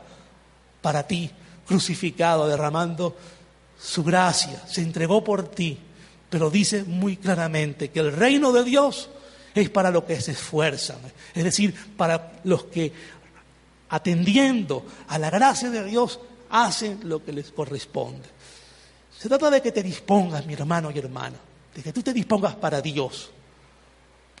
para 0.79 1.07
ti 1.07 1.31
crucificado, 1.65 2.47
derramando 2.47 3.17
su 3.81 4.03
gracia, 4.03 4.61
se 4.67 4.83
entregó 4.83 5.23
por 5.23 5.47
ti, 5.47 5.75
pero 6.29 6.51
dice 6.51 6.83
muy 6.83 7.17
claramente 7.17 7.89
que 7.89 8.01
el 8.01 8.11
reino 8.11 8.51
de 8.51 8.63
Dios 8.63 9.09
es 9.61 9.69
para 9.69 9.91
los 9.91 10.03
que 10.03 10.19
se 10.19 10.31
esfuerzan, 10.31 10.97
es 11.33 11.43
decir, 11.43 11.73
para 11.95 12.33
los 12.43 12.65
que 12.65 12.91
atendiendo 13.89 14.85
a 15.07 15.19
la 15.19 15.29
gracia 15.29 15.69
de 15.69 15.83
Dios 15.83 16.19
hacen 16.49 17.01
lo 17.03 17.23
que 17.23 17.31
les 17.31 17.51
corresponde. 17.51 18.27
Se 19.17 19.29
trata 19.29 19.51
de 19.51 19.61
que 19.61 19.71
te 19.71 19.83
dispongas, 19.83 20.45
mi 20.45 20.53
hermano 20.53 20.91
y 20.91 20.97
hermana, 20.97 21.37
de 21.75 21.81
que 21.81 21.93
tú 21.93 22.01
te 22.01 22.11
dispongas 22.11 22.55
para 22.55 22.81
Dios, 22.81 23.29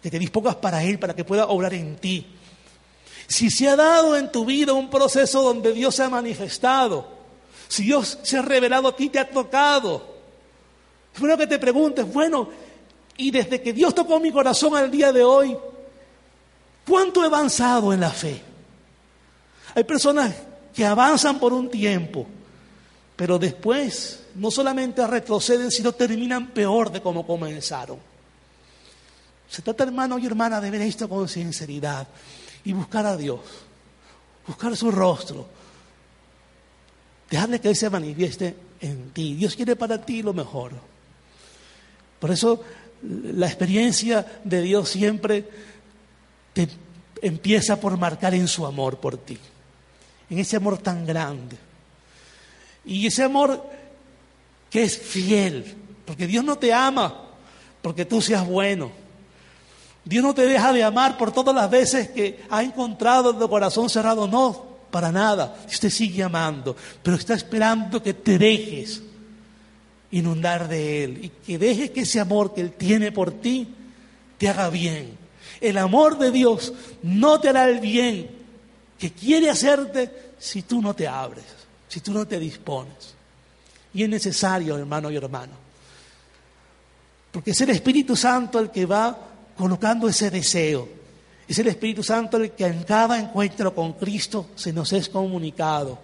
que 0.01 0.09
te 0.09 0.19
dispongas 0.19 0.55
para 0.55 0.83
Él, 0.83 0.99
para 0.99 1.15
que 1.15 1.23
pueda 1.23 1.47
obrar 1.47 1.73
en 1.73 1.95
ti. 1.97 2.25
Si 3.27 3.49
se 3.49 3.69
ha 3.69 3.75
dado 3.75 4.17
en 4.17 4.31
tu 4.31 4.43
vida 4.43 4.73
un 4.73 4.89
proceso 4.89 5.41
donde 5.41 5.71
Dios 5.71 5.95
se 5.95 6.03
ha 6.03 6.09
manifestado, 6.09 7.07
si 7.67 7.83
Dios 7.83 8.19
se 8.23 8.37
ha 8.37 8.41
revelado 8.41 8.89
a 8.89 8.95
ti, 8.95 9.09
te 9.09 9.19
ha 9.19 9.29
tocado, 9.29 10.15
bueno 11.17 11.37
que 11.37 11.47
te 11.47 11.59
preguntes, 11.59 12.11
bueno, 12.11 12.49
y 13.17 13.31
desde 13.31 13.61
que 13.61 13.73
Dios 13.73 13.93
tocó 13.93 14.19
mi 14.19 14.31
corazón 14.31 14.75
al 14.75 14.89
día 14.89 15.11
de 15.11 15.23
hoy, 15.23 15.55
¿cuánto 16.87 17.23
he 17.23 17.27
avanzado 17.27 17.93
en 17.93 17.99
la 17.99 18.09
fe? 18.09 18.41
Hay 19.75 19.83
personas 19.83 20.33
que 20.73 20.85
avanzan 20.85 21.39
por 21.39 21.53
un 21.53 21.69
tiempo, 21.69 22.25
pero 23.15 23.37
después 23.37 24.23
no 24.35 24.49
solamente 24.49 25.05
retroceden, 25.05 25.71
sino 25.71 25.91
terminan 25.91 26.47
peor 26.47 26.91
de 26.91 27.01
como 27.01 27.25
comenzaron. 27.25 27.99
Se 29.47 29.61
trata, 29.61 29.83
hermano 29.83 30.17
y 30.17 30.25
hermana, 30.25 30.59
de 30.59 30.71
ver 30.71 30.81
esto 30.81 31.07
con 31.07 31.29
sinceridad 31.29 32.07
y 32.63 32.73
buscar 32.73 33.05
a 33.05 33.15
Dios, 33.15 33.41
buscar 34.47 34.75
su 34.75 34.89
rostro, 34.89 35.45
dejarle 37.29 37.61
que 37.61 37.69
Él 37.69 37.75
se 37.75 37.89
manifieste 37.89 38.55
en 38.81 39.11
ti. 39.11 39.35
Dios 39.35 39.55
quiere 39.55 39.75
para 39.75 40.03
ti 40.03 40.23
lo 40.23 40.33
mejor. 40.33 40.71
Por 42.19 42.31
eso 42.31 42.63
la 43.03 43.47
experiencia 43.47 44.25
de 44.43 44.61
Dios 44.61 44.89
siempre 44.89 45.47
te 46.53 46.69
empieza 47.21 47.79
por 47.79 47.97
marcar 47.97 48.33
en 48.33 48.47
su 48.47 48.65
amor 48.65 48.99
por 48.99 49.17
ti, 49.17 49.37
en 50.29 50.39
ese 50.39 50.57
amor 50.57 50.77
tan 50.77 51.05
grande. 51.05 51.57
Y 52.85 53.07
ese 53.07 53.23
amor 53.23 53.63
que 54.69 54.83
es 54.83 54.97
fiel, 54.97 55.75
porque 56.05 56.27
Dios 56.27 56.43
no 56.43 56.57
te 56.57 56.73
ama 56.73 57.23
porque 57.83 58.05
tú 58.05 58.21
seas 58.21 58.47
bueno. 58.47 58.91
Dios 60.05 60.23
no 60.23 60.33
te 60.33 60.47
deja 60.47 60.73
de 60.73 60.83
amar 60.83 61.17
por 61.17 61.31
todas 61.31 61.53
las 61.53 61.69
veces 61.69 62.09
que 62.09 62.43
ha 62.49 62.63
encontrado 62.63 63.35
tu 63.35 63.47
corazón 63.47 63.89
cerrado, 63.89 64.27
no, 64.27 64.65
para 64.89 65.11
nada. 65.11 65.55
Dios 65.67 65.79
te 65.79 65.89
sigue 65.89 66.23
amando, 66.23 66.75
pero 67.03 67.17
está 67.17 67.33
esperando 67.33 68.01
que 68.01 68.13
te 68.13 68.37
dejes 68.37 69.03
inundar 70.13 70.67
de 70.67 71.03
Él 71.03 71.25
y 71.25 71.29
que 71.29 71.57
dejes 71.57 71.91
que 71.91 72.01
ese 72.01 72.19
amor 72.19 72.53
que 72.53 72.61
Él 72.61 72.71
tiene 72.71 73.11
por 73.11 73.31
ti 73.31 73.67
te 74.37 74.47
haga 74.47 74.69
bien. 74.69 75.17
El 75.59 75.77
amor 75.77 76.17
de 76.17 76.31
Dios 76.31 76.73
no 77.01 77.39
te 77.39 77.49
hará 77.49 77.67
el 77.69 77.79
bien 77.79 78.29
que 78.97 79.11
quiere 79.11 79.49
hacerte 79.49 80.33
si 80.37 80.61
tú 80.61 80.81
no 80.81 80.93
te 80.93 81.07
abres, 81.07 81.45
si 81.87 81.99
tú 81.99 82.13
no 82.13 82.27
te 82.27 82.39
dispones. 82.39 83.15
Y 83.93 84.03
es 84.03 84.09
necesario, 84.09 84.77
hermano 84.77 85.09
y 85.09 85.15
hermano, 85.15 85.53
porque 87.31 87.51
es 87.51 87.61
el 87.61 87.71
Espíritu 87.71 88.15
Santo 88.15 88.59
el 88.59 88.69
que 88.69 88.85
va 88.85 89.17
colocando 89.57 90.07
ese 90.07 90.29
deseo. 90.29 90.87
Es 91.47 91.57
el 91.59 91.67
Espíritu 91.67 92.03
Santo 92.03 92.37
el 92.37 92.51
que 92.51 92.65
en 92.65 92.83
cada 92.83 93.19
encuentro 93.19 93.73
con 93.73 93.93
Cristo 93.93 94.51
se 94.55 94.71
nos 94.71 94.93
es 94.93 95.09
comunicado. 95.09 95.99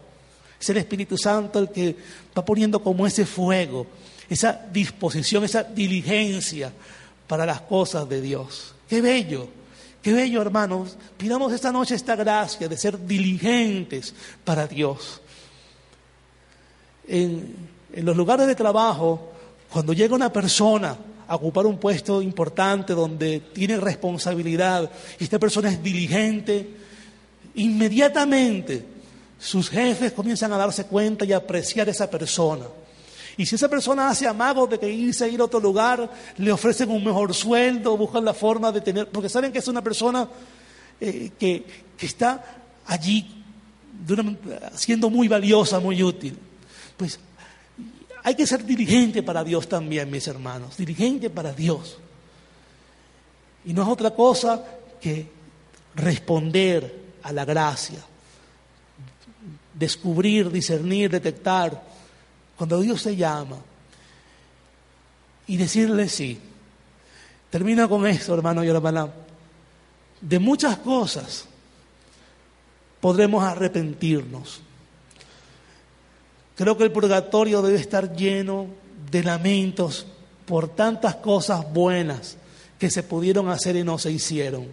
Es 0.60 0.70
el 0.70 0.78
Espíritu 0.78 1.18
Santo 1.18 1.60
el 1.60 1.70
que 1.70 1.96
va 2.38 2.44
poniendo 2.44 2.84
como 2.84 3.08
ese 3.08 3.26
fuego, 3.26 3.88
esa 4.30 4.68
disposición, 4.72 5.44
esa 5.44 5.64
diligencia 5.64 6.72
para 7.28 7.46
las 7.46 7.62
cosas 7.62 8.08
de 8.08 8.22
Dios. 8.22 8.74
Qué 8.88 9.02
bello, 9.02 9.48
qué 10.02 10.14
bello 10.14 10.42
hermanos. 10.42 10.98
Pidamos 11.18 11.52
esta 11.52 11.72
noche 11.72 11.96
esta 11.96 12.16
gracia 12.16 12.68
de 12.68 12.78
ser 12.78 13.06
diligentes 13.06 14.14
para 14.44 14.68
Dios. 14.68 15.22
En, 17.08 17.56
en 17.94 18.06
los 18.06 18.16
lugares 18.16 18.46
de 18.46 18.56
trabajo, 18.56 19.32
cuando 19.72 19.94
llega 19.94 20.16
una 20.16 20.32
persona 20.32 20.96
a 21.28 21.36
ocupar 21.36 21.66
un 21.66 21.78
puesto 21.78 22.22
importante 22.22 22.94
donde 22.94 23.40
tiene 23.54 23.78
responsabilidad 23.78 24.90
y 25.20 25.24
esta 25.24 25.40
persona 25.40 25.70
es 25.70 25.82
diligente, 25.82 26.68
inmediatamente 27.56 28.86
sus 29.40 29.70
jefes 29.70 30.12
comienzan 30.12 30.52
a 30.54 30.58
darse 30.58 30.86
cuenta 30.86 31.26
y 31.26 31.34
a 31.34 31.38
apreciar 31.38 31.88
a 31.88 31.92
esa 31.92 32.10
persona. 32.10 32.66
Y 33.40 33.46
si 33.46 33.56
esa 33.56 33.70
persona 33.70 34.10
hace 34.10 34.28
amagos 34.28 34.70
de 34.70 34.78
que 34.78 34.92
irse 34.92 35.24
a 35.24 35.28
ir 35.30 35.40
a 35.40 35.46
otro 35.46 35.62
lugar, 35.62 36.12
le 36.36 36.52
ofrecen 36.52 36.92
un 36.92 37.02
mejor 37.02 37.34
sueldo, 37.34 37.96
buscan 37.96 38.26
la 38.26 38.34
forma 38.34 38.70
de 38.70 38.82
tener, 38.82 39.08
porque 39.08 39.30
saben 39.30 39.54
que 39.54 39.60
es 39.60 39.68
una 39.70 39.82
persona 39.82 40.28
eh, 41.00 41.32
que, 41.40 41.64
que, 41.96 42.06
está 42.06 42.44
allí 42.86 43.42
siendo 44.76 45.10
muy 45.10 45.30
valiosa, 45.30 45.80
muy 45.80 46.04
útil. 46.04 46.38
Pues 46.98 47.18
hay 48.24 48.36
que 48.36 48.46
ser 48.46 48.66
dirigente 48.66 49.24
para 49.24 49.42
Dios 49.42 49.70
también, 49.70 50.12
mis 50.12 50.28
hermanos, 50.28 50.76
dirigente 50.76 51.30
para 51.30 51.54
Dios. 51.54 51.98
Y 53.64 53.72
no 53.72 53.84
es 53.84 53.88
otra 53.88 54.12
cosa 54.12 54.66
que 55.00 55.32
responder 55.96 56.94
a 57.24 57.32
la 57.32 57.46
gracia, 57.46 58.00
descubrir, 59.76 60.52
discernir, 60.52 61.10
detectar, 61.10 61.88
cuando 62.60 62.80
Dios 62.80 63.02
te 63.02 63.16
llama 63.16 63.58
y 65.48 65.58
decirle 65.58 66.08
sí. 66.08 66.40
Termina 67.50 67.88
con 67.88 68.06
esto, 68.06 68.36
hermano 68.36 68.64
y 68.64 68.68
hermana. 68.68 69.10
De 70.22 70.38
muchas 70.38 70.78
cosas 70.78 71.46
podremos 73.02 73.44
arrepentirnos 73.44 74.62
Creo 76.60 76.76
que 76.78 76.84
el 76.84 76.92
purgatorio 76.92 77.62
debe 77.62 77.80
estar 77.80 78.14
lleno 78.18 78.68
de 79.10 79.24
lamentos 79.24 80.06
por 80.46 80.68
tantas 80.68 81.16
cosas 81.16 81.72
buenas 81.72 82.36
que 82.78 82.90
se 82.90 83.02
pudieron 83.02 83.48
hacer 83.48 83.78
y 83.78 83.84
no 83.86 83.98
se 83.98 84.12
hicieron. 84.12 84.68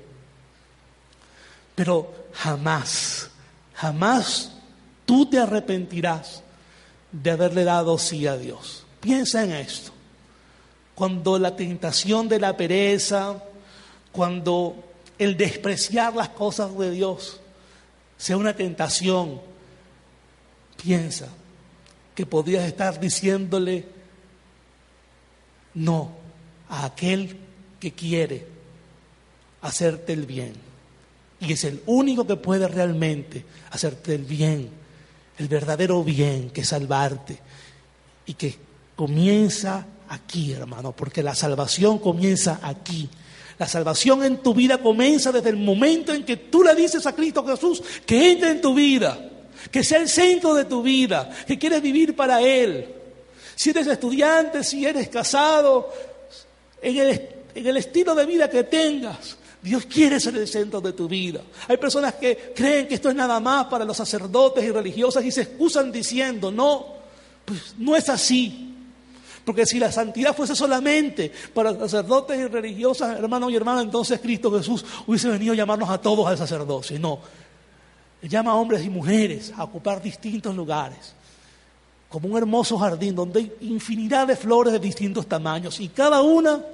Pero 1.77 2.13
jamás, 2.33 3.31
jamás 3.73 4.51
tú 5.05 5.27
te 5.27 5.39
arrepentirás 5.39 6.43
de 7.23 7.31
haberle 7.31 7.65
dado 7.65 7.99
sí 7.99 8.27
a 8.27 8.37
Dios. 8.37 8.85
Piensa 9.01 9.45
en 9.45 9.53
esto. 9.53 9.93
Cuando 10.95 11.39
la 11.39 11.57
tentación 11.57 12.29
de 12.29 12.41
la 12.41 12.57
pereza, 12.57 13.43
cuando 14.13 14.77
el 15.19 15.37
despreciar 15.37 16.15
las 16.15 16.31
cosas 16.31 16.77
de 16.77 16.91
Dios 16.91 17.41
sea 18.17 18.37
una 18.37 18.55
tentación, 18.55 19.41
piensa, 20.83 21.29
que 22.15 22.25
podrías 22.25 22.65
estar 22.65 22.99
diciéndole 22.99 23.87
no 25.75 26.11
a 26.69 26.87
aquel 26.87 27.37
que 27.79 27.93
quiere 27.93 28.47
hacerte 29.61 30.15
el 30.15 30.25
bien. 30.25 30.55
Y 31.41 31.53
es 31.53 31.65
el 31.65 31.83
único 31.85 32.27
que 32.27 32.37
puede 32.37 32.67
realmente 32.69 33.45
hacerte 33.71 34.15
el 34.15 34.25
bien, 34.25 34.71
el 35.39 35.49
verdadero 35.49 36.03
bien, 36.03 36.51
que 36.51 36.65
salvarte. 36.65 37.39
Y 38.27 38.35
que 38.35 38.57
comienza 38.97 39.87
aquí, 40.09 40.53
hermano, 40.53 40.93
porque 40.93 41.23
la 41.23 41.35
salvación 41.35 41.99
comienza 41.99 42.61
aquí. 42.63 43.09
La 43.59 43.67
salvación 43.67 44.25
en 44.25 44.39
tu 44.39 44.53
vida 44.55 44.79
comienza 44.79 45.33
desde 45.33 45.51
el 45.51 45.57
momento 45.57 46.13
en 46.13 46.25
que 46.25 46.37
tú 46.37 46.63
le 46.63 46.75
dices 46.75 47.07
a 47.07 47.15
Cristo 47.15 47.47
Jesús 47.47 47.83
que 48.05 48.33
entre 48.33 48.51
en 48.51 48.61
tu 48.61 48.75
vida 48.75 49.31
que 49.71 49.85
sea 49.85 49.99
el 49.99 50.09
centro 50.09 50.55
de 50.55 50.65
tu 50.65 50.83
vida, 50.83 51.31
que 51.47 51.59
quieres 51.59 51.83
vivir 51.83 52.15
para 52.15 52.41
Él. 52.41 52.89
Si 53.55 53.71
eres 53.71 53.87
estudiante, 53.87 54.63
si 54.63 54.85
eres 54.85 55.09
casado, 55.09 55.93
en 56.81 56.97
el, 56.97 57.29
en 57.55 57.67
el 57.67 57.77
estilo 57.79 58.15
de 58.15 58.27
vida 58.27 58.51
que 58.51 58.65
tengas, 58.65 59.37
Dios 59.67 59.85
quiere 59.87 60.21
ser 60.21 60.37
el 60.37 60.47
centro 60.47 60.81
de 60.81 60.93
tu 60.93 61.09
vida. 61.09 61.41
Hay 61.67 61.77
personas 61.77 62.15
que 62.15 62.53
creen 62.55 62.87
que 62.87 62.95
esto 62.95 63.09
es 63.09 63.17
nada 63.17 63.41
más 63.41 63.67
para 63.67 63.85
los 63.85 63.97
sacerdotes 63.97 64.63
y 64.63 64.71
religiosas 64.71 65.25
y 65.25 65.33
se 65.33 65.43
excusan 65.43 65.91
diciendo, 65.91 66.53
no, 66.53 66.87
pues 67.45 67.75
no 67.77 67.97
es 67.97 68.09
así. 68.09 68.77
Porque 69.45 69.67
si 69.67 69.81
la 69.81 69.91
santidad 69.91 70.37
fuese 70.37 70.55
solamente 70.55 71.33
para 71.53 71.77
sacerdotes 71.81 72.39
y 72.39 72.47
religiosas, 72.47 73.19
hermanos 73.19 73.51
y 73.51 73.57
hermanas, 73.57 73.83
entonces 73.83 74.21
Cristo 74.21 74.57
Jesús 74.57 74.85
hubiese 75.05 75.29
venido 75.31 75.53
a 75.53 75.57
llamarnos 75.57 75.91
a 75.91 76.01
todos 76.01 76.29
al 76.29 76.39
sacerdocio. 76.39 76.97
No, 77.01 77.19
llama 78.23 78.53
a 78.53 78.55
hombres 78.55 78.85
y 78.85 78.89
mujeres 78.89 79.53
a 79.57 79.65
ocupar 79.65 80.01
distintos 80.01 80.55
lugares, 80.55 81.13
como 82.09 82.29
un 82.29 82.39
hermoso 82.39 82.79
jardín 82.79 83.17
donde 83.17 83.41
hay 83.41 83.53
infinidad 83.63 84.29
de 84.29 84.37
flores 84.37 84.73
de 84.73 84.79
distintos 84.79 85.27
tamaños 85.27 85.81
y 85.81 85.89
cada 85.89 86.21
una 86.21 86.65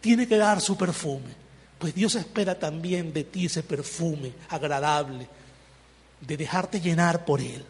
tiene 0.00 0.26
que 0.26 0.38
dar 0.38 0.62
su 0.62 0.78
perfume. 0.78 1.41
Pues 1.82 1.96
Dios 1.96 2.14
espera 2.14 2.56
también 2.56 3.12
de 3.12 3.24
ti 3.24 3.46
ese 3.46 3.64
perfume 3.64 4.30
agradable, 4.50 5.26
de 6.20 6.36
dejarte 6.36 6.80
llenar 6.80 7.24
por 7.24 7.40
Él. 7.40 7.64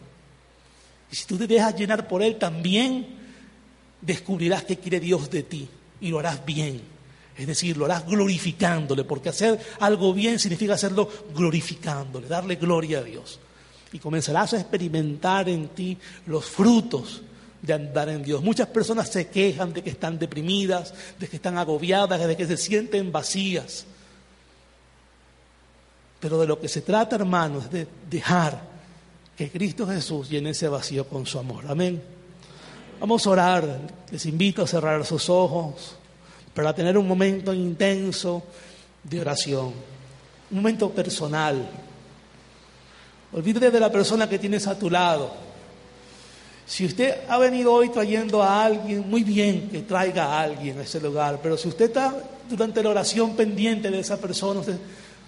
Y 1.11 1.15
si 1.15 1.25
tú 1.25 1.35
te 1.35 1.47
dejas 1.47 1.75
llenar 1.75 2.07
por 2.07 2.21
Él, 2.21 2.37
también 2.37 3.07
descubrirás 3.99 4.65
qué 4.65 4.77
quiere 4.77 4.99
Dios 4.99 5.31
de 5.31 5.41
ti 5.41 5.67
y 5.99 6.09
lo 6.09 6.19
harás 6.19 6.45
bien. 6.45 6.79
Es 7.35 7.47
decir, 7.47 7.75
lo 7.75 7.85
harás 7.85 8.05
glorificándole, 8.05 9.03
porque 9.03 9.29
hacer 9.29 9.59
algo 9.79 10.13
bien 10.13 10.37
significa 10.37 10.75
hacerlo 10.75 11.09
glorificándole, 11.33 12.27
darle 12.27 12.57
gloria 12.57 12.99
a 12.99 13.03
Dios. 13.03 13.39
Y 13.93 13.97
comenzarás 13.97 14.53
a 14.53 14.59
experimentar 14.59 15.49
en 15.49 15.69
ti 15.69 15.97
los 16.27 16.45
frutos 16.45 17.23
de 17.63 17.73
andar 17.73 18.09
en 18.09 18.21
Dios. 18.21 18.43
Muchas 18.43 18.67
personas 18.67 19.09
se 19.09 19.29
quejan 19.29 19.73
de 19.73 19.81
que 19.81 19.89
están 19.89 20.19
deprimidas, 20.19 20.93
de 21.17 21.27
que 21.27 21.37
están 21.37 21.57
agobiadas, 21.57 22.27
de 22.27 22.37
que 22.37 22.45
se 22.45 22.57
sienten 22.57 23.11
vacías. 23.11 23.87
Pero 26.23 26.39
de 26.39 26.47
lo 26.47 26.57
que 26.57 26.69
se 26.69 26.79
trata, 26.79 27.17
hermanos, 27.17 27.65
es 27.65 27.71
de 27.71 27.87
dejar 28.09 28.61
que 29.35 29.51
Cristo 29.51 29.85
Jesús 29.85 30.29
llene 30.29 30.51
ese 30.51 30.69
vacío 30.69 31.05
con 31.05 31.25
su 31.25 31.37
amor. 31.37 31.65
Amén. 31.67 32.01
Vamos 32.97 33.27
a 33.27 33.29
orar. 33.29 33.79
Les 34.09 34.25
invito 34.25 34.63
a 34.63 34.67
cerrar 34.67 35.05
sus 35.05 35.29
ojos 35.29 35.97
para 36.53 36.73
tener 36.73 36.97
un 36.97 37.09
momento 37.09 37.53
intenso 37.53 38.41
de 39.03 39.19
oración, 39.19 39.73
un 40.49 40.55
momento 40.55 40.89
personal. 40.91 41.67
Olvídate 43.33 43.69
de 43.69 43.79
la 43.81 43.91
persona 43.91 44.29
que 44.29 44.39
tienes 44.39 44.65
a 44.67 44.79
tu 44.79 44.89
lado 44.89 45.29
Si 46.65 46.85
usted 46.85 47.23
ha 47.27 47.37
venido 47.37 47.73
hoy 47.73 47.89
trayendo 47.89 48.41
a 48.41 48.63
alguien, 48.63 49.09
muy 49.09 49.23
bien 49.23 49.67
que 49.69 49.81
traiga 49.81 50.25
a 50.27 50.41
alguien 50.43 50.79
a 50.79 50.83
ese 50.83 51.01
lugar, 51.01 51.39
pero 51.43 51.57
si 51.57 51.67
usted 51.67 51.85
está 51.85 52.15
durante 52.49 52.81
la 52.81 52.91
oración 52.91 53.35
pendiente 53.35 53.91
de 53.91 53.99
esa 53.99 54.17
persona, 54.17 54.61
usted, 54.61 54.77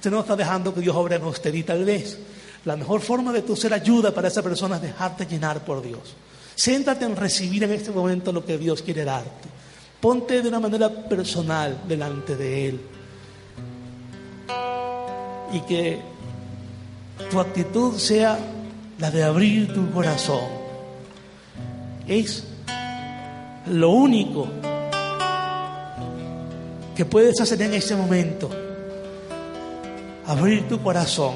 usted 0.05 0.15
no 0.15 0.21
está 0.21 0.35
dejando 0.35 0.71
que 0.71 0.81
Dios 0.81 0.95
obre 0.95 1.15
en 1.15 1.23
usted 1.23 1.51
y 1.51 1.63
tal 1.63 1.83
vez 1.83 2.19
la 2.63 2.75
mejor 2.75 3.01
forma 3.01 3.33
de 3.33 3.41
tu 3.41 3.55
ser 3.55 3.73
ayuda 3.73 4.13
para 4.13 4.27
esa 4.27 4.43
persona 4.43 4.75
es 4.75 4.83
dejarte 4.83 5.25
llenar 5.25 5.65
por 5.65 5.81
Dios. 5.81 6.13
Siéntate 6.53 7.05
en 7.05 7.15
recibir 7.15 7.63
en 7.63 7.71
este 7.71 7.89
momento 7.89 8.31
lo 8.31 8.45
que 8.45 8.59
Dios 8.59 8.83
quiere 8.83 9.03
darte. 9.03 9.49
Ponte 9.99 10.43
de 10.43 10.47
una 10.47 10.59
manera 10.59 10.89
personal 10.89 11.81
delante 11.87 12.35
de 12.35 12.69
Él. 12.69 12.81
Y 15.53 15.61
que 15.61 15.99
tu 17.31 17.39
actitud 17.39 17.97
sea 17.97 18.37
la 18.99 19.09
de 19.09 19.23
abrir 19.23 19.73
tu 19.73 19.89
corazón. 19.89 20.43
Es 22.07 22.43
lo 23.65 23.89
único 23.89 24.47
que 26.95 27.05
puedes 27.05 27.41
hacer 27.41 27.59
en 27.63 27.73
este 27.73 27.95
momento. 27.95 28.64
Abrir 30.27 30.67
tu 30.67 30.81
corazón 30.81 31.35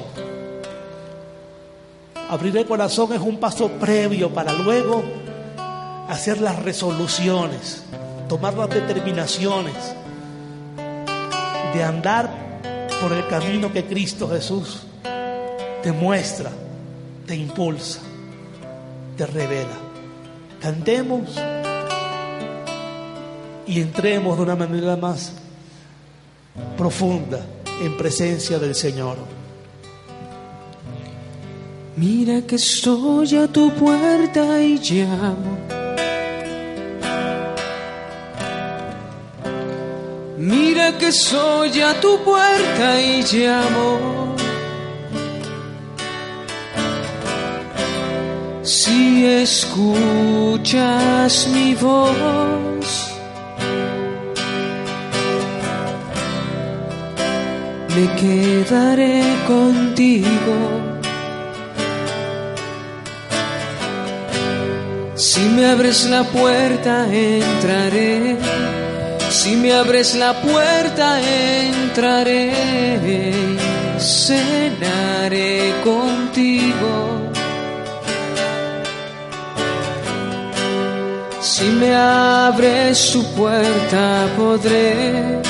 Abrir 2.30 2.56
el 2.56 2.64
corazón 2.64 3.12
es 3.12 3.20
un 3.20 3.38
paso 3.40 3.68
previo 3.68 4.32
para 4.32 4.52
luego 4.52 5.02
hacer 6.08 6.40
las 6.40 6.60
resoluciones, 6.60 7.82
tomar 8.28 8.54
las 8.54 8.70
determinaciones 8.70 9.74
de 11.74 11.82
andar 11.82 12.30
por 13.02 13.12
el 13.12 13.26
camino 13.26 13.72
que 13.72 13.84
Cristo 13.84 14.28
Jesús 14.28 14.82
te 15.82 15.90
muestra, 15.90 16.52
te 17.26 17.34
impulsa, 17.34 17.98
te 19.16 19.26
revela. 19.26 19.76
Cantemos 20.62 21.36
y 23.66 23.80
entremos 23.80 24.36
de 24.36 24.42
una 24.44 24.54
manera 24.54 24.94
más 24.96 25.32
profunda 26.78 27.40
en 27.80 27.96
presencia 27.96 28.58
del 28.58 28.74
Señor. 28.74 29.16
Mira 31.96 32.42
que 32.42 32.56
estoy 32.56 33.36
a 33.36 33.46
tu 33.48 33.70
puerta 33.72 34.62
y 34.62 34.78
llamo. 34.78 35.58
Mira 40.38 40.96
que 40.96 41.12
soy 41.12 41.80
a 41.80 42.00
tu 42.00 42.18
puerta 42.24 43.00
y 43.00 43.22
llamo. 43.22 44.36
Si 48.62 49.26
escuchas 49.26 50.68
mi 51.48 51.74
voz, 51.74 53.09
me 57.94 58.06
quedaré 58.16 59.22
contigo 59.46 60.90
Si 65.20 65.40
me 65.50 65.66
abres 65.66 66.08
la 66.08 66.24
puerta, 66.24 67.06
entraré. 67.12 68.38
Si 69.28 69.54
me 69.54 69.74
abres 69.74 70.14
la 70.14 70.32
puerta, 70.40 71.20
entraré. 71.20 72.52
Cenaré 73.98 75.74
contigo. 75.84 77.30
Si 81.42 81.66
me 81.66 81.94
abres 81.94 83.12
tu 83.12 83.22
puerta, 83.34 84.26
podré 84.38 85.49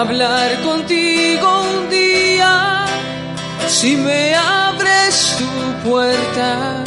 hablar 0.00 0.62
contigo 0.62 1.48
un 1.62 1.90
día. 1.90 2.86
Si 3.68 3.96
me 3.96 4.34
abres 4.34 5.36
tu 5.38 5.88
puerta, 5.88 6.84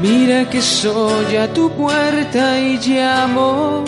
Mira 0.00 0.48
que 0.48 0.62
soy 0.62 1.34
a 1.36 1.52
tu 1.52 1.68
puerta 1.70 2.56
y 2.60 2.78
llamo. 2.78 3.84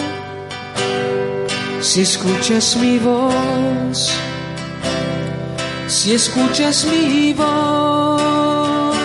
Si 1.80 2.00
escuchas 2.00 2.76
mi 2.76 2.98
voz, 2.98 4.10
si 5.86 6.12
escuchas 6.14 6.84
mi 6.84 7.32
voz, 7.32 8.96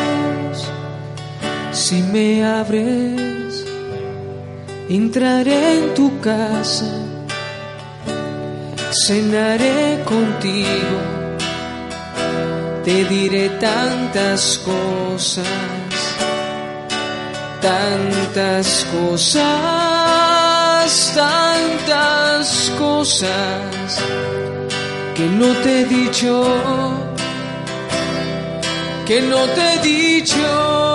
si 1.71 2.01
me 2.01 2.43
abres, 2.43 3.44
entraré 4.89 5.77
en 5.77 5.93
tu 5.93 6.19
casa, 6.19 6.91
cenaré 9.05 10.03
contigo, 10.05 10.97
te 12.83 13.05
diré 13.05 13.49
tantas 13.59 14.59
cosas 14.59 15.45
tantas 17.65 18.85
cosas, 18.93 19.43
tantas 21.15 22.71
cosas 22.77 23.99
que 25.15 25.25
no 25.25 25.47
te 25.63 25.81
he 25.81 25.85
dicho, 25.85 26.43
que 29.07 29.21
no 29.21 29.47
te 29.55 29.73
he 29.73 29.79
dicho. 29.79 30.94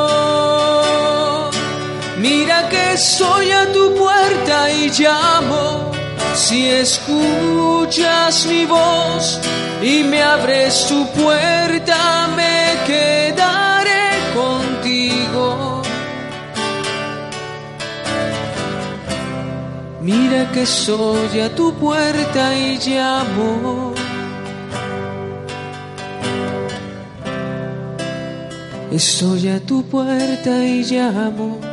Mira 2.20 2.68
que 2.68 2.92
estoy 2.92 3.50
a 3.50 3.72
tu 3.72 3.94
puerta 3.94 4.70
y 4.70 4.90
llamo. 4.90 5.90
Si 6.34 6.68
escuchas 6.68 8.44
mi 8.44 8.66
voz 8.66 9.40
y 9.82 10.02
me 10.04 10.22
abres 10.22 10.86
tu 10.86 11.06
puerta, 11.12 12.28
me 12.36 12.76
quedaré 12.86 14.04
contigo. 14.34 15.82
Mira 20.02 20.50
que 20.52 20.66
soy 20.66 21.40
a 21.40 21.48
tu 21.54 21.72
puerta 21.74 22.54
y 22.54 22.78
llamo. 22.86 23.94
Estoy 28.92 29.48
a 29.48 29.58
tu 29.60 29.82
puerta 29.84 30.50
y 30.50 30.82
llamo. 30.82 31.69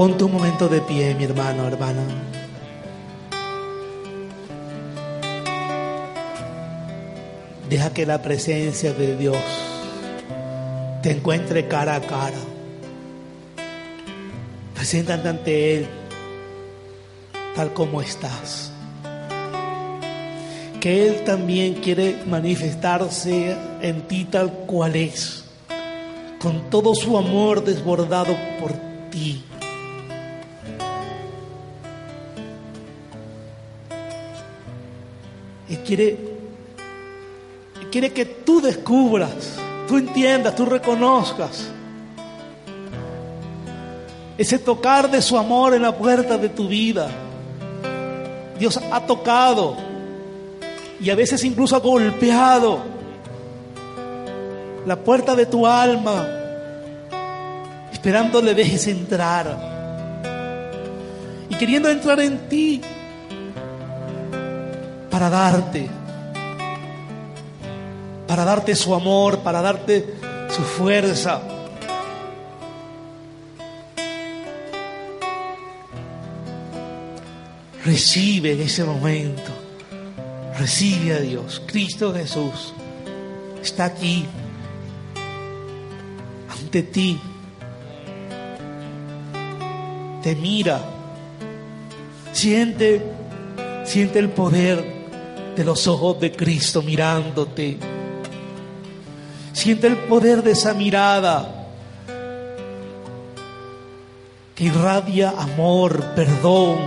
Ponte 0.00 0.24
un 0.24 0.32
momento 0.32 0.66
de 0.66 0.80
pie, 0.80 1.14
mi 1.14 1.24
hermano, 1.24 1.66
hermana. 1.66 2.02
Deja 7.68 7.92
que 7.92 8.06
la 8.06 8.22
presencia 8.22 8.94
de 8.94 9.14
Dios 9.18 9.36
te 11.02 11.10
encuentre 11.10 11.68
cara 11.68 11.96
a 11.96 12.00
cara. 12.00 12.38
Preséntate 14.74 15.28
ante 15.28 15.76
Él 15.76 15.86
tal 17.54 17.74
como 17.74 18.00
estás. 18.00 18.72
Que 20.80 21.08
Él 21.08 21.24
también 21.24 21.74
quiere 21.74 22.22
manifestarse 22.24 23.54
en 23.82 24.08
ti 24.08 24.24
tal 24.24 24.50
cual 24.66 24.96
es, 24.96 25.44
con 26.40 26.70
todo 26.70 26.94
su 26.94 27.18
amor 27.18 27.62
desbordado 27.62 28.34
por 28.58 28.72
ti. 29.10 29.44
Y 35.70 35.76
quiere, 35.76 36.18
quiere 37.90 38.12
que 38.12 38.26
tú 38.26 38.60
descubras, 38.60 39.56
tú 39.88 39.96
entiendas, 39.96 40.54
tú 40.54 40.66
reconozcas 40.66 41.70
ese 44.40 44.58
tocar 44.58 45.10
de 45.10 45.20
su 45.20 45.36
amor 45.36 45.74
en 45.74 45.82
la 45.82 45.94
puerta 45.94 46.38
de 46.38 46.48
tu 46.48 46.66
vida. 46.66 47.10
Dios 48.58 48.80
ha 48.90 49.00
tocado 49.06 49.76
y 50.98 51.10
a 51.10 51.14
veces 51.14 51.44
incluso 51.44 51.76
ha 51.76 51.80
golpeado 51.80 52.78
la 54.86 54.96
puerta 54.96 55.34
de 55.34 55.44
tu 55.44 55.66
alma, 55.66 56.26
esperando 57.92 58.40
le 58.40 58.54
dejes 58.54 58.86
entrar. 58.86 59.58
Y 61.50 61.54
queriendo 61.56 61.90
entrar 61.90 62.18
en 62.20 62.48
ti 62.48 62.80
para 65.10 65.28
darte, 65.28 65.88
para 68.26 68.44
darte 68.44 68.76
su 68.76 68.94
amor, 68.94 69.40
para 69.40 69.60
darte 69.60 70.14
su 70.48 70.62
fuerza. 70.62 71.42
Recibe 77.84 78.52
en 78.52 78.60
ese 78.60 78.84
momento. 78.84 79.50
Recibe 80.58 81.14
a 81.14 81.20
Dios. 81.20 81.62
Cristo 81.66 82.14
Jesús 82.14 82.74
está 83.62 83.86
aquí 83.86 84.26
ante 86.50 86.82
ti. 86.82 87.18
Te 90.22 90.36
mira. 90.36 90.80
Siente, 92.32 93.02
siente 93.84 94.18
el 94.18 94.28
poder 94.28 94.99
los 95.64 95.86
ojos 95.86 96.20
de 96.20 96.32
Cristo 96.32 96.82
mirándote. 96.82 97.78
Siente 99.52 99.86
el 99.86 99.96
poder 99.96 100.42
de 100.42 100.52
esa 100.52 100.74
mirada 100.74 101.68
que 104.54 104.64
irradia 104.64 105.34
amor, 105.36 106.04
perdón, 106.14 106.78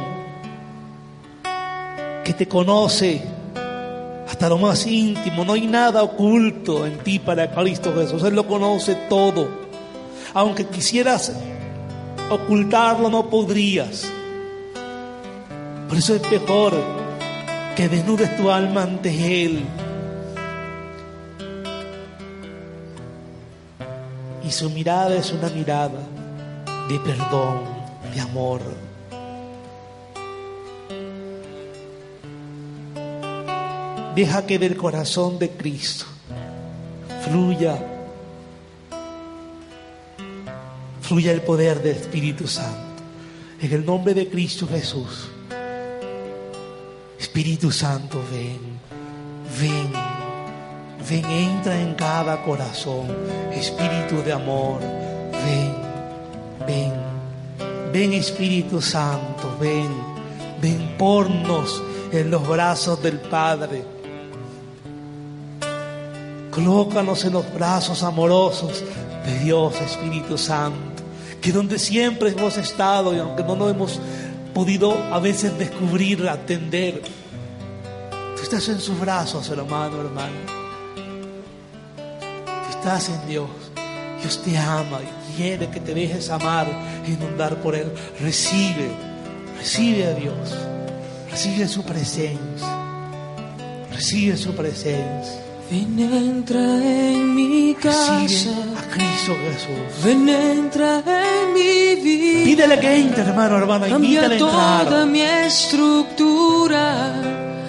que 2.24 2.34
te 2.34 2.48
conoce 2.48 3.22
hasta 4.28 4.50
lo 4.50 4.58
más 4.58 4.86
íntimo. 4.88 5.46
No 5.46 5.54
hay 5.54 5.68
nada 5.68 6.02
oculto 6.04 6.86
en 6.86 6.98
ti 7.00 7.20
para 7.20 7.52
Cristo 7.52 7.94
Jesús. 7.96 8.24
Él 8.24 8.36
lo 8.36 8.48
conoce 8.48 8.96
todo. 9.10 9.48
Aunque 10.34 10.66
quisieras 10.66 11.34
ocultarlo, 12.30 13.10
no 13.10 13.30
podrías. 13.30 14.12
Por 15.88 15.98
eso 15.98 16.16
es 16.16 16.32
mejor 16.32 17.03
que 17.76 17.90
desnudes 17.90 18.36
tu 18.38 18.52
alma 18.52 18.84
ante 18.84 19.46
Él. 19.46 19.64
Y 24.44 24.52
su 24.52 24.70
mirada 24.70 25.16
es 25.16 25.32
una 25.32 25.50
mirada 25.50 26.00
de 26.88 27.00
perdón, 27.00 27.62
de 28.14 28.22
amor. 28.22 28.62
Deja 34.16 34.46
que 34.46 34.60
del 34.60 34.78
corazón 34.78 35.40
de 35.40 35.50
Cristo 35.50 36.06
fluya, 37.28 37.80
fluya 41.02 41.32
el 41.32 41.42
poder 41.42 41.82
del 41.82 41.96
Espíritu 41.96 42.48
Santo. 42.48 42.94
En 43.60 43.72
el 43.72 43.86
nombre 43.86 44.14
de 44.14 44.30
Cristo 44.30 44.68
Jesús. 44.68 45.30
Espíritu 47.34 47.72
Santo, 47.72 48.22
ven, 48.32 48.60
ven, 49.60 49.92
ven, 51.10 51.26
entra 51.26 51.82
en 51.82 51.96
cada 51.96 52.44
corazón. 52.44 53.08
Espíritu 53.52 54.22
de 54.24 54.34
amor, 54.34 54.80
ven, 54.80 55.74
ven, 56.68 56.94
ven 57.92 58.14
Espíritu 58.14 58.80
Santo, 58.80 59.58
ven, 59.60 59.90
ven, 60.62 60.96
pornos 60.96 61.82
en 62.12 62.30
los 62.30 62.48
brazos 62.48 63.02
del 63.02 63.18
Padre. 63.18 63.84
Colócanos 66.52 67.26
en 67.26 67.34
los 67.34 67.52
brazos 67.52 68.04
amorosos 68.04 68.84
de 69.26 69.40
Dios, 69.40 69.82
Espíritu 69.82 70.38
Santo, 70.38 71.02
que 71.42 71.52
donde 71.52 71.80
siempre 71.80 72.30
hemos 72.30 72.58
estado 72.58 73.12
y 73.16 73.18
aunque 73.18 73.42
no 73.42 73.56
nos 73.56 73.72
hemos 73.72 74.00
podido 74.54 74.96
a 75.12 75.18
veces 75.18 75.58
descubrir, 75.58 76.30
atender, 76.30 77.02
tú 78.44 78.56
estás 78.56 78.68
en 78.68 78.82
sus 78.82 79.00
brazos, 79.00 79.50
hermano, 79.50 80.02
hermano. 80.02 80.36
Tú 81.96 82.78
estás 82.78 83.08
en 83.10 83.28
Dios. 83.28 83.50
Dios 84.20 84.41
te 84.44 84.58
ama 84.58 85.00
y 85.02 85.36
quiere 85.38 85.70
que 85.70 85.80
te 85.80 85.94
dejes 85.94 86.30
amar 86.30 86.68
e 87.06 87.12
inundar 87.12 87.56
por 87.62 87.74
Él. 87.74 87.91
Recibe, 88.20 88.89
recibe 89.58 90.08
a 90.08 90.14
Dios, 90.14 90.56
recibe 91.32 91.68
su 91.70 91.84
presencia, 91.84 92.68
recibe 93.91 94.36
su 94.38 94.54
presencia. 94.54 95.39
Ven, 95.72 95.98
entra 96.00 96.60
en 96.60 97.34
mi 97.36 97.74
casa. 97.76 98.20
Recibe 98.22 98.54
a 98.54 98.91
Cristo 98.91 99.34
Jesús. 99.41 100.04
Ven, 100.04 100.28
entra 100.28 101.00
en 101.00 101.54
mi 101.54 101.96
vida. 102.02 102.44
Pídele 102.44 102.80
que 102.80 102.96
entre, 102.98 103.24
hermano, 103.24 103.58
invítale 103.88 103.89
Cambia 103.89 104.38
toda 104.38 104.82
entrar. 104.82 105.06
mi 105.08 105.22
estructura. 105.22 107.14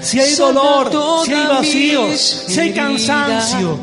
Si 0.05 0.21
hay 0.21 0.35
dolor, 0.35 0.91
si 1.25 1.33
hay 1.33 1.47
vacíos, 1.47 2.09
mis 2.09 2.55
si 2.55 2.61
hay 2.61 2.73
cansancio, 2.73 3.79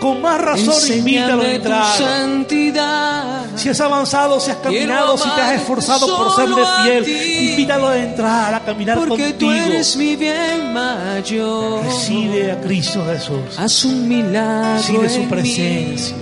con 0.00 0.22
más 0.22 0.40
razón 0.40 0.96
invítalo 0.98 1.42
a 1.42 1.50
entrar. 1.50 3.44
Si 3.56 3.68
has 3.68 3.80
avanzado, 3.80 4.40
si 4.40 4.50
has 4.50 4.58
caminado, 4.58 5.16
si 5.16 5.28
te 5.30 5.40
has 5.40 5.60
esforzado 5.60 6.06
por 6.06 6.34
serle 6.36 6.62
fiel, 6.82 7.50
invítalo 7.50 7.88
a 7.88 7.96
entrar, 7.98 8.54
a 8.54 8.60
caminar 8.60 8.98
tú 8.98 9.08
contigo. 9.08 9.52
eres 9.52 9.96
mi 9.96 10.16
bien 10.16 10.72
mayor. 10.72 11.84
Recibe 11.84 12.52
a 12.52 12.60
Cristo 12.60 13.04
Jesús. 13.06 13.58
Haz 13.58 13.84
un 13.84 14.08
milagro 14.08 14.76
Recibe 14.76 15.08
su 15.08 15.28
presencia. 15.28 16.16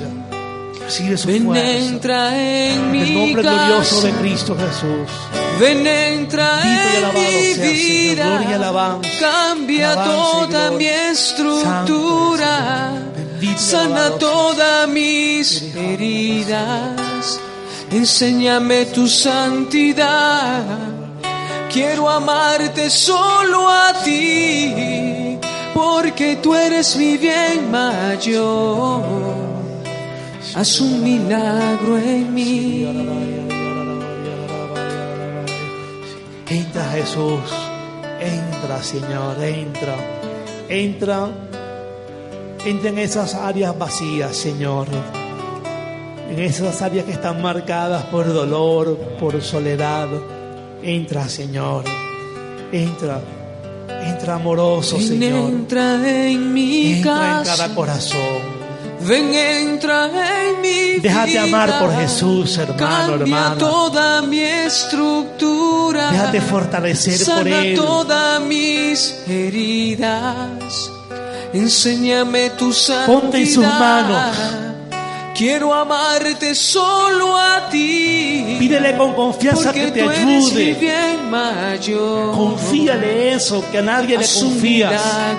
Recibe 0.84 1.16
su 1.16 1.28
Ven, 1.28 1.44
fuerza. 1.44 1.70
entra 1.70 2.38
en 2.38 2.94
el 2.94 3.14
nombre 3.14 3.42
glorioso 3.42 4.02
de 4.02 4.10
Cristo 4.12 4.56
Jesús. 4.56 5.08
Ven, 5.58 5.86
entra 5.86 6.60
en 6.62 7.14
mi. 7.14 7.71
Gloria 8.14 8.50
y 8.50 8.52
alabanza. 8.52 9.08
Cambia 9.20 9.92
Alabanza 9.92 10.46
toda 10.46 10.70
mi 10.72 10.86
estructura. 10.86 12.92
Santo 13.40 13.58
Sana 13.58 14.10
todas 14.18 14.88
mis 14.88 15.74
heridas. 15.74 17.40
Enséñame 17.90 18.86
tu 18.86 19.08
santidad. 19.08 20.62
Quiero 21.72 22.08
amarte 22.08 22.88
solo 22.88 23.68
a 23.68 23.92
ti. 24.04 25.38
Porque 25.74 26.36
tú 26.36 26.54
eres 26.54 26.94
mi 26.96 27.16
bien 27.16 27.70
mayor. 27.70 29.02
Haz 30.54 30.80
un 30.80 31.02
milagro 31.02 31.98
en 31.98 32.34
mí. 32.34 32.86
Entra 36.48 36.84
Jesús, 36.92 37.40
entra 38.62 38.82
Señor, 38.82 39.42
entra, 39.42 39.96
entra, 40.68 41.28
entra 42.64 42.88
en 42.90 42.98
esas 42.98 43.34
áreas 43.34 43.76
vacías, 43.76 44.36
Señor, 44.36 44.86
en 46.30 46.38
esas 46.38 46.80
áreas 46.80 47.04
que 47.04 47.12
están 47.12 47.42
marcadas 47.42 48.04
por 48.04 48.32
dolor, 48.32 48.96
por 49.18 49.42
soledad. 49.42 50.08
Entra, 50.80 51.28
Señor, 51.28 51.84
entra, 52.70 53.20
entra 54.04 54.34
amoroso, 54.34 55.00
Señor, 55.00 55.50
entra 55.50 56.28
en 56.28 56.54
mi 56.54 56.92
entra 56.94 57.38
en 57.38 57.44
cada 57.44 57.74
corazón. 57.74 58.61
Ven, 59.06 59.34
entra 59.34 60.06
en 60.48 60.60
mi 60.60 61.00
Déjate 61.00 61.30
vida. 61.30 61.42
amar 61.44 61.78
por 61.80 61.94
Jesús, 61.96 62.56
hermano, 62.58 62.78
Cambia 62.78 63.14
hermana. 63.16 63.58
toda 63.58 64.22
mi 64.22 64.40
estructura. 64.40 66.10
Déjate 66.10 66.40
fortalecer 66.40 67.16
por 67.18 67.24
Sana 67.44 67.64
Él. 67.64 67.74
todas 67.76 68.40
mis 68.42 69.22
heridas. 69.28 70.90
Enséñame 71.52 72.50
tu 72.50 72.72
santidad. 72.72 73.06
Ponte 73.20 73.38
en 73.38 73.46
sus 73.46 73.64
manos. 73.64 74.36
Quiero 75.34 75.72
amarte 75.72 76.54
solo 76.54 77.36
a 77.36 77.68
ti. 77.70 78.56
Pídele 78.58 78.96
con 78.96 79.14
confianza 79.14 79.72
que 79.72 79.90
te 79.90 80.02
ayude. 80.02 81.18
mayor. 81.30 82.34
Confíale 82.36 83.32
eso, 83.34 83.64
que 83.72 83.78
a 83.78 83.82
nadie 83.82 84.18
le 84.18 84.24
Haz 84.24 84.36
un 84.42 84.50
confías. 84.50 84.92
A. 85.02 85.38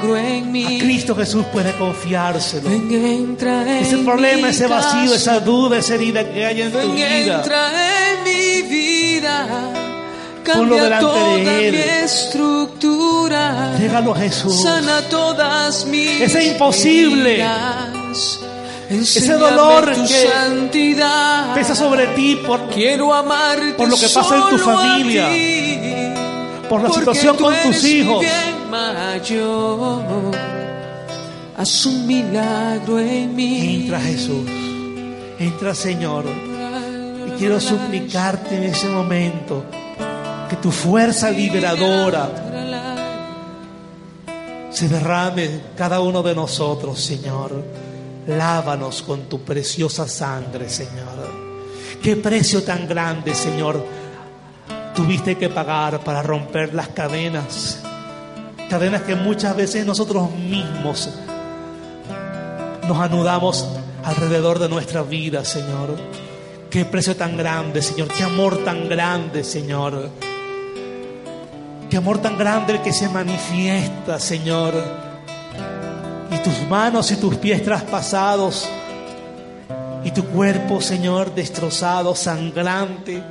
Cristo 0.79 1.15
Jesús 1.15 1.45
puede 1.53 1.71
confiárselo. 1.73 2.69
Ven, 2.69 3.37
Ese 3.81 3.97
problema, 3.99 4.49
ese 4.49 4.67
vacío, 4.67 5.11
casa. 5.11 5.15
esa 5.15 5.39
duda, 5.39 5.77
esa 5.77 5.93
herida 5.95 6.27
que 6.27 6.45
hay 6.45 6.61
en 6.63 6.71
tu 6.71 6.79
vida. 6.79 7.37
entra 7.37 7.69
en 8.11 8.23
mi 8.23 8.61
vida. 8.67 9.47
Ponlo 10.43 10.75
delante 10.75 11.19
de 11.49 11.67
Él. 11.69 11.75
mi 11.75 11.81
estructura. 12.03 13.73
A 13.73 14.15
Jesús. 14.15 14.61
Sana 14.61 15.01
todas 15.09 15.85
mis 15.85 16.19
Ese 16.21 16.45
imposible. 16.47 17.33
heridas. 17.33 18.39
Ese 18.93 19.33
dolor 19.33 19.91
que 19.91 20.27
santidad. 20.27 21.53
Pesa 21.53 21.75
sobre 21.75 22.07
ti 22.07 22.35
por, 22.35 22.69
Quiero 22.69 23.13
amarte 23.13 23.73
por 23.73 23.89
lo 23.89 23.95
que 23.95 24.07
pasa 24.07 24.35
en 24.35 24.49
tu 24.49 24.57
familia, 24.57 25.29
ti, 25.29 25.79
por 26.69 26.81
la 26.81 26.89
situación 26.91 27.37
con 27.37 27.53
tus 27.63 27.83
hijos. 27.83 28.25
mayor. 28.69 30.03
Haz 31.57 31.85
un 31.85 32.07
milagro 32.07 32.99
en 32.99 33.35
mí. 33.35 33.83
Entra 33.83 33.99
Jesús. 33.99 34.49
Entra 35.39 35.75
Señor. 35.75 36.25
Y 37.27 37.31
quiero 37.37 37.59
suplicarte 37.59 38.55
en 38.55 38.63
ese 38.63 38.87
momento 38.87 39.63
que 40.49 40.55
tu 40.57 40.71
fuerza 40.71 41.29
liberadora 41.29 42.29
se 44.71 44.87
derrame 44.89 45.45
en 45.45 45.61
cada 45.77 45.99
uno 45.99 46.23
de 46.23 46.33
nosotros, 46.33 46.99
Señor. 46.99 47.63
Lávanos 48.28 49.01
con 49.01 49.24
tu 49.24 49.41
preciosa 49.41 50.07
sangre, 50.07 50.69
Señor. 50.69 51.43
Qué 52.01 52.15
precio 52.15 52.63
tan 52.63 52.88
grande, 52.88 53.34
Señor, 53.34 53.86
tuviste 54.95 55.38
que 55.38 55.49
pagar 55.49 55.99
para 56.03 56.21
romper 56.21 56.74
las 56.74 56.89
cadenas. 56.89 57.80
Cadenas 58.69 59.03
que 59.03 59.15
muchas 59.15 59.55
veces 59.55 59.86
nosotros 59.86 60.32
mismos 60.32 61.09
nos 62.88 62.97
anudamos 62.97 63.67
alrededor 64.03 64.59
de 64.59 64.69
nuestra 64.69 65.03
vida, 65.03 65.45
Señor. 65.45 65.95
Qué 66.69 66.86
precio 66.86 67.15
tan 67.15 67.38
grande, 67.38 67.82
Señor. 67.82 68.07
Qué 68.09 68.24
amor 68.24 68.63
tan 68.63 68.89
grande, 68.89 69.43
Señor. 69.43 70.09
Qué 71.89 71.97
amor 71.97 72.17
tan 72.17 72.38
grande 72.38 72.74
el 72.74 72.82
que 72.82 72.91
se 72.91 73.07
manifiesta, 73.09 74.19
Señor. 74.19 74.74
Y 76.34 76.38
tus 76.43 76.67
manos 76.67 77.11
y 77.11 77.17
tus 77.17 77.36
pies 77.36 77.63
traspasados. 77.63 78.69
Y 80.03 80.11
tu 80.11 80.25
cuerpo, 80.25 80.81
Señor, 80.81 81.34
destrozado, 81.34 82.15
sangrante. 82.15 83.23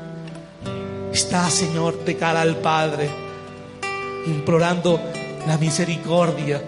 Está, 1.12 1.50
Señor, 1.50 2.04
de 2.04 2.16
cara 2.16 2.40
al 2.40 2.56
Padre, 2.56 3.10
implorando 4.26 4.98
la 5.46 5.58
misericordia 5.58 6.62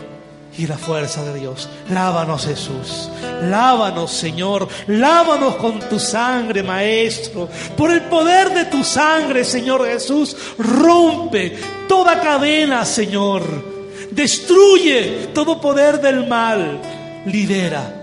y 0.56 0.66
la 0.66 0.76
fuerza 0.76 1.24
de 1.24 1.40
Dios. 1.40 1.68
Lávanos 1.90 2.46
Jesús, 2.46 3.10
lávanos 3.42 4.12
Señor, 4.12 4.68
lávanos 4.86 5.56
con 5.56 5.80
tu 5.80 5.98
sangre 5.98 6.62
Maestro. 6.62 7.48
Por 7.76 7.90
el 7.90 8.02
poder 8.02 8.52
de 8.52 8.66
tu 8.66 8.84
sangre 8.84 9.44
Señor 9.44 9.86
Jesús, 9.86 10.36
rompe 10.58 11.56
toda 11.88 12.20
cadena 12.20 12.84
Señor. 12.84 13.73
Destruye 14.14 15.28
todo 15.34 15.60
poder 15.60 16.00
del 16.00 16.26
mal. 16.26 16.80
Libera. 17.26 18.02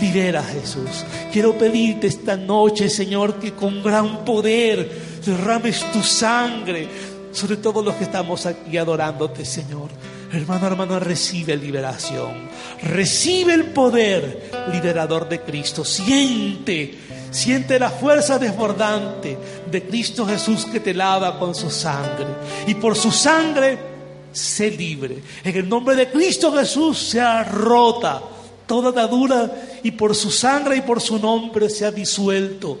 Libera 0.00 0.42
Jesús. 0.42 1.04
Quiero 1.32 1.56
pedirte 1.56 2.08
esta 2.08 2.36
noche, 2.36 2.88
Señor, 2.88 3.36
que 3.36 3.52
con 3.52 3.82
gran 3.82 4.24
poder 4.24 4.90
derrames 5.24 5.84
tu 5.92 6.02
sangre 6.02 6.88
sobre 7.30 7.56
todos 7.56 7.84
los 7.84 7.94
que 7.94 8.04
estamos 8.04 8.44
aquí 8.46 8.76
adorándote, 8.76 9.44
Señor. 9.44 9.90
Hermano, 10.32 10.66
hermano, 10.66 10.98
recibe 10.98 11.56
liberación. 11.56 12.48
Recibe 12.82 13.54
el 13.54 13.66
poder 13.66 14.50
liberador 14.72 15.28
de 15.28 15.40
Cristo. 15.42 15.84
Siente, 15.84 16.98
siente 17.30 17.78
la 17.78 17.90
fuerza 17.90 18.38
desbordante 18.38 19.38
de 19.70 19.82
Cristo 19.84 20.26
Jesús 20.26 20.64
que 20.64 20.80
te 20.80 20.94
lava 20.94 21.38
con 21.38 21.54
su 21.54 21.70
sangre. 21.70 22.26
Y 22.66 22.74
por 22.74 22.96
su 22.96 23.12
sangre, 23.12 23.91
sé 24.32 24.70
libre. 24.70 25.22
En 25.44 25.56
el 25.56 25.68
nombre 25.68 25.94
de 25.94 26.10
Cristo 26.10 26.52
Jesús 26.52 26.98
sea 26.98 27.44
rota 27.44 28.22
toda 28.66 28.90
atadura 28.90 29.50
y 29.82 29.90
por 29.90 30.14
su 30.14 30.30
sangre 30.30 30.76
y 30.76 30.80
por 30.82 31.00
su 31.00 31.18
nombre 31.18 31.68
sea 31.68 31.90
disuelto 31.90 32.78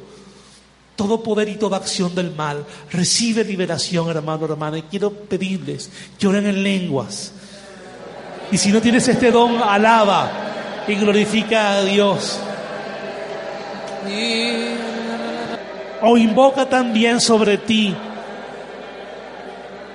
todo 0.96 1.22
poder 1.22 1.48
y 1.48 1.56
toda 1.56 1.78
acción 1.78 2.14
del 2.14 2.34
mal. 2.34 2.64
Recibe 2.90 3.44
liberación, 3.44 4.08
hermano, 4.08 4.44
hermana. 4.44 4.78
Y 4.78 4.82
quiero 4.82 5.10
pedirles 5.10 5.90
que 6.18 6.26
oren 6.26 6.46
en 6.46 6.62
lenguas 6.62 7.32
y 8.52 8.58
si 8.58 8.70
no 8.70 8.82
tienes 8.82 9.08
este 9.08 9.30
don, 9.30 9.62
alaba 9.62 10.30
y 10.86 10.94
glorifica 10.94 11.72
a 11.72 11.84
Dios. 11.84 12.38
O 16.02 16.18
invoca 16.18 16.68
también 16.68 17.18
sobre 17.18 17.56
ti 17.56 17.96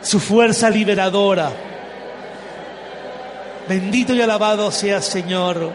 su 0.08 0.22
fuerza 0.22 0.70
liberadora. 0.70 1.52
Bendito 3.68 4.14
y 4.14 4.22
alabado 4.22 4.72
sea 4.72 5.02
Señor. 5.02 5.70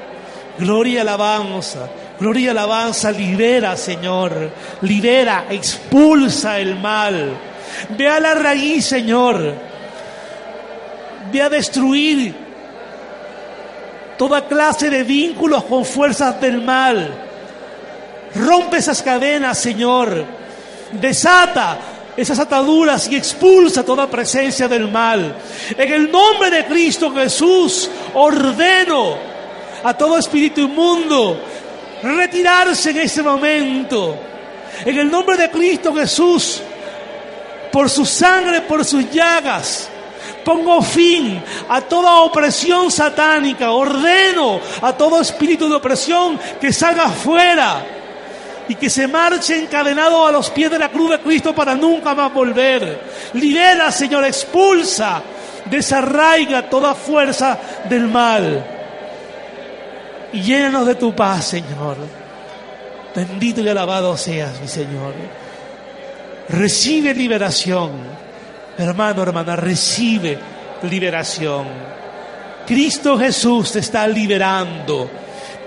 Gloria 0.59 0.95
y 0.95 0.99
alabanza. 0.99 1.87
Gloria 2.18 2.47
y 2.47 2.49
alabanza. 2.49 3.12
Libera, 3.12 3.76
Señor. 3.76 4.51
Libera, 4.80 5.45
expulsa 5.51 6.59
el 6.59 6.76
mal. 6.76 7.37
Ve 7.91 8.09
a 8.09 8.20
la 8.20 8.35
raíz, 8.35 8.87
Señor. 8.87 9.55
Ve 11.30 11.43
a 11.43 11.51
destruir 11.51 12.35
toda 14.16 14.49
clase 14.49 14.89
de 14.89 15.03
vínculos 15.03 15.64
con 15.64 15.85
fuerzas 15.85 16.41
del 16.41 16.62
mal. 16.62 17.07
Rompe 18.35 18.78
esas 18.78 19.03
cadenas, 19.03 19.59
Señor. 19.59 20.24
Desata 20.93 21.91
esas 22.17 22.39
ataduras 22.39 23.09
y 23.09 23.17
expulsa 23.17 23.85
toda 23.85 24.07
presencia 24.07 24.69
del 24.69 24.91
mal. 24.91 25.35
En 25.77 25.93
el 25.93 26.11
nombre 26.11 26.51
de 26.51 26.67
Cristo 26.67 27.13
Jesús, 27.13 27.89
ordeno 28.15 29.17
a 29.83 29.95
todo 29.95 30.19
espíritu 30.19 30.61
inmundo 30.61 31.41
retirarse 32.03 32.91
en 32.91 32.99
ese 32.99 33.23
momento. 33.23 34.17
En 34.85 34.99
el 34.99 35.11
nombre 35.11 35.37
de 35.37 35.51
Cristo 35.51 35.95
Jesús, 35.95 36.61
por 37.71 37.89
su 37.89 38.05
sangre, 38.05 38.63
por 38.63 38.85
sus 38.85 39.11
llagas, 39.11 39.89
Pongo 40.45 40.83
fin 40.83 41.41
a 41.69 41.81
toda 41.83 42.23
opresión 42.23 42.91
satánica. 42.91 43.71
Ordeno 43.71 44.61
a 44.81 44.93
todo 44.93 45.21
espíritu 45.21 45.69
de 45.69 45.77
opresión 45.77 46.39
que 46.61 46.73
salga 46.73 47.09
fuera 47.11 48.01
y 48.73 48.75
que 48.77 48.89
se 48.89 49.07
marche 49.07 49.59
encadenado 49.59 50.27
a 50.27 50.33
los 50.33 50.49
pies 50.49 50.70
de 50.70 50.79
la 50.79 50.89
cruz 50.89 51.11
de 51.11 51.18
Cristo 51.20 51.55
para 51.55 51.75
nunca 51.75 52.14
más 52.14 52.33
volver. 52.33 53.01
Libera, 53.35 53.93
Señor, 53.93 54.25
expulsa, 54.25 55.23
desarraiga 55.66 56.70
toda 56.70 56.95
fuerza 56.95 57.59
del 57.85 58.09
mal. 58.09 58.64
Y 60.33 60.41
llénanos 60.41 60.87
de 60.87 60.95
tu 60.95 61.14
paz, 61.14 61.49
Señor. 61.49 61.99
Bendito 63.14 63.61
y 63.61 63.68
alabado 63.68 64.16
seas, 64.16 64.59
mi 64.59 64.68
Señor. 64.68 65.12
Recibe 66.49 67.12
liberación 67.12 67.91
Hermano, 68.79 69.23
hermana, 69.23 69.55
recibe 69.55 70.39
liberación. 70.89 71.66
Cristo 72.66 73.18
Jesús 73.18 73.73
te 73.73 73.81
está 73.81 74.09
liberando. 74.09 75.11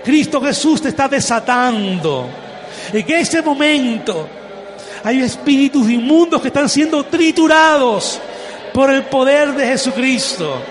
Cristo 0.04 0.42
Jesús 0.42 0.82
te 0.82 0.90
está 0.90 1.08
desatando. 1.08 2.45
En 2.94 3.12
este 3.12 3.42
momento 3.42 4.28
hay 5.04 5.22
espíritus 5.22 5.90
inmundos 5.90 6.42
que 6.42 6.48
están 6.48 6.70
siendo 6.70 7.04
triturados 7.06 8.20
por 8.74 8.92
el 8.92 9.04
poder 9.04 9.54
de 9.54 9.68
Jesucristo. 9.68 10.62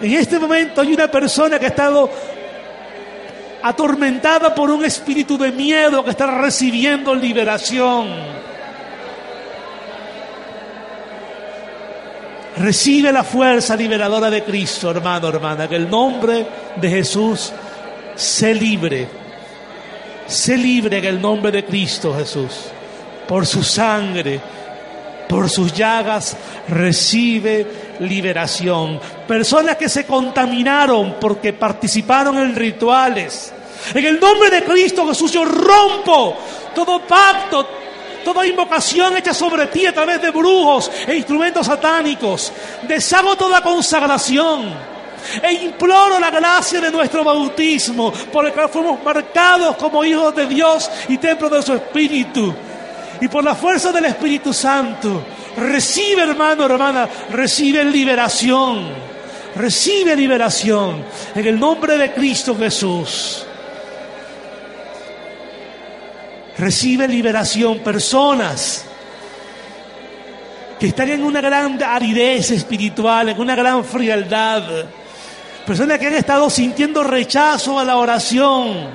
En 0.00 0.12
este 0.12 0.38
momento 0.38 0.80
hay 0.80 0.94
una 0.94 1.10
persona 1.10 1.58
que 1.58 1.66
ha 1.66 1.68
estado 1.68 2.10
atormentada 3.62 4.54
por 4.54 4.70
un 4.70 4.84
espíritu 4.84 5.36
de 5.36 5.52
miedo 5.52 6.02
que 6.02 6.10
está 6.10 6.26
recibiendo 6.26 7.14
liberación. 7.14 8.08
Recibe 12.56 13.12
la 13.12 13.24
fuerza 13.24 13.76
liberadora 13.76 14.28
de 14.28 14.42
Cristo, 14.42 14.90
hermano, 14.90 15.28
hermana. 15.28 15.68
Que 15.68 15.76
el 15.76 15.88
nombre 15.88 16.46
de 16.76 16.90
Jesús 16.90 17.52
se 18.14 18.54
libre. 18.54 19.19
Se 20.30 20.56
libre 20.56 20.98
en 20.98 21.04
el 21.06 21.20
nombre 21.20 21.50
de 21.50 21.64
Cristo 21.64 22.14
Jesús. 22.16 22.66
Por 23.26 23.44
su 23.48 23.64
sangre, 23.64 24.40
por 25.28 25.50
sus 25.50 25.72
llagas, 25.72 26.36
recibe 26.68 27.96
liberación. 27.98 29.00
Personas 29.26 29.76
que 29.76 29.88
se 29.88 30.06
contaminaron 30.06 31.16
porque 31.20 31.52
participaron 31.52 32.38
en 32.38 32.54
rituales. 32.54 33.52
En 33.92 34.04
el 34.04 34.20
nombre 34.20 34.50
de 34.50 34.62
Cristo 34.62 35.04
Jesús 35.08 35.32
yo 35.32 35.44
rompo 35.44 36.36
todo 36.76 37.00
pacto, 37.00 37.66
toda 38.24 38.46
invocación 38.46 39.16
hecha 39.16 39.34
sobre 39.34 39.66
ti 39.66 39.84
a 39.84 39.92
través 39.92 40.22
de 40.22 40.30
brujos 40.30 40.92
e 41.08 41.16
instrumentos 41.16 41.66
satánicos. 41.66 42.52
Deshago 42.86 43.34
toda 43.34 43.62
consagración. 43.62 44.99
E 45.42 45.52
imploro 45.52 46.18
la 46.18 46.30
gracia 46.30 46.80
de 46.80 46.90
nuestro 46.90 47.22
bautismo, 47.24 48.12
por 48.32 48.46
el 48.46 48.52
cual 48.52 48.68
fuimos 48.68 49.02
marcados 49.02 49.76
como 49.76 50.04
hijos 50.04 50.34
de 50.34 50.46
Dios 50.46 50.90
y 51.08 51.18
templo 51.18 51.48
de 51.48 51.62
su 51.62 51.74
Espíritu. 51.74 52.54
Y 53.20 53.28
por 53.28 53.44
la 53.44 53.54
fuerza 53.54 53.92
del 53.92 54.06
Espíritu 54.06 54.52
Santo, 54.52 55.22
recibe 55.56 56.22
hermano, 56.22 56.64
hermana, 56.64 57.08
recibe 57.30 57.84
liberación. 57.84 59.10
Recibe 59.54 60.14
liberación 60.14 61.04
en 61.34 61.46
el 61.46 61.58
nombre 61.58 61.98
de 61.98 62.12
Cristo 62.12 62.56
Jesús. 62.56 63.44
Recibe 66.56 67.08
liberación 67.08 67.80
personas 67.80 68.84
que 70.78 70.86
están 70.86 71.10
en 71.10 71.24
una 71.24 71.40
gran 71.40 71.82
aridez 71.82 72.50
espiritual, 72.52 73.28
en 73.28 73.40
una 73.40 73.54
gran 73.54 73.84
frialdad. 73.84 74.86
Personas 75.70 76.00
que 76.00 76.08
han 76.08 76.14
estado 76.14 76.50
sintiendo 76.50 77.04
rechazo 77.04 77.78
a 77.78 77.84
la 77.84 77.96
oración. 77.96 78.88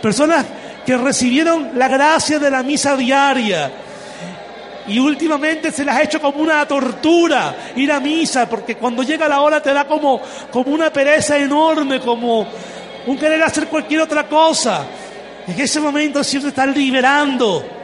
Personas 0.00 0.46
que 0.86 0.96
recibieron 0.96 1.72
la 1.74 1.86
gracia 1.86 2.38
de 2.38 2.50
la 2.50 2.62
misa 2.62 2.96
diaria. 2.96 3.70
Y 4.86 4.98
últimamente 4.98 5.70
se 5.70 5.84
les 5.84 5.94
ha 5.94 6.02
hecho 6.02 6.18
como 6.18 6.38
una 6.38 6.66
tortura 6.66 7.54
ir 7.76 7.92
a 7.92 8.00
misa, 8.00 8.48
porque 8.48 8.76
cuando 8.76 9.02
llega 9.02 9.28
la 9.28 9.42
hora 9.42 9.60
te 9.60 9.74
da 9.74 9.86
como, 9.86 10.18
como 10.50 10.72
una 10.72 10.90
pereza 10.90 11.36
enorme, 11.36 12.00
como 12.00 12.46
un 13.06 13.18
querer 13.18 13.42
hacer 13.42 13.66
cualquier 13.66 14.00
otra 14.00 14.26
cosa. 14.26 14.86
En 15.46 15.60
ese 15.60 15.78
momento 15.78 16.20
el 16.20 16.24
Señor 16.24 16.44
te 16.44 16.48
está 16.48 16.64
liberando 16.64 17.83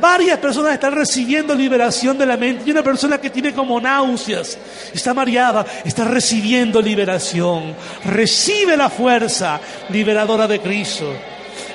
Varias 0.00 0.38
personas 0.38 0.74
están 0.74 0.94
recibiendo 0.94 1.54
liberación 1.54 2.18
de 2.18 2.26
la 2.26 2.36
mente. 2.36 2.64
Y 2.66 2.70
una 2.70 2.82
persona 2.82 3.18
que 3.18 3.30
tiene 3.30 3.54
como 3.54 3.80
náuseas, 3.80 4.58
está 4.92 5.14
mareada, 5.14 5.64
está 5.84 6.04
recibiendo 6.04 6.82
liberación. 6.82 7.74
Recibe 8.04 8.76
la 8.76 8.90
fuerza 8.90 9.60
liberadora 9.88 10.46
de 10.46 10.60
Cristo. 10.60 11.10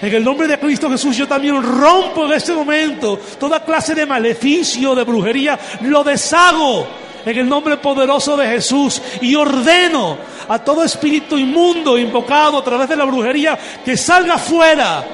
En 0.01 0.13
el 0.13 0.23
nombre 0.23 0.47
de 0.47 0.59
Cristo 0.59 0.89
Jesús 0.89 1.15
yo 1.15 1.27
también 1.27 1.61
rompo 1.61 2.25
en 2.25 2.33
este 2.33 2.53
momento 2.53 3.19
toda 3.39 3.63
clase 3.63 3.95
de 3.95 4.05
maleficio, 4.05 4.95
de 4.95 5.03
brujería, 5.03 5.57
lo 5.81 6.03
deshago 6.03 6.85
en 7.25 7.37
el 7.37 7.47
nombre 7.47 7.77
poderoso 7.77 8.35
de 8.35 8.47
Jesús 8.47 9.01
y 9.21 9.35
ordeno 9.35 10.17
a 10.47 10.59
todo 10.59 10.83
espíritu 10.83 11.37
inmundo 11.37 11.97
invocado 11.97 12.57
a 12.57 12.63
través 12.63 12.89
de 12.89 12.95
la 12.95 13.05
brujería 13.05 13.57
que 13.83 13.95
salga 13.95 14.37
fuera 14.37 15.05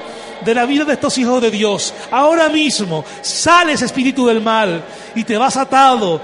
de 0.44 0.54
la 0.54 0.64
vida 0.66 0.84
de 0.84 0.94
estos 0.94 1.16
hijos 1.18 1.40
de 1.42 1.50
Dios. 1.50 1.92
Ahora 2.10 2.48
mismo 2.48 3.04
sale 3.20 3.72
ese 3.72 3.86
espíritu 3.86 4.26
del 4.26 4.40
mal 4.40 4.82
y 5.14 5.24
te 5.24 5.36
vas 5.36 5.56
atado, 5.56 6.20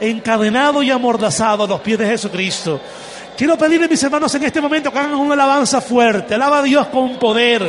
encadenado 0.00 0.82
y 0.82 0.90
amordazado 0.90 1.64
a 1.64 1.66
los 1.66 1.80
pies 1.80 1.98
de 1.98 2.06
Jesucristo. 2.06 2.80
Quiero 3.36 3.56
pedirle, 3.56 3.88
mis 3.88 4.02
hermanos, 4.02 4.34
en 4.34 4.44
este 4.44 4.60
momento 4.60 4.92
que 4.92 4.98
hagan 4.98 5.14
una 5.14 5.34
alabanza 5.34 5.80
fuerte. 5.80 6.34
Alaba 6.34 6.58
a 6.58 6.62
Dios 6.62 6.86
con 6.88 7.16
poder. 7.16 7.62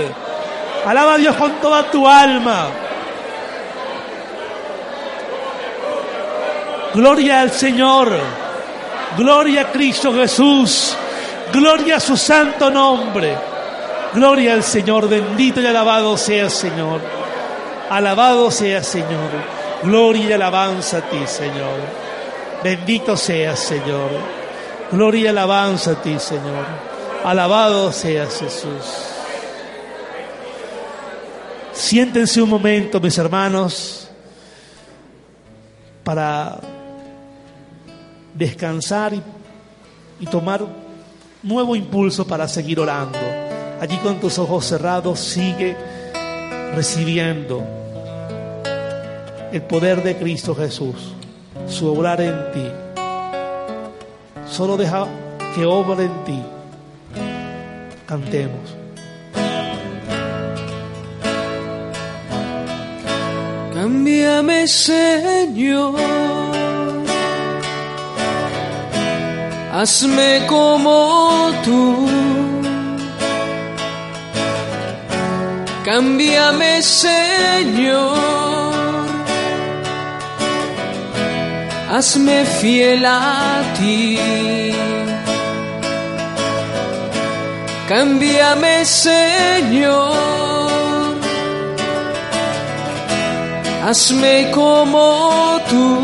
Alaba 0.86 1.14
a 1.14 1.18
Dios 1.18 1.36
con 1.36 1.54
toda 1.62 1.90
tu 1.90 2.08
alma. 2.08 2.68
Gloria 6.94 7.42
al 7.42 7.52
Señor. 7.52 8.20
Gloria 9.18 9.62
a 9.62 9.72
Cristo 9.72 10.14
Jesús. 10.14 10.96
Gloria 11.52 11.98
a 11.98 12.00
su 12.00 12.18
santo 12.18 12.70
nombre. 12.70 13.53
Gloria 14.14 14.54
al 14.54 14.64
Señor. 14.64 15.10
Bendito 15.10 15.62
y 15.62 15.66
alabado 15.66 16.18
sea 16.18 16.50
Señor. 16.50 17.02
Alabado 17.90 18.52
sea 18.52 18.84
Señor. 18.84 19.30
Gloria 19.84 20.30
y 20.30 20.32
alabanza 20.34 21.00
a 21.00 21.02
ti, 21.02 21.20
Señor. 21.26 21.80
Bendito 22.64 23.18
sea 23.18 23.56
Señor. 23.56 24.10
Gloria 24.92 25.22
y 25.22 25.28
alabanza 25.28 25.92
a 25.92 26.02
ti, 26.02 26.18
Señor. 26.20 26.66
Alabado 27.24 27.92
sea 27.92 28.26
Jesús. 28.26 29.14
Siéntense 31.74 32.42
un 32.42 32.50
momento, 32.50 33.00
mis 33.00 33.18
hermanos, 33.18 34.08
para 36.04 36.60
descansar 38.34 39.14
y, 39.14 40.26
tomar 40.28 40.66
nuevo 41.42 41.76
impulso 41.76 42.26
para 42.26 42.48
seguir 42.48 42.80
orando. 42.80 43.20
Allí 43.84 43.98
con 43.98 44.18
tus 44.22 44.40
ojos 44.40 44.66
cerrados 44.66 45.20
sigue 45.20 45.76
recibiendo 46.74 47.62
el 49.52 49.62
poder 49.64 50.02
de 50.02 50.16
Cristo 50.16 50.56
Jesús, 50.56 51.14
su 51.68 51.92
obrar 51.92 52.22
en 52.22 52.34
ti. 52.54 52.66
Solo 54.50 54.78
deja 54.78 55.06
que 55.54 55.66
obre 55.66 56.06
en 56.06 56.24
ti. 56.24 56.42
Cantemos. 58.06 58.74
Cámbiame, 63.74 64.66
Señor. 64.66 66.00
Hazme 69.74 70.46
como 70.48 71.52
tú. 71.66 72.23
Cámbiame, 75.86 76.82
Señor. 76.82 78.24
Hazme 81.92 82.46
fiel 82.46 83.06
a 83.06 83.62
ti. 83.78 84.18
Cámbiame, 87.88 88.86
Señor. 88.86 90.34
hazme 93.86 94.50
como 94.52 95.60
tú. 95.70 96.00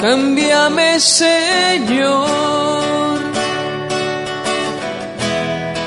Cámbiame, 0.00 1.00
Señor. 1.00 2.51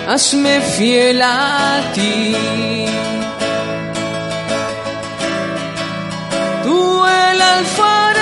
Hazme 0.08 0.62
fiel 0.62 1.20
a 1.22 1.82
ti. 1.96 2.36
Tú 6.64 7.06
el 7.06 7.42
alfarero, 7.42 8.15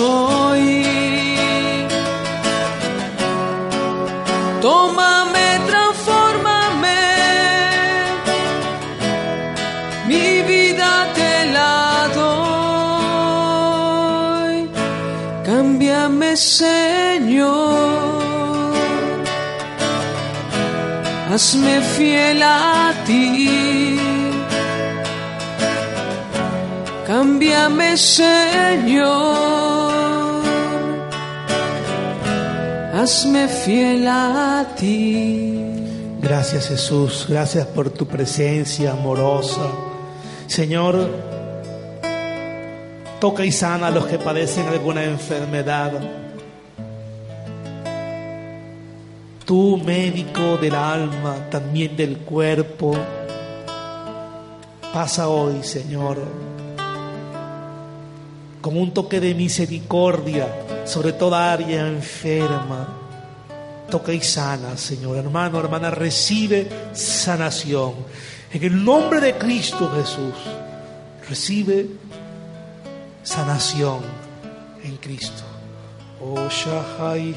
soy. 0.00 0.66
Tómame, 4.66 5.46
transfórmame. 5.70 7.02
Mi 10.10 10.26
vida 10.52 10.90
te 11.18 11.32
la 11.56 11.78
doy. 12.20 12.94
Cámbiame, 15.48 16.30
Señor. 16.60 17.50
Hazme 21.32 21.74
fiel 21.94 22.40
a 22.42 22.92
ti. 23.06 23.20
Cámbiame, 27.08 27.88
Señor. 27.96 29.89
Hazme 33.00 33.48
fiel 33.48 34.06
a 34.06 34.74
ti. 34.76 35.58
Gracias 36.20 36.68
Jesús, 36.68 37.24
gracias 37.26 37.66
por 37.68 37.88
tu 37.88 38.06
presencia 38.06 38.92
amorosa. 38.92 39.70
Señor, 40.46 41.08
toca 43.18 43.42
y 43.46 43.52
sana 43.52 43.86
a 43.86 43.90
los 43.90 44.04
que 44.04 44.18
padecen 44.18 44.68
alguna 44.68 45.02
enfermedad. 45.04 45.92
Tú, 49.46 49.78
médico 49.78 50.58
del 50.58 50.74
alma, 50.74 51.48
también 51.50 51.96
del 51.96 52.18
cuerpo, 52.18 52.94
pasa 54.92 55.26
hoy, 55.26 55.62
Señor, 55.62 56.18
con 58.60 58.76
un 58.76 58.92
toque 58.92 59.20
de 59.20 59.34
misericordia 59.34 60.48
sobre 60.90 61.12
toda 61.12 61.52
área 61.52 61.86
enferma. 61.86 62.88
Toca 63.88 64.12
y 64.12 64.20
sana, 64.20 64.76
Señor. 64.76 65.18
Hermano, 65.18 65.60
hermana, 65.60 65.90
recibe 65.90 66.68
sanación. 66.92 67.94
En 68.52 68.64
el 68.64 68.84
nombre 68.84 69.20
de 69.20 69.38
Cristo 69.38 69.88
Jesús, 69.94 70.34
recibe 71.28 71.86
sanación 73.22 74.00
en 74.82 74.96
Cristo. 74.96 75.44
Oh, 76.20 76.48
Shahai 76.48 77.32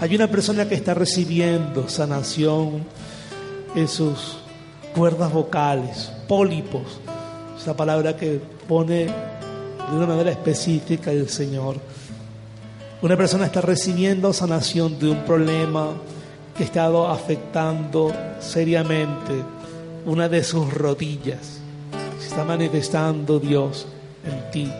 Hay 0.00 0.14
una 0.14 0.28
persona 0.28 0.68
que 0.68 0.74
está 0.74 0.94
recibiendo 0.94 1.88
sanación 1.88 2.84
en 3.74 3.88
sus 3.88 4.38
cuerdas 4.94 5.32
vocales, 5.32 6.12
pólipos, 6.28 7.00
esa 7.60 7.76
palabra 7.76 8.16
que 8.16 8.40
pone 8.68 9.06
de 9.06 9.96
una 9.96 10.06
manera 10.06 10.30
específica 10.30 11.10
el 11.10 11.28
Señor. 11.28 11.76
Una 13.00 13.16
persona 13.16 13.46
está 13.46 13.60
recibiendo 13.60 14.32
sanación 14.32 14.98
de 14.98 15.10
un 15.10 15.24
problema 15.24 15.90
que 16.56 16.62
ha 16.62 16.66
estado 16.66 17.08
afectando 17.08 18.12
seriamente 18.40 19.32
una 20.04 20.28
de 20.28 20.42
sus 20.42 20.72
rodillas. 20.72 21.60
está 22.20 22.44
manifestando 22.44 23.38
Dios 23.38 23.86
en 24.24 24.50
ti. 24.50 24.72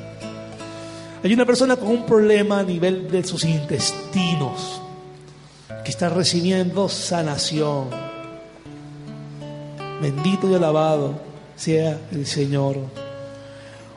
Hay 1.22 1.32
una 1.32 1.44
persona 1.44 1.76
con 1.76 1.88
un 1.88 2.06
problema 2.06 2.60
a 2.60 2.62
nivel 2.62 3.10
de 3.10 3.22
sus 3.22 3.44
intestinos 3.44 4.80
que 5.84 5.90
está 5.90 6.08
recibiendo 6.08 6.88
sanación. 6.88 7.88
Bendito 10.00 10.50
y 10.50 10.54
alabado 10.54 11.14
sea 11.54 11.98
el 12.10 12.26
Señor. 12.26 12.76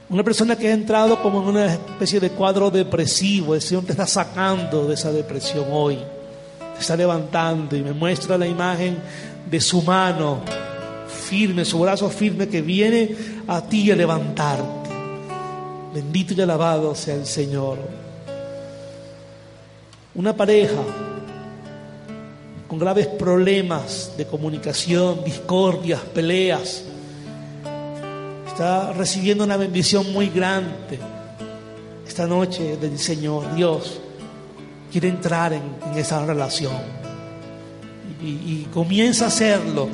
Una 0.09 0.23
persona 0.23 0.55
que 0.55 0.67
ha 0.67 0.73
entrado 0.73 1.19
como 1.21 1.41
en 1.41 1.47
una 1.47 1.73
especie 1.73 2.19
de 2.19 2.29
cuadro 2.29 2.69
depresivo, 2.69 3.55
el 3.55 3.61
Señor 3.61 3.85
te 3.85 3.93
está 3.93 4.05
sacando 4.05 4.85
de 4.85 4.93
esa 4.93 5.11
depresión 5.11 5.65
hoy. 5.71 5.97
Te 6.75 6.81
está 6.81 6.95
levantando 6.95 7.75
y 7.75 7.81
me 7.81 7.93
muestra 7.93 8.37
la 8.37 8.45
imagen 8.45 8.97
de 9.49 9.61
su 9.61 9.81
mano 9.81 10.41
firme, 11.25 11.65
su 11.65 11.79
brazo 11.79 12.09
firme 12.09 12.47
que 12.47 12.61
viene 12.61 13.15
a 13.47 13.61
ti 13.61 13.91
a 13.91 13.95
levantarte. 13.95 14.89
Bendito 15.93 16.33
y 16.33 16.41
alabado 16.41 16.93
sea 16.95 17.15
el 17.15 17.25
Señor. 17.25 17.77
Una 20.13 20.35
pareja 20.35 20.81
con 22.67 22.79
graves 22.79 23.07
problemas 23.07 24.11
de 24.17 24.25
comunicación, 24.25 25.23
discordias, 25.23 26.01
peleas, 26.01 26.83
está 28.47 28.93
recibiendo 28.93 29.43
una 29.43 29.57
bendición 29.57 30.11
muy 30.13 30.29
grande 30.29 30.99
esta 32.07 32.25
noche 32.25 32.77
del 32.77 32.97
Señor. 32.97 33.53
Dios 33.55 33.99
quiere 34.91 35.09
entrar 35.09 35.51
en, 35.51 35.63
esa 35.97 36.25
relación 36.25 36.73
y, 38.21 38.65
comienza 38.73 39.25
a 39.25 39.27
hacerlo 39.27 39.89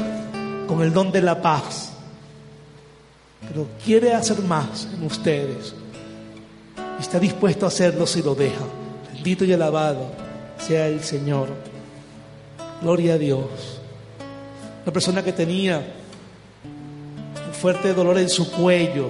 con 0.71 0.81
el 0.81 0.93
don 0.93 1.11
de 1.11 1.21
la 1.21 1.41
paz. 1.41 1.89
Pero 3.45 3.67
quiere 3.83 4.13
hacer 4.13 4.39
más 4.39 4.87
en 4.93 5.05
ustedes. 5.05 5.73
Está 6.97 7.19
dispuesto 7.19 7.65
a 7.65 7.67
hacerlo 7.67 8.07
si 8.07 8.21
lo 8.21 8.35
deja. 8.35 8.63
Bendito 9.13 9.43
y 9.43 9.51
alabado 9.51 10.05
sea 10.57 10.87
el 10.87 11.03
Señor. 11.03 11.49
Gloria 12.81 13.15
a 13.15 13.17
Dios. 13.17 13.81
La 14.85 14.93
persona 14.93 15.21
que 15.21 15.33
tenía 15.33 15.79
un 17.45 17.53
fuerte 17.53 17.93
dolor 17.93 18.17
en 18.17 18.29
su 18.29 18.49
cuello, 18.49 19.09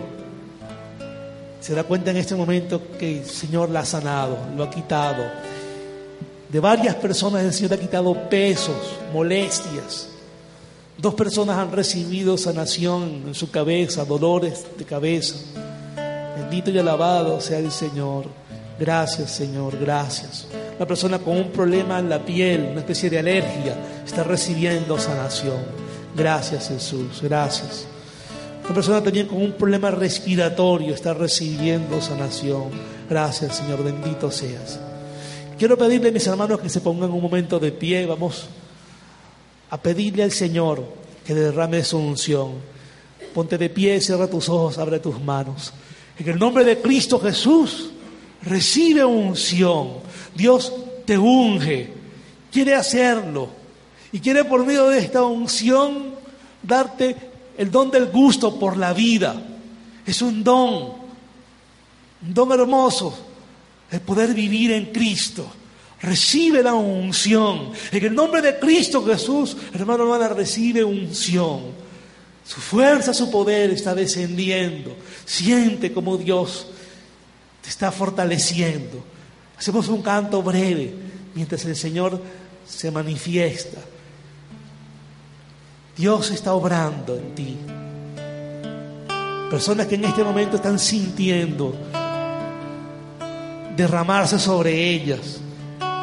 se 1.60 1.76
da 1.76 1.84
cuenta 1.84 2.10
en 2.10 2.18
este 2.18 2.34
momento 2.34 2.82
que 2.98 3.20
el 3.20 3.26
Señor 3.26 3.70
la 3.70 3.82
ha 3.82 3.86
sanado, 3.86 4.36
lo 4.58 4.64
ha 4.64 4.70
quitado. 4.72 5.24
De 6.50 6.60
varias 6.60 6.96
personas 6.96 7.44
el 7.44 7.54
Señor 7.54 7.74
ha 7.74 7.78
quitado 7.78 8.16
pesos, 8.30 8.98
molestias. 9.14 10.08
Dos 11.02 11.16
personas 11.16 11.58
han 11.58 11.72
recibido 11.72 12.38
sanación 12.38 13.24
en 13.26 13.34
su 13.34 13.50
cabeza, 13.50 14.06
dolores 14.06 14.64
de 14.78 14.86
cabeza. 14.86 15.36
Bendito 16.38 16.70
y 16.70 16.78
alabado 16.78 17.42
sea 17.42 17.58
el 17.58 17.72
Señor. 17.72 18.26
Gracias, 18.80 19.32
Señor, 19.32 19.80
gracias. 19.80 20.46
Una 20.78 20.86
persona 20.86 21.18
con 21.18 21.38
un 21.38 21.50
problema 21.50 21.98
en 21.98 22.08
la 22.08 22.24
piel, 22.24 22.68
una 22.70 22.82
especie 22.82 23.10
de 23.10 23.18
alergia, 23.18 23.76
está 24.06 24.24
recibiendo 24.24 25.00
sanación. 25.00 25.58
Gracias, 26.16 26.68
Jesús, 26.68 27.20
gracias. 27.24 27.88
Una 28.64 28.76
persona 28.76 29.04
también 29.04 29.26
con 29.26 29.42
un 29.42 29.54
problema 29.54 29.90
respiratorio 29.90 30.94
está 30.94 31.16
recibiendo 31.16 32.00
sanación. 32.00 32.66
Gracias, 33.10 33.58
Señor, 33.58 33.84
bendito 33.84 34.30
seas. 34.30 34.80
Quiero 35.58 35.76
pedirle 35.80 36.10
a 36.10 36.12
mis 36.12 36.28
hermanos 36.28 36.60
que 36.60 36.70
se 36.70 36.80
pongan 36.80 37.10
un 37.10 37.24
momento 37.24 37.58
de 37.60 37.72
pie, 37.72 38.06
vamos 38.06 38.46
a 39.72 39.82
pedirle 39.82 40.24
al 40.24 40.32
Señor 40.32 40.84
que 41.26 41.34
derrame 41.34 41.84
su 41.84 41.98
unción. 41.98 42.56
Ponte 43.34 43.58
de 43.58 43.70
pie, 43.70 44.00
cierra 44.02 44.30
tus 44.30 44.50
ojos, 44.50 44.78
abre 44.78 45.00
tus 45.00 45.20
manos. 45.22 45.74
En 46.20 46.28
el 46.28 46.38
nombre 46.38 46.64
de 46.66 46.82
Cristo 46.82 47.20
Jesús, 47.20 47.92
recibe 48.44 49.04
unción. 49.04 49.94
Dios 50.36 50.74
te 51.06 51.18
unge, 51.18 51.94
quiere 52.52 52.76
hacerlo 52.76 53.50
y 54.12 54.20
quiere 54.20 54.44
por 54.44 54.66
medio 54.66 54.90
de 54.90 55.00
esta 55.00 55.24
unción 55.24 56.16
darte 56.62 57.16
el 57.58 57.72
don 57.72 57.90
del 57.90 58.08
gusto 58.08 58.60
por 58.60 58.76
la 58.76 58.94
vida. 58.94 59.42
Es 60.06 60.22
un 60.22 60.44
don, 60.44 60.94
un 62.24 62.34
don 62.34 62.52
hermoso, 62.52 63.18
el 63.90 64.02
poder 64.02 64.34
vivir 64.34 64.72
en 64.72 64.88
Cristo. 64.88 65.46
Recibe 66.02 66.64
la 66.64 66.74
unción. 66.74 67.72
En 67.92 68.06
el 68.06 68.16
nombre 68.16 68.42
de 68.42 68.58
Cristo 68.58 69.06
Jesús, 69.06 69.56
hermano, 69.74 70.04
hermana, 70.04 70.30
recibe 70.30 70.84
unción. 70.84 71.62
Su 72.44 72.60
fuerza, 72.60 73.14
su 73.14 73.30
poder 73.30 73.70
está 73.70 73.94
descendiendo. 73.94 74.96
Siente 75.26 75.94
como 75.94 76.18
Dios 76.18 76.68
te 77.62 77.70
está 77.70 77.92
fortaleciendo. 77.92 79.04
Hacemos 79.58 79.88
un 79.90 80.02
canto 80.02 80.42
breve 80.42 80.92
mientras 81.36 81.64
el 81.66 81.76
Señor 81.76 82.20
se 82.68 82.90
manifiesta. 82.90 83.80
Dios 85.96 86.32
está 86.32 86.54
obrando 86.54 87.16
en 87.16 87.36
ti. 87.36 87.58
Personas 89.52 89.86
que 89.86 89.96
en 89.96 90.06
este 90.06 90.24
momento 90.24 90.56
están 90.56 90.80
sintiendo 90.80 91.76
derramarse 93.76 94.40
sobre 94.40 94.90
ellas 94.90 95.41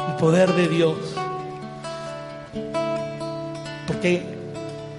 el 0.09 0.15
poder 0.15 0.53
de 0.53 0.67
Dios. 0.67 0.97
Porque 3.87 4.23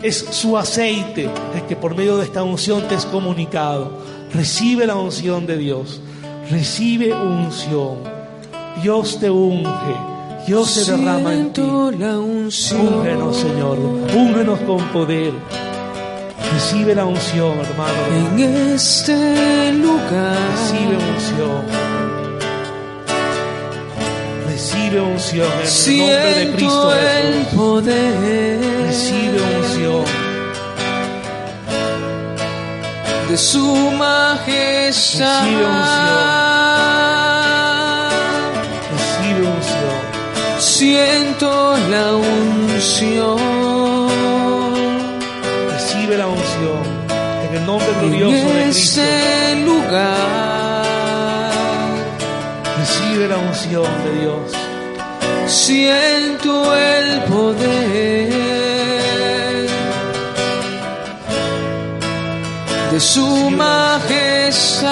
es 0.02 0.18
su 0.30 0.56
aceite 0.56 1.28
el 1.54 1.62
que 1.66 1.76
por 1.76 1.94
medio 1.94 2.16
de 2.16 2.24
esta 2.24 2.42
unción 2.42 2.86
te 2.88 2.94
es 2.94 3.04
comunicado. 3.06 3.92
Recibe 4.32 4.86
la 4.86 4.96
unción 4.96 5.46
de 5.46 5.56
Dios. 5.56 6.00
Recibe 6.50 7.12
unción. 7.12 7.98
Dios 8.82 9.18
te 9.20 9.30
unge. 9.30 9.96
Dios 10.46 10.70
se 10.70 10.92
derrama 10.92 11.34
en 11.34 11.52
ti. 11.52 11.60
Úngenos, 11.60 12.56
Señor. 13.36 13.78
Úngenos 13.78 14.60
con 14.60 14.78
poder. 14.88 15.32
Recibe 16.52 16.94
la 16.94 17.04
unción, 17.04 17.58
hermano. 17.58 18.38
En 18.38 18.72
este 18.74 19.72
lugar. 19.72 20.36
Recibe 20.52 20.96
unción. 20.96 21.89
Recibe 24.90 25.02
unción 25.02 25.46
en 25.52 25.60
el 25.60 25.98
nombre 25.98 26.34
de 26.34 26.50
Cristo 26.52 26.92
el 26.92 27.34
Jesús. 27.34 27.54
poder 27.54 28.60
Recibe 28.86 29.40
unción. 29.40 30.04
de 33.28 33.36
su 33.36 33.90
majestad. 33.92 35.44
Recibe 35.44 35.62
Recibe 38.90 39.42
unción. 39.46 40.00
Siento 40.58 41.76
la 41.88 42.06
unción. 42.16 43.38
Recibe 45.70 46.16
la 46.18 46.26
unción. 46.26 46.82
En 47.48 47.54
el 47.58 47.66
nombre 47.66 47.86
glorioso 48.00 48.34
en 48.34 48.42
de 48.42 48.62
Cristo. 48.64 49.00
este 49.00 49.56
lugar. 49.64 50.82
Recibe 52.78 53.28
la 53.28 53.36
unción 53.36 53.84
de 54.04 54.20
Dios. 54.20 54.69
Siento 55.50 56.76
el 56.76 57.22
poder 57.24 58.30
de 62.92 63.00
su 63.00 63.50
majestad. 63.50 64.90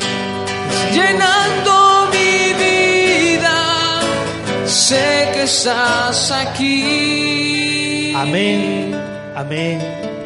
llenando 0.92 2.10
mi 2.12 2.54
vida. 2.54 4.02
Sé 4.66 5.30
que 5.34 5.44
estás 5.44 6.32
aquí. 6.32 8.12
Amén, 8.16 8.96
amén 9.36 9.80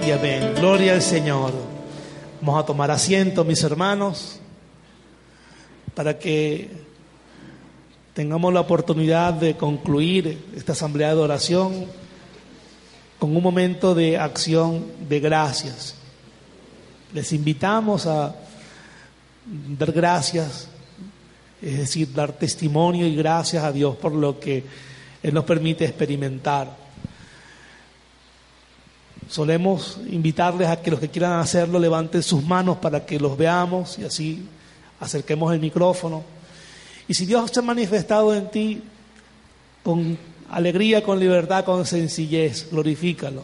y 0.06 0.12
amén. 0.12 0.54
Gloria 0.56 0.94
al 0.94 1.02
Señor. 1.02 1.52
Vamos 2.42 2.64
a 2.64 2.66
tomar 2.66 2.90
asiento, 2.92 3.44
mis 3.44 3.62
hermanos, 3.64 4.40
para 5.94 6.18
que 6.18 6.70
tengamos 8.14 8.54
la 8.54 8.62
oportunidad 8.62 9.34
de 9.34 9.58
concluir 9.58 10.50
esta 10.56 10.72
asamblea 10.72 11.10
de 11.10 11.22
oración 11.22 11.86
con 13.20 13.36
un 13.36 13.44
momento 13.44 13.94
de 13.94 14.18
acción 14.18 14.86
de 15.10 15.20
gracias. 15.20 15.99
Les 17.14 17.34
invitamos 17.34 18.06
a 18.06 18.36
dar 19.78 19.92
gracias, 19.92 20.68
es 21.62 21.78
decir, 21.78 22.14
dar 22.14 22.34
testimonio 22.34 23.08
y 23.08 23.16
gracias 23.16 23.64
a 23.64 23.72
Dios 23.72 23.96
por 23.96 24.14
lo 24.14 24.40
que 24.40 24.64
Él 25.24 25.34
nos 25.34 25.44
permite 25.44 25.86
experimentar. 25.86 26.76
Solemos 29.28 30.00
invitarles 30.10 30.68
a 30.68 30.82
que 30.82 30.92
los 30.92 31.00
que 31.00 31.10
quieran 31.10 31.40
hacerlo 31.40 31.80
levanten 31.80 32.22
sus 32.22 32.44
manos 32.44 32.78
para 32.78 33.06
que 33.06 33.20
los 33.20 33.38
veamos 33.38 33.98
y 34.00 34.04
así 34.04 34.46
acerquemos 35.00 35.52
el 35.54 35.60
micrófono. 35.60 36.24
Y 37.08 37.16
si 37.16 37.26
Dios 37.26 37.50
se 37.52 37.60
ha 37.60 37.64
manifestado 37.64 38.36
en 38.36 38.50
ti 38.50 38.84
con 39.84 40.18
alegría, 40.52 41.04
con 41.04 41.20
libertad, 41.20 41.66
con 41.66 41.86
sencillez, 41.86 42.70
glorifícalo. 42.70 43.44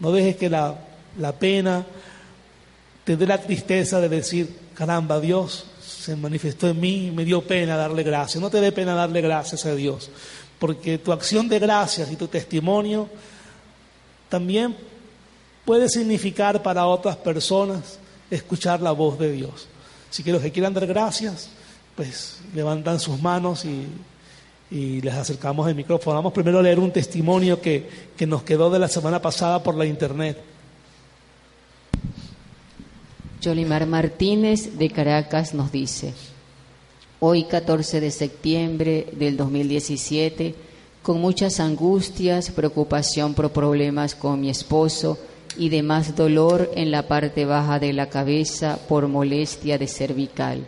No 0.00 0.10
dejes 0.10 0.36
que 0.36 0.50
la, 0.50 0.74
la 1.18 1.32
pena 1.32 1.86
te 3.06 3.16
dé 3.16 3.24
la 3.24 3.40
tristeza 3.40 4.00
de 4.00 4.08
decir, 4.08 4.52
caramba, 4.74 5.20
Dios 5.20 5.64
se 5.80 6.16
manifestó 6.16 6.68
en 6.68 6.80
mí 6.80 7.06
y 7.06 7.10
me 7.12 7.24
dio 7.24 7.40
pena 7.40 7.76
darle 7.76 8.02
gracias. 8.02 8.42
No 8.42 8.50
te 8.50 8.60
dé 8.60 8.72
pena 8.72 8.96
darle 8.96 9.20
gracias 9.20 9.64
a 9.64 9.76
Dios, 9.76 10.10
porque 10.58 10.98
tu 10.98 11.12
acción 11.12 11.48
de 11.48 11.60
gracias 11.60 12.10
y 12.10 12.16
tu 12.16 12.26
testimonio 12.26 13.08
también 14.28 14.76
puede 15.64 15.88
significar 15.88 16.64
para 16.64 16.84
otras 16.86 17.16
personas 17.16 18.00
escuchar 18.28 18.82
la 18.82 18.90
voz 18.90 19.20
de 19.20 19.30
Dios. 19.30 19.68
Así 20.10 20.24
que 20.24 20.32
los 20.32 20.42
que 20.42 20.50
quieran 20.50 20.74
dar 20.74 20.88
gracias, 20.88 21.48
pues 21.94 22.40
levantan 22.56 22.98
sus 22.98 23.22
manos 23.22 23.64
y, 23.64 23.86
y 24.68 25.00
les 25.00 25.14
acercamos 25.14 25.68
el 25.68 25.76
micrófono. 25.76 26.16
Vamos 26.16 26.32
primero 26.32 26.58
a 26.58 26.62
leer 26.62 26.80
un 26.80 26.90
testimonio 26.90 27.60
que, 27.60 27.88
que 28.16 28.26
nos 28.26 28.42
quedó 28.42 28.68
de 28.68 28.80
la 28.80 28.88
semana 28.88 29.22
pasada 29.22 29.62
por 29.62 29.76
la 29.76 29.86
internet. 29.86 30.55
Yolimar 33.46 33.86
Martínez 33.86 34.76
de 34.76 34.90
Caracas 34.90 35.54
nos 35.54 35.70
dice, 35.70 36.12
hoy 37.20 37.44
14 37.44 38.00
de 38.00 38.10
septiembre 38.10 39.06
del 39.12 39.36
2017, 39.36 40.52
con 41.00 41.20
muchas 41.20 41.60
angustias, 41.60 42.50
preocupación 42.50 43.34
por 43.34 43.52
problemas 43.52 44.16
con 44.16 44.40
mi 44.40 44.50
esposo 44.50 45.16
y 45.56 45.68
demás 45.68 46.16
dolor 46.16 46.72
en 46.74 46.90
la 46.90 47.06
parte 47.06 47.44
baja 47.44 47.78
de 47.78 47.92
la 47.92 48.08
cabeza 48.08 48.80
por 48.88 49.06
molestia 49.06 49.78
de 49.78 49.86
cervical. 49.86 50.66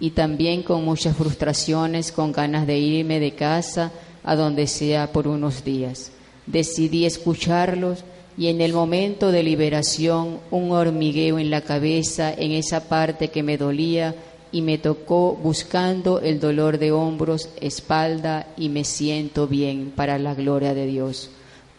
Y 0.00 0.12
también 0.12 0.62
con 0.62 0.82
muchas 0.82 1.14
frustraciones, 1.14 2.10
con 2.10 2.32
ganas 2.32 2.66
de 2.66 2.78
irme 2.78 3.20
de 3.20 3.32
casa 3.32 3.92
a 4.22 4.34
donde 4.34 4.66
sea 4.66 5.12
por 5.12 5.28
unos 5.28 5.62
días. 5.62 6.10
Decidí 6.46 7.04
escucharlos 7.04 8.02
y 8.36 8.48
en 8.48 8.60
el 8.60 8.72
momento 8.72 9.30
de 9.30 9.42
liberación 9.42 10.40
un 10.50 10.72
hormigueo 10.72 11.38
en 11.38 11.50
la 11.50 11.60
cabeza, 11.60 12.32
en 12.32 12.52
esa 12.52 12.88
parte 12.88 13.28
que 13.28 13.42
me 13.42 13.56
dolía, 13.56 14.14
y 14.54 14.62
me 14.62 14.78
tocó 14.78 15.34
buscando 15.34 16.20
el 16.20 16.38
dolor 16.38 16.78
de 16.78 16.92
hombros, 16.92 17.48
espalda 17.60 18.46
y 18.56 18.68
me 18.68 18.84
siento 18.84 19.48
bien 19.48 19.92
para 19.96 20.16
la 20.16 20.32
gloria 20.32 20.74
de 20.74 20.86
Dios. 20.86 21.28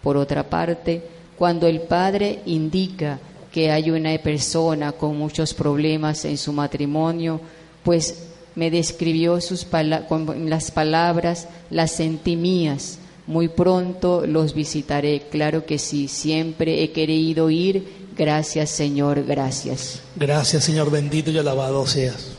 Por 0.04 0.18
otra 0.18 0.50
parte, 0.50 1.02
cuando 1.38 1.68
el 1.68 1.80
Padre 1.80 2.42
indica 2.46 3.18
que 3.50 3.72
hay 3.72 3.92
una 3.92 4.18
persona 4.18 4.92
con 4.92 5.18
muchos 5.18 5.54
problemas 5.54 6.26
en 6.26 6.38
su 6.38 6.52
matrimonio, 6.52 7.40
pues 7.82 8.28
me 8.56 8.70
describió 8.70 9.40
sus 9.40 9.66
con 10.10 10.50
las 10.50 10.70
palabras, 10.70 11.48
las 11.70 11.92
sentí 11.92 12.36
mías. 12.36 13.00
Muy 13.28 13.48
pronto 13.48 14.26
los 14.28 14.54
visitaré, 14.54 15.28
claro 15.32 15.66
que 15.66 15.80
sí, 15.80 16.08
siempre 16.08 16.84
he 16.84 16.92
querido 16.92 17.50
ir. 17.50 18.06
Gracias 18.16 18.70
Señor, 18.70 19.24
gracias. 19.24 20.02
Gracias 20.16 20.64
Señor, 20.64 20.92
bendito 20.92 21.32
y 21.32 21.38
alabado 21.38 21.86
seas. 21.88 22.36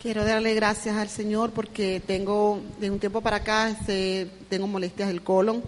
Quiero 0.00 0.24
darle 0.24 0.54
gracias 0.54 0.96
al 0.96 1.08
Señor 1.08 1.52
porque 1.52 2.02
tengo, 2.06 2.60
de 2.78 2.90
un 2.90 2.98
tiempo 2.98 3.22
para 3.22 3.38
acá, 3.38 3.70
este, 3.70 4.28
tengo 4.50 4.66
molestias 4.66 5.08
del 5.08 5.22
colon 5.22 5.62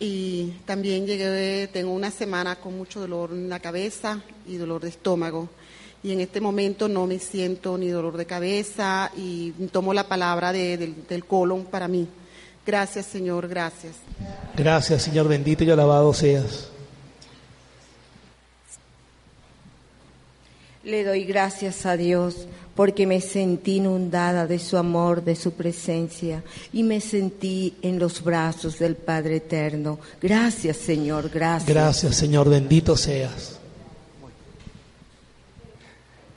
y 0.00 0.54
también 0.64 1.06
llegué, 1.06 1.68
tengo 1.72 1.92
una 1.92 2.10
semana 2.10 2.56
con 2.56 2.76
mucho 2.76 3.00
dolor 3.00 3.30
en 3.32 3.48
la 3.48 3.60
cabeza 3.60 4.22
y 4.48 4.56
dolor 4.56 4.80
de 4.80 4.88
estómago. 4.88 5.50
Y 6.02 6.12
en 6.12 6.20
este 6.20 6.40
momento 6.40 6.88
no 6.88 7.06
me 7.06 7.18
siento 7.18 7.78
ni 7.78 7.88
dolor 7.88 8.16
de 8.16 8.26
cabeza 8.26 9.10
y 9.16 9.52
tomo 9.70 9.94
la 9.94 10.08
palabra 10.08 10.52
del, 10.52 11.06
del 11.06 11.24
colon 11.24 11.64
para 11.64 11.86
mí. 11.86 12.08
Gracias, 12.66 13.06
Señor, 13.06 13.48
gracias. 13.48 13.94
Gracias, 14.56 15.02
Señor, 15.02 15.28
bendito 15.28 15.64
y 15.64 15.70
alabado 15.70 16.12
seas. 16.12 16.68
Le 20.84 21.04
doy 21.04 21.24
gracias 21.24 21.86
a 21.86 21.96
Dios 21.96 22.48
porque 22.74 23.06
me 23.06 23.20
sentí 23.20 23.76
inundada 23.76 24.46
de 24.46 24.58
su 24.58 24.76
amor, 24.76 25.22
de 25.22 25.36
su 25.36 25.52
presencia 25.52 26.42
y 26.72 26.82
me 26.82 27.00
sentí 27.00 27.74
en 27.82 27.98
los 27.98 28.22
brazos 28.24 28.78
del 28.78 28.96
Padre 28.96 29.36
Eterno. 29.36 30.00
Gracias 30.20 30.78
Señor, 30.78 31.28
gracias. 31.28 31.68
Gracias 31.68 32.16
Señor, 32.16 32.48
bendito 32.48 32.96
seas. 32.96 33.61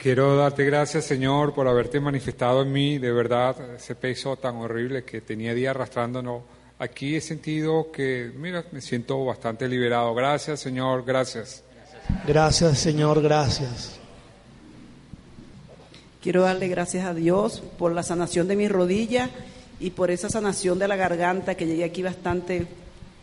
Quiero 0.05 0.37
darte 0.37 0.63
gracias 0.65 1.03
Señor 1.05 1.55
por 1.55 1.67
haberte 1.67 1.99
manifestado 1.99 2.61
en 2.61 2.71
mí, 2.71 2.99
de 2.99 3.11
verdad, 3.11 3.55
ese 3.75 3.95
peso 3.95 4.37
tan 4.37 4.57
horrible 4.57 5.03
que 5.03 5.19
tenía 5.19 5.55
día 5.55 5.71
arrastrándonos. 5.71 6.43
Aquí 6.77 7.15
he 7.15 7.21
sentido 7.21 7.91
que, 7.91 8.31
mira, 8.37 8.63
me 8.71 8.81
siento 8.81 9.25
bastante 9.25 9.67
liberado. 9.67 10.13
Gracias 10.13 10.59
Señor, 10.59 11.05
gracias. 11.05 11.63
Gracias 12.27 12.77
Señor, 12.77 13.19
gracias. 13.23 13.93
Quiero 16.21 16.43
darle 16.43 16.67
gracias 16.67 17.03
a 17.03 17.15
Dios 17.15 17.63
por 17.79 17.91
la 17.91 18.03
sanación 18.03 18.47
de 18.47 18.55
mi 18.55 18.67
rodilla 18.67 19.31
y 19.79 19.89
por 19.89 20.11
esa 20.11 20.29
sanación 20.29 20.77
de 20.77 20.87
la 20.87 20.97
garganta, 20.97 21.55
que 21.55 21.65
llegué 21.65 21.83
aquí 21.83 22.03
bastante 22.03 22.67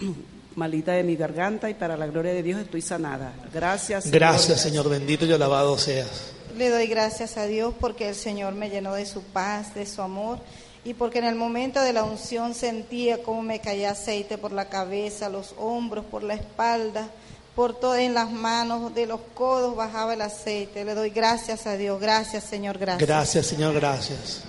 malita 0.57 0.91
de 0.91 1.05
mi 1.05 1.15
garganta 1.15 1.71
y 1.71 1.75
para 1.75 1.97
la 1.97 2.09
gloria 2.09 2.33
de 2.33 2.43
Dios 2.43 2.61
estoy 2.61 2.83
sanada. 2.83 3.35
Gracias. 3.55 4.03
Señor. 4.03 4.19
Gracias, 4.19 4.61
Señor, 4.61 4.91
bendito 4.91 5.25
y 5.25 5.33
alabado 5.33 5.79
seas. 5.79 6.42
Le 6.57 6.69
doy 6.69 6.87
gracias 6.87 7.37
a 7.37 7.47
Dios 7.47 7.75
porque 7.81 8.09
el 8.09 8.15
Señor 8.15 8.55
me 8.55 8.71
llenó 8.71 8.95
de 8.95 9.07
su 9.07 9.23
paz, 9.23 9.75
de 9.75 9.87
su 9.87 10.03
amor 10.03 10.39
y 10.85 10.95
porque 10.95 11.19
en 11.19 11.25
el 11.25 11.35
momento 11.35 11.81
de 11.81 11.93
la 11.93 12.05
unción 12.05 12.55
sentía 12.55 13.23
cómo 13.23 13.43
me 13.43 13.61
caía 13.61 13.93
aceite 13.93 14.39
por 14.39 14.53
la 14.53 14.69
cabeza, 14.69 15.29
los 15.29 15.55
hombros, 15.59 16.05
por 16.05 16.23
la 16.23 16.35
espalda 16.35 17.09
por 17.55 17.79
todo 17.79 17.97
en 17.97 18.15
las 18.15 18.31
manos, 18.31 18.95
de 18.95 19.07
los 19.07 19.21
codos 19.35 19.77
bajaba 19.77 20.15
el 20.15 20.23
aceite. 20.23 20.85
Le 20.85 20.95
doy 20.95 21.11
gracias 21.11 21.67
a 21.67 21.77
Dios. 21.77 22.01
Gracias, 22.01 22.45
Señor. 22.45 22.79
Gracias. 22.79 23.07
Gracias, 23.07 23.47
Señor. 23.47 23.75
Gracias. 23.75 24.43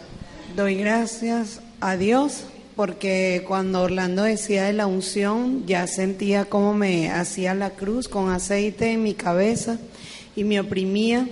Doy 0.55 0.75
gracias 0.75 1.59
a 1.81 1.97
Dios 1.97 2.43
porque 2.75 3.43
cuando 3.47 3.81
Orlando 3.81 4.23
decía 4.23 4.63
de 4.63 4.73
la 4.73 4.87
unción, 4.87 5.65
ya 5.65 5.85
sentía 5.87 6.45
cómo 6.45 6.73
me 6.73 7.11
hacía 7.11 7.53
la 7.53 7.71
cruz 7.71 8.07
con 8.07 8.29
aceite 8.29 8.91
en 8.91 9.03
mi 9.03 9.13
cabeza 9.13 9.77
y 10.35 10.43
me 10.43 10.59
oprimía 10.59 11.27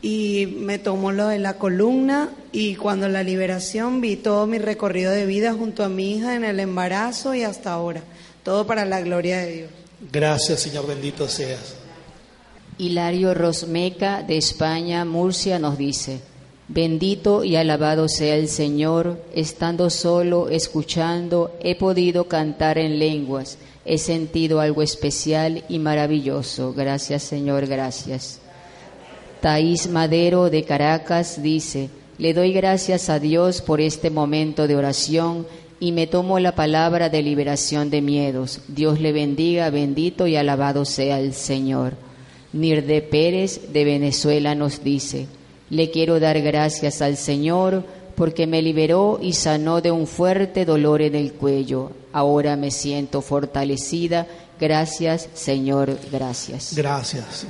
y 0.00 0.54
me 0.58 0.78
tomó 0.78 1.12
lo 1.12 1.28
de 1.28 1.38
la 1.38 1.54
columna 1.54 2.30
y 2.52 2.76
cuando 2.76 3.08
la 3.08 3.22
liberación 3.22 4.00
vi 4.00 4.16
todo 4.16 4.46
mi 4.46 4.58
recorrido 4.58 5.10
de 5.10 5.26
vida 5.26 5.52
junto 5.52 5.84
a 5.84 5.88
mi 5.88 6.16
hija 6.16 6.36
en 6.36 6.44
el 6.44 6.60
embarazo 6.60 7.34
y 7.34 7.42
hasta 7.42 7.72
ahora. 7.72 8.02
Todo 8.44 8.66
para 8.66 8.84
la 8.84 9.00
gloria 9.00 9.38
de 9.38 9.52
Dios. 9.52 9.70
Gracias, 10.12 10.60
Señor, 10.60 10.86
bendito 10.86 11.28
seas. 11.28 11.74
Hilario 12.78 13.34
Rosmeca 13.34 14.22
de 14.22 14.36
España, 14.36 15.04
Murcia, 15.04 15.58
nos 15.58 15.76
dice, 15.76 16.20
bendito 16.68 17.42
y 17.42 17.56
alabado 17.56 18.08
sea 18.08 18.36
el 18.36 18.48
Señor, 18.48 19.20
estando 19.34 19.90
solo, 19.90 20.48
escuchando, 20.48 21.56
he 21.60 21.74
podido 21.74 22.28
cantar 22.28 22.78
en 22.78 23.00
lenguas, 23.00 23.58
he 23.84 23.98
sentido 23.98 24.60
algo 24.60 24.82
especial 24.82 25.64
y 25.68 25.80
maravilloso. 25.80 26.72
Gracias, 26.72 27.24
Señor, 27.24 27.66
gracias. 27.66 28.40
Taís 29.40 29.88
Madero 29.88 30.50
de 30.50 30.64
Caracas 30.64 31.42
dice, 31.42 31.90
le 32.18 32.34
doy 32.34 32.52
gracias 32.52 33.08
a 33.10 33.20
Dios 33.20 33.62
por 33.62 33.80
este 33.80 34.10
momento 34.10 34.66
de 34.66 34.76
oración 34.76 35.46
y 35.80 35.92
me 35.92 36.06
tomo 36.06 36.38
la 36.40 36.54
palabra 36.54 37.08
de 37.08 37.22
liberación 37.22 37.90
de 37.90 38.02
miedos. 38.02 38.60
Dios 38.68 39.00
le 39.00 39.12
bendiga, 39.12 39.70
bendito 39.70 40.26
y 40.26 40.36
alabado 40.36 40.84
sea 40.84 41.20
el 41.20 41.34
Señor. 41.34 41.94
Nirde 42.52 43.02
Pérez 43.02 43.72
de 43.72 43.84
Venezuela 43.84 44.54
nos 44.54 44.82
dice, 44.82 45.26
Le 45.70 45.90
quiero 45.90 46.18
dar 46.18 46.40
gracias 46.40 47.02
al 47.02 47.16
Señor 47.16 47.84
porque 48.16 48.48
me 48.48 48.62
liberó 48.62 49.20
y 49.22 49.34
sanó 49.34 49.80
de 49.80 49.92
un 49.92 50.08
fuerte 50.08 50.64
dolor 50.64 51.02
en 51.02 51.14
el 51.14 51.32
cuello. 51.34 51.92
Ahora 52.12 52.56
me 52.56 52.72
siento 52.72 53.22
fortalecida. 53.22 54.26
Gracias, 54.58 55.28
Señor, 55.34 55.96
gracias. 56.10 56.74
Gracias. 56.74 57.46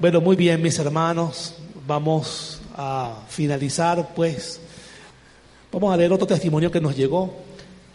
Bueno, 0.00 0.20
muy 0.20 0.34
bien, 0.34 0.60
mis 0.60 0.78
hermanos. 0.78 1.54
Vamos 1.86 2.60
a 2.76 3.22
finalizar, 3.28 4.12
pues. 4.14 4.60
Vamos 5.70 5.94
a 5.94 5.96
leer 5.96 6.12
otro 6.12 6.26
testimonio 6.26 6.70
que 6.70 6.80
nos 6.80 6.96
llegó. 6.96 7.32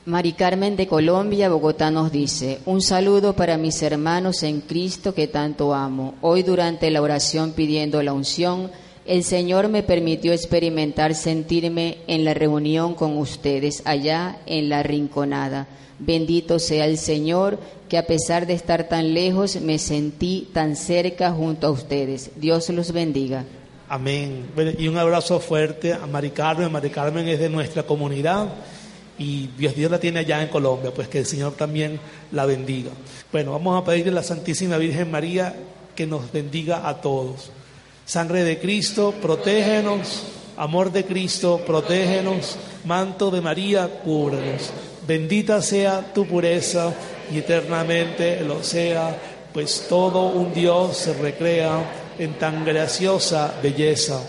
Mari 0.05 0.33
Carmen 0.33 0.77
de 0.77 0.87
Colombia, 0.87 1.49
Bogotá 1.49 1.91
nos 1.91 2.11
dice, 2.11 2.59
un 2.65 2.81
saludo 2.81 3.33
para 3.33 3.57
mis 3.57 3.81
hermanos 3.83 4.43
en 4.43 4.61
Cristo 4.61 5.13
que 5.13 5.27
tanto 5.27 5.73
amo. 5.73 6.15
Hoy 6.21 6.41
durante 6.41 6.89
la 6.89 7.01
oración 7.01 7.51
pidiendo 7.51 8.01
la 8.01 8.13
unción, 8.13 8.71
el 9.05 9.23
Señor 9.23 9.67
me 9.67 9.83
permitió 9.83 10.31
experimentar 10.31 11.13
sentirme 11.15 11.97
en 12.07 12.23
la 12.23 12.33
reunión 12.33 12.95
con 12.95 13.17
ustedes 13.17 13.81
allá 13.85 14.37
en 14.45 14.69
la 14.69 14.83
rinconada. 14.83 15.67
Bendito 15.99 16.59
sea 16.59 16.85
el 16.85 16.97
Señor 16.97 17.59
que 17.89 17.97
a 17.97 18.05
pesar 18.05 18.45
de 18.45 18.53
estar 18.53 18.87
tan 18.87 19.13
lejos 19.13 19.59
me 19.61 19.79
sentí 19.79 20.47
tan 20.53 20.75
cerca 20.75 21.31
junto 21.31 21.67
a 21.67 21.71
ustedes. 21.71 22.31
Dios 22.35 22.69
los 22.69 22.91
bendiga. 22.91 23.45
Amén. 23.89 24.45
Y 24.77 24.87
un 24.87 24.97
abrazo 24.97 25.39
fuerte 25.39 25.93
a 25.93 26.05
Mari 26.05 26.29
Carmen. 26.29 26.71
Mari 26.71 26.91
Carmen 26.91 27.27
es 27.27 27.39
de 27.39 27.49
nuestra 27.49 27.83
comunidad 27.83 28.49
y 29.17 29.47
Dios, 29.57 29.75
Dios 29.75 29.89
la 29.89 29.99
tiene 29.99 30.19
allá 30.19 30.41
en 30.41 30.49
Colombia, 30.49 30.91
pues 30.93 31.07
que 31.07 31.19
el 31.19 31.25
Señor 31.25 31.53
también 31.53 31.99
la 32.31 32.45
bendiga. 32.45 32.91
Bueno, 33.31 33.51
vamos 33.51 33.81
a 33.81 33.83
pedirle 33.83 34.11
a 34.11 34.15
la 34.15 34.23
Santísima 34.23 34.77
Virgen 34.77 35.09
María 35.09 35.55
que 35.95 36.05
nos 36.05 36.31
bendiga 36.31 36.87
a 36.87 37.01
todos. 37.01 37.51
Sangre 38.05 38.43
de 38.43 38.59
Cristo, 38.59 39.13
protégenos. 39.19 40.23
Amor 40.55 40.91
de 40.91 41.05
Cristo, 41.05 41.59
protégenos. 41.65 42.57
Manto 42.85 43.31
de 43.31 43.41
María, 43.41 43.89
cúbrenos. 44.03 44.69
Bendita 45.07 45.61
sea 45.61 46.13
tu 46.13 46.27
pureza 46.27 46.93
y 47.31 47.39
eternamente 47.39 48.41
lo 48.41 48.63
sea, 48.63 49.15
pues 49.53 49.85
todo 49.89 50.27
un 50.27 50.53
Dios 50.53 50.97
se 50.97 51.13
recrea 51.13 51.79
en 52.17 52.33
tan 52.33 52.65
graciosa 52.65 53.53
belleza. 53.61 54.21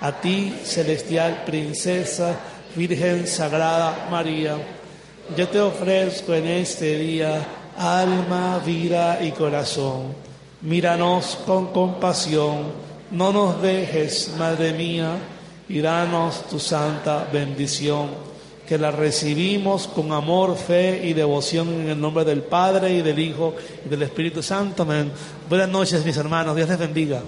A 0.00 0.12
ti, 0.20 0.54
celestial 0.64 1.44
princesa, 1.44 2.34
Virgen 2.74 3.26
Sagrada 3.26 4.08
María, 4.10 4.56
yo 5.36 5.48
te 5.48 5.60
ofrezco 5.60 6.34
en 6.34 6.46
este 6.46 6.98
día 6.98 7.40
alma, 7.76 8.60
vida 8.64 9.18
y 9.22 9.32
corazón. 9.32 10.14
Míranos 10.62 11.38
con 11.46 11.72
compasión, 11.72 12.72
no 13.10 13.32
nos 13.32 13.60
dejes, 13.62 14.32
Madre 14.38 14.72
mía, 14.72 15.12
y 15.68 15.80
danos 15.80 16.46
tu 16.48 16.58
santa 16.58 17.26
bendición, 17.32 18.08
que 18.66 18.76
la 18.76 18.90
recibimos 18.90 19.86
con 19.86 20.12
amor, 20.12 20.56
fe 20.56 21.00
y 21.04 21.12
devoción 21.12 21.68
en 21.68 21.88
el 21.90 22.00
nombre 22.00 22.24
del 22.24 22.42
Padre 22.42 22.92
y 22.92 23.02
del 23.02 23.18
Hijo 23.18 23.54
y 23.84 23.88
del 23.88 24.02
Espíritu 24.02 24.42
Santo. 24.42 24.82
Amén. 24.82 25.12
Buenas 25.48 25.68
noches, 25.68 26.04
mis 26.04 26.16
hermanos. 26.16 26.56
Dios 26.56 26.68
les 26.68 26.78
bendiga. 26.78 27.22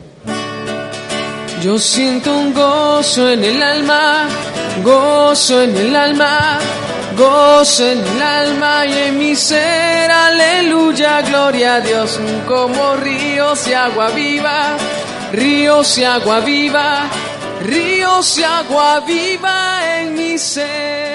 Yo 1.62 1.78
siento 1.78 2.36
un 2.36 2.52
gozo 2.52 3.30
en 3.30 3.42
el 3.42 3.62
alma, 3.62 4.28
gozo 4.84 5.62
en 5.62 5.76
el 5.76 5.96
alma, 5.96 6.58
gozo 7.16 7.88
en 7.88 7.98
el 7.98 8.22
alma 8.22 8.86
y 8.86 8.92
en 8.92 9.18
mi 9.18 9.34
ser, 9.34 10.10
aleluya, 10.10 11.22
gloria 11.22 11.76
a 11.76 11.80
Dios, 11.80 12.20
como 12.46 12.94
ríos 12.96 13.64
de 13.64 13.74
agua 13.74 14.10
viva, 14.10 14.76
ríos 15.32 15.96
de 15.96 16.06
agua 16.06 16.40
viva, 16.40 17.08
ríos 17.64 18.36
de 18.36 18.44
agua 18.44 19.00
viva 19.00 19.98
en 19.98 20.14
mi 20.14 20.38
ser. 20.38 21.07